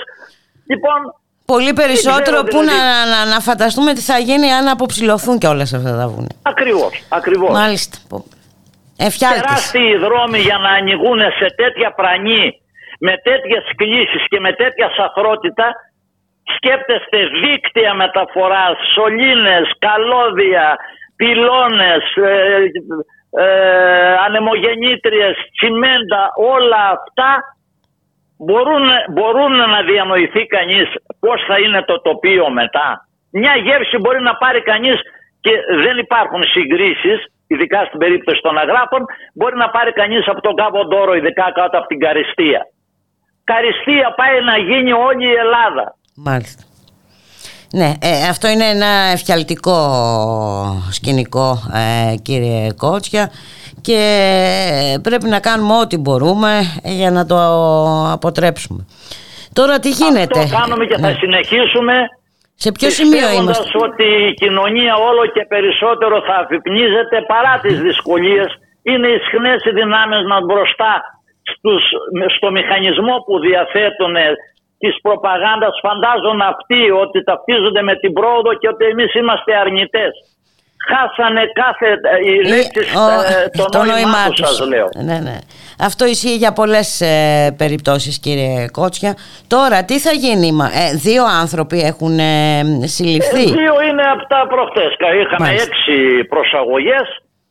[0.67, 0.99] Λοιπόν,
[1.47, 2.67] Πολύ περισσότερο που δηλαδή...
[2.67, 6.35] να, να, να, φανταστούμε τι θα γίνει αν αποψηλωθούν και όλες αυτά τα βουνά.
[6.43, 7.51] Ακριβώς, ακριβώς.
[7.51, 7.97] Μάλιστα.
[8.99, 9.43] Εφιάλτης.
[9.43, 12.45] Τεράστιοι δρόμοι για να ανοιγούν σε τέτοια πρανή,
[12.99, 15.67] με τέτοιες κλήσεις και με τέτοια σαφρότητα,
[16.55, 20.77] σκέπτεστε δίκτυα μεταφοράς, σωλήνες, καλώδια,
[21.17, 22.57] πυλώνες, ε,
[23.31, 27.31] ε, ανεμογεννήτριες, τσιμέντα, όλα αυτά
[28.39, 30.87] μπορούν, μπορούν να διανοηθεί κανείς
[31.21, 32.89] πώς θα είναι το τοπίο μετά.
[33.31, 34.99] Μια γεύση μπορεί να πάρει κανείς
[35.41, 35.53] και
[35.85, 39.03] δεν υπάρχουν συγκρίσεις, ειδικά στην περίπτωση των αγράφων,
[39.35, 42.61] μπορεί να πάρει κανείς από τον Κάβο Ντόρο, ειδικά κάτω από την Καριστία.
[43.45, 45.95] Καριστία πάει να γίνει όλη η Ελλάδα.
[46.17, 46.76] Μάλιστα.
[47.73, 49.79] Ναι, ε, αυτό είναι ένα εφιαλτικό
[50.91, 53.31] σκηνικό ε, κύριε Κότσια
[53.81, 54.01] και
[55.03, 56.51] πρέπει να κάνουμε ό,τι μπορούμε
[56.85, 57.39] για να το
[58.13, 58.87] αποτρέψουμε.
[59.53, 61.17] Τώρα τι γίνεται; Αυτό κάνουμε και θα ναι.
[61.21, 61.95] συνεχίσουμε
[62.55, 68.49] σε ποιο σημείο είμαστε; ότι η κοινωνία όλο και περισσότερο θα αφυπνίζεται παρά τις δυσκολίες.
[68.83, 70.93] Είναι ισχνές οι δυνάμεις μας μπροστά
[71.53, 71.83] στους,
[72.37, 74.15] στο μηχανισμό που διαθέτουν
[74.79, 80.13] Της προπαγάνδας φαντάζουν αυτοί ότι ταυτίζονται με την πρόοδο και ότι εμείς είμαστε αρνητές.
[80.89, 82.81] Χάσανε κάθε ε, η λέξη
[83.45, 84.89] ε, το, νόημά τους σας λέω.
[85.09, 85.39] Ναι, ναι.
[85.81, 89.15] Αυτό ισχύει για πολλές ε, περιπτώσεις κύριε Κότσια.
[89.47, 90.49] Τώρα τι θα γίνει,
[90.83, 94.91] ε, δύο άνθρωποι έχουν ε, συλληφθεί; Ε, δύο είναι από τα προχτές.
[95.23, 95.69] Είχαμε Μάλιστα.
[95.69, 97.07] έξι προσαγωγές.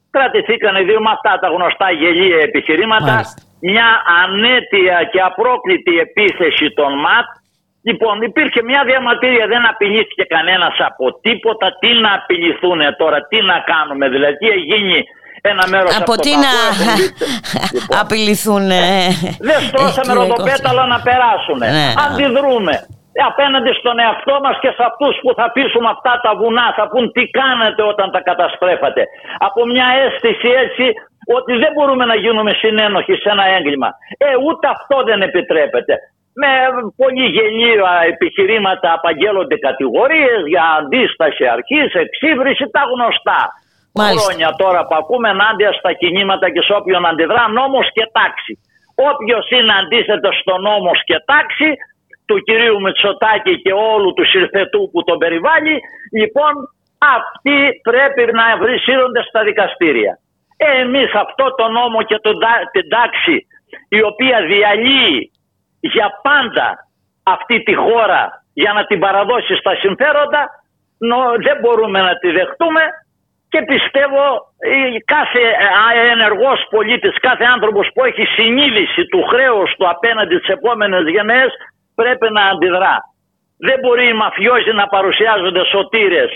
[0.10, 3.11] Κρατηθήκαν οι δύο με αυτά τα γνωστά γελία επιχειρήματα.
[3.14, 3.90] Μάλιστα μια
[4.23, 7.27] ανέτεια και απρόκλητη επίθεση των ΜΑΤ.
[7.88, 11.68] Λοιπόν, υπήρχε μια διαμαρτυρία, δεν απειλήθηκε κανένας από τίποτα.
[11.82, 14.98] Τι να απειληθούν τώρα, τι να κάνουμε, δηλαδή γίνει
[15.41, 16.53] ένα μέρο από, από τι να
[17.76, 18.68] λοιπόν, απειληθούν.
[19.49, 21.57] Δεν στρώσαμε ροδοπέταλα να περάσουν.
[21.57, 21.88] Ναι.
[22.06, 22.76] Αντιδρούμε
[23.32, 27.06] απέναντι στον εαυτό μας και σε αυτούς που θα πείσουμε αυτά τα βουνά, θα πούν
[27.15, 29.02] τι κάνετε όταν τα καταστρέφατε.
[29.48, 30.86] Από μια αίσθηση έτσι
[31.38, 33.89] ότι δεν μπορούμε να γίνουμε συνένοχοι σε ένα έγκλημα.
[34.18, 35.95] Ε, ούτε αυτό δεν επιτρέπεται.
[36.41, 36.52] Με
[37.02, 43.41] πολύ γελία επιχειρήματα απαγγέλλονται κατηγορίες για αντίσταση αρχής, εξύβριση, τα γνωστά.
[43.93, 44.22] Μάλιστα.
[44.23, 48.53] Χρόνια τώρα που ακούμε ενάντια στα κινήματα και σε όποιον αντιδρά νόμος και τάξη.
[49.11, 51.69] Όποιος είναι αντίθετος στο νόμος και τάξη
[52.27, 55.76] του κυρίου Μητσοτάκη και όλου του συρθετού που τον περιβάλλει,
[56.19, 56.53] λοιπόν
[57.18, 57.57] αυτοί
[57.89, 60.14] πρέπει να βρισίρονται στα δικαστήρια.
[60.57, 62.36] Ε, εμείς αυτό το νόμο και τον,
[62.72, 63.48] την τάξη
[63.90, 65.32] η οποία διαλύει
[65.80, 66.88] για πάντα
[67.23, 70.49] αυτή τη χώρα για να την παραδώσει στα συμφέροντα
[71.44, 72.82] δεν μπορούμε να τη δεχτούμε
[73.49, 74.23] και πιστεύω
[75.06, 75.44] κάθε
[76.11, 81.52] ενεργός πολίτης, κάθε άνθρωπος που έχει συνείδηση του χρέους του απέναντι στις επόμενες γενναίες
[81.95, 82.98] πρέπει να αντιδρά.
[83.57, 86.30] Δεν μπορεί οι μαφιόζοι να παρουσιάζονται σωτήρες.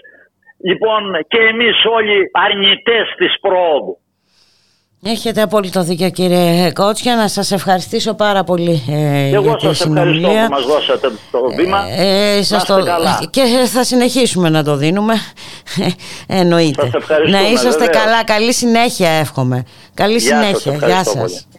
[0.70, 3.98] Λοιπόν και εμείς όλοι αρνητές της πρόοδου.
[5.04, 7.16] Έχετε απόλυτο δίκιο κύριε Κότσια.
[7.16, 10.30] Να σας ευχαριστήσω πάρα πολύ ε, Εγώ για τη συνομιλία.
[10.30, 11.86] ευχαριστώ που μας δώσατε το βήμα.
[11.98, 12.76] ε, ε σας το...
[13.30, 15.14] Και θα συνεχίσουμε να το δίνουμε.
[16.28, 16.90] Εννοείται.
[17.30, 19.64] Να είσαστε καλά, καλή συνέχεια εύχομαι.
[19.94, 21.48] Καλή συνέχεια, γεια σας.
[21.54, 21.59] Qu'est-ce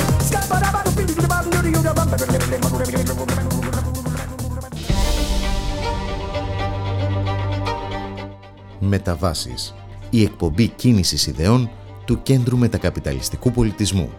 [8.79, 9.73] Μεταβάσεις.
[10.09, 11.69] Η εκπομπή κίνησης ιδεών
[12.05, 14.09] του Κέντρου Μετακαπιταλιστικού Πολιτισμού.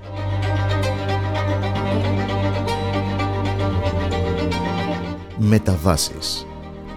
[5.36, 6.46] Μεταβάσεις.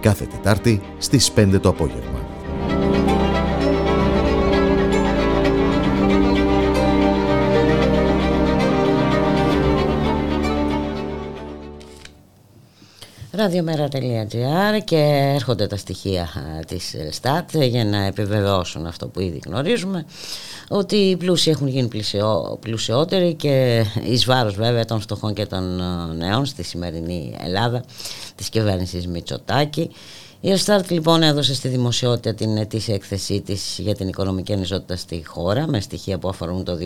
[0.01, 2.24] Κάθε Τετάρτη στις 5 το απόγευμα.
[13.45, 20.05] radiomera.gr και έρχονται τα στοιχεία α, της ΣΤΑΤ για να επιβεβαιώσουν αυτό που ήδη γνωρίζουμε
[20.67, 25.81] ότι οι πλούσιοι έχουν γίνει πλουσιό, πλουσιότεροι και εις βάρος βέβαια των φτωχών και των
[25.81, 27.83] α, νέων στη σημερινή Ελλάδα
[28.35, 29.89] της κυβέρνησης Μητσοτάκη.
[30.45, 35.23] Η Ελστάρτ λοιπόν έδωσε στη δημοσιότητα την ετήσια έκθεσή της για την οικονομική ανισότητα στη
[35.25, 36.79] χώρα με στοιχεία που αφορούν το 2020-2021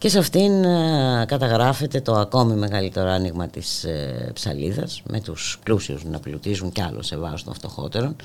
[0.00, 6.04] και σε αυτήν ε, καταγράφεται το ακόμη μεγαλύτερο άνοιγμα της ε, ψαλίδας με τους πλούσιους
[6.04, 8.16] να πλουτίζουν κι άλλο σε βάρος των φτωχότερων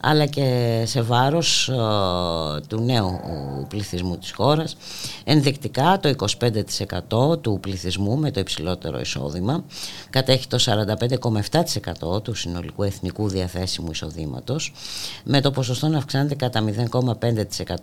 [0.00, 1.74] αλλά και σε βάρος ε,
[2.68, 3.20] του νέου
[3.68, 4.76] πληθυσμού της χώρας.
[5.24, 6.14] Ενδεικτικά το
[7.30, 9.64] 25% του πληθυσμού με το υψηλότερο εισόδημα
[10.10, 10.58] κατέχει το
[12.10, 14.72] 45,7% του συνολικού εθνικού διαθέσιμου εισοδήματος
[15.24, 16.64] με το ποσοστό να αυξάνεται κατά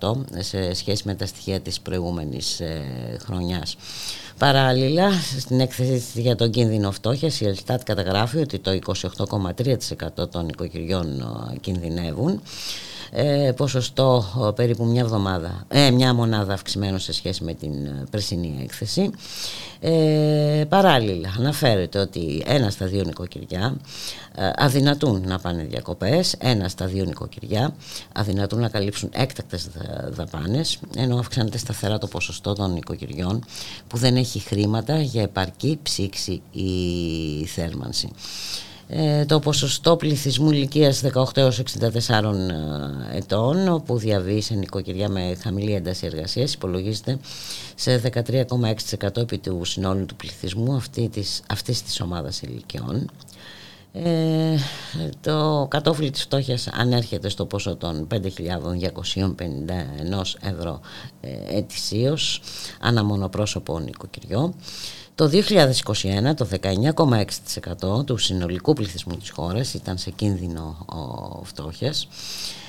[0.02, 2.62] 0,5% σε σχέση με τα στοιχεία της προηγούμενης
[3.20, 3.78] χρονιάς χρονιάς.
[4.38, 11.24] Παράλληλα, στην έκθεση για τον κίνδυνο φτώχειας, η Ελστάτ καταγράφει ότι το 28,3% των οικοκυριών
[11.62, 12.42] κινδυνεύουν.
[13.18, 14.26] Ε, ποσοστό
[14.56, 19.10] περίπου μια, εβδομάδα, ε, μια μονάδα αυξημένο σε σχέση με την ε, περσινή έκθεση.
[19.80, 23.78] Ε, παράλληλα αναφέρεται ότι ένα στα δύο νοικοκυριά
[24.36, 27.76] ε, αδυνατούν να πάνε διακοπές, ένα στα δύο νοικοκυριά
[28.14, 29.68] αδυνατούν να καλύψουν έκτακτες
[30.10, 33.46] δαπάνες ενώ αυξάνεται σταθερά το ποσοστό των νοικοκυριών
[33.88, 38.10] που δεν έχει χρήματα για επαρκή ψήξη ή θέρμανση.
[38.88, 42.24] Ε, το ποσοστό πληθυσμού ηλικίας 18 έως 64
[43.14, 47.18] ε, ετών που διαβεί σε νοικοκυριά με χαμηλή ένταση εργασίας υπολογίζεται
[47.76, 53.10] σε 13,6% επί του συνόλου του πληθυσμού αυτή της, αυτής της ομάδας ηλικιών.
[54.04, 54.58] Ε,
[55.22, 58.20] το κατόφλι της φτώχειας ανέρχεται στο ποσό των 5.251
[60.42, 60.80] ευρώ
[61.22, 62.42] ε, ετησίως
[62.80, 64.54] ανά μονοπρόσωπο νοικοκυριό.
[65.16, 66.48] Το 2021 το
[68.00, 70.86] 19,6% του συνολικού πληθυσμού της χώρας ήταν σε κίνδυνο
[71.44, 72.08] φτώχειας.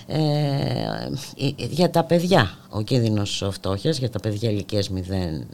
[0.06, 1.08] Ε,
[1.56, 5.46] για τα παιδιά, ο κίνδυνος φτώχειας για τα παιδιά ηλικίας 0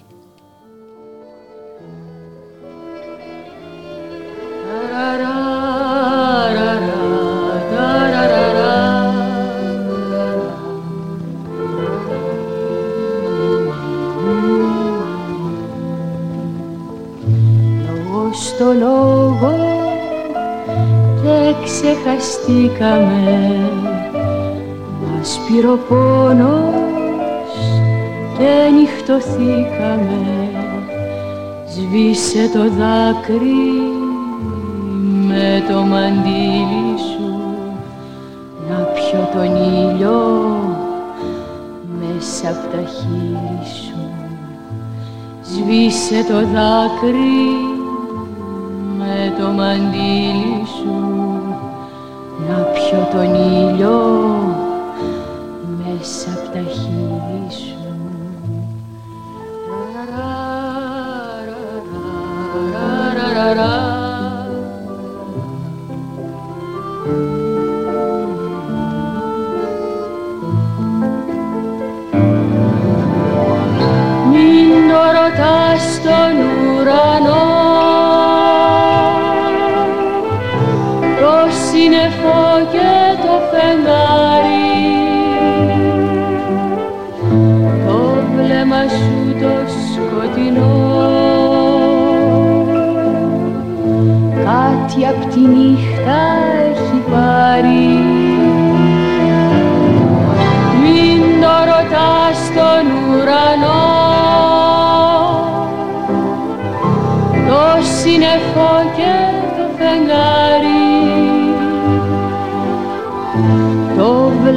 [18.57, 19.55] Στο λόγο
[21.23, 23.70] και ξεχαστήκαμε.
[25.03, 27.55] Μας πήρε ο πόνος
[28.39, 30.51] και νυχτωθήκαμε.
[31.69, 33.73] Σβήσε το δάκρυ
[35.27, 37.35] με το μαντίλι σου.
[38.69, 40.20] Να πιω τον ήλιο
[41.99, 44.01] μέσα από τα χείλη σου.
[45.43, 47.76] Σβήσε το δάκρυ
[49.57, 50.95] μαντήλι σου
[52.49, 53.99] να πιω τον ήλιο
[55.77, 57.77] μέσα από τα χείλη σου.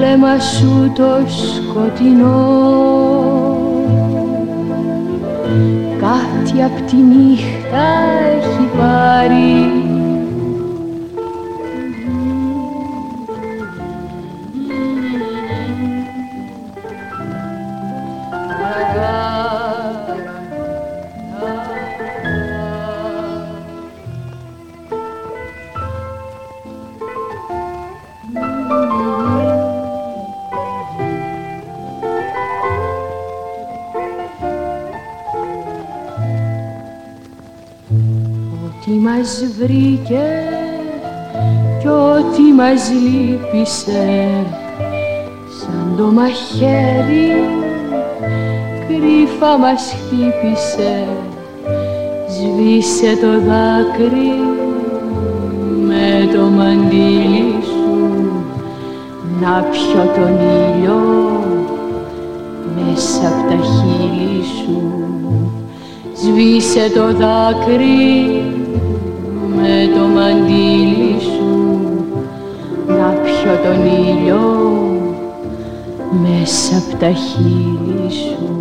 [0.09, 2.57] Βλέμμα σου το σκοτεινό.
[5.99, 7.87] Κάτι απ' τη νύχτα
[8.37, 9.78] έχει πάρει
[39.59, 40.27] βρήκε
[41.79, 44.29] κι ό,τι μας λύπησε.
[45.59, 47.31] Σαν το μαχαίρι
[48.87, 51.07] κρύφα μας χτύπησε.
[52.29, 54.33] Σβήσε το δάκρυ
[55.87, 58.33] με το μαντίλι σου.
[59.41, 61.01] Να πιω τον ήλιο
[62.75, 64.81] μέσα από τα χείλη σου.
[66.13, 68.38] Σβήσε το δάκρυ
[69.55, 71.79] με το μαντίλι σου
[72.87, 74.39] να πιω τον ήλιο
[76.21, 78.58] μέσα από τα χείλη σου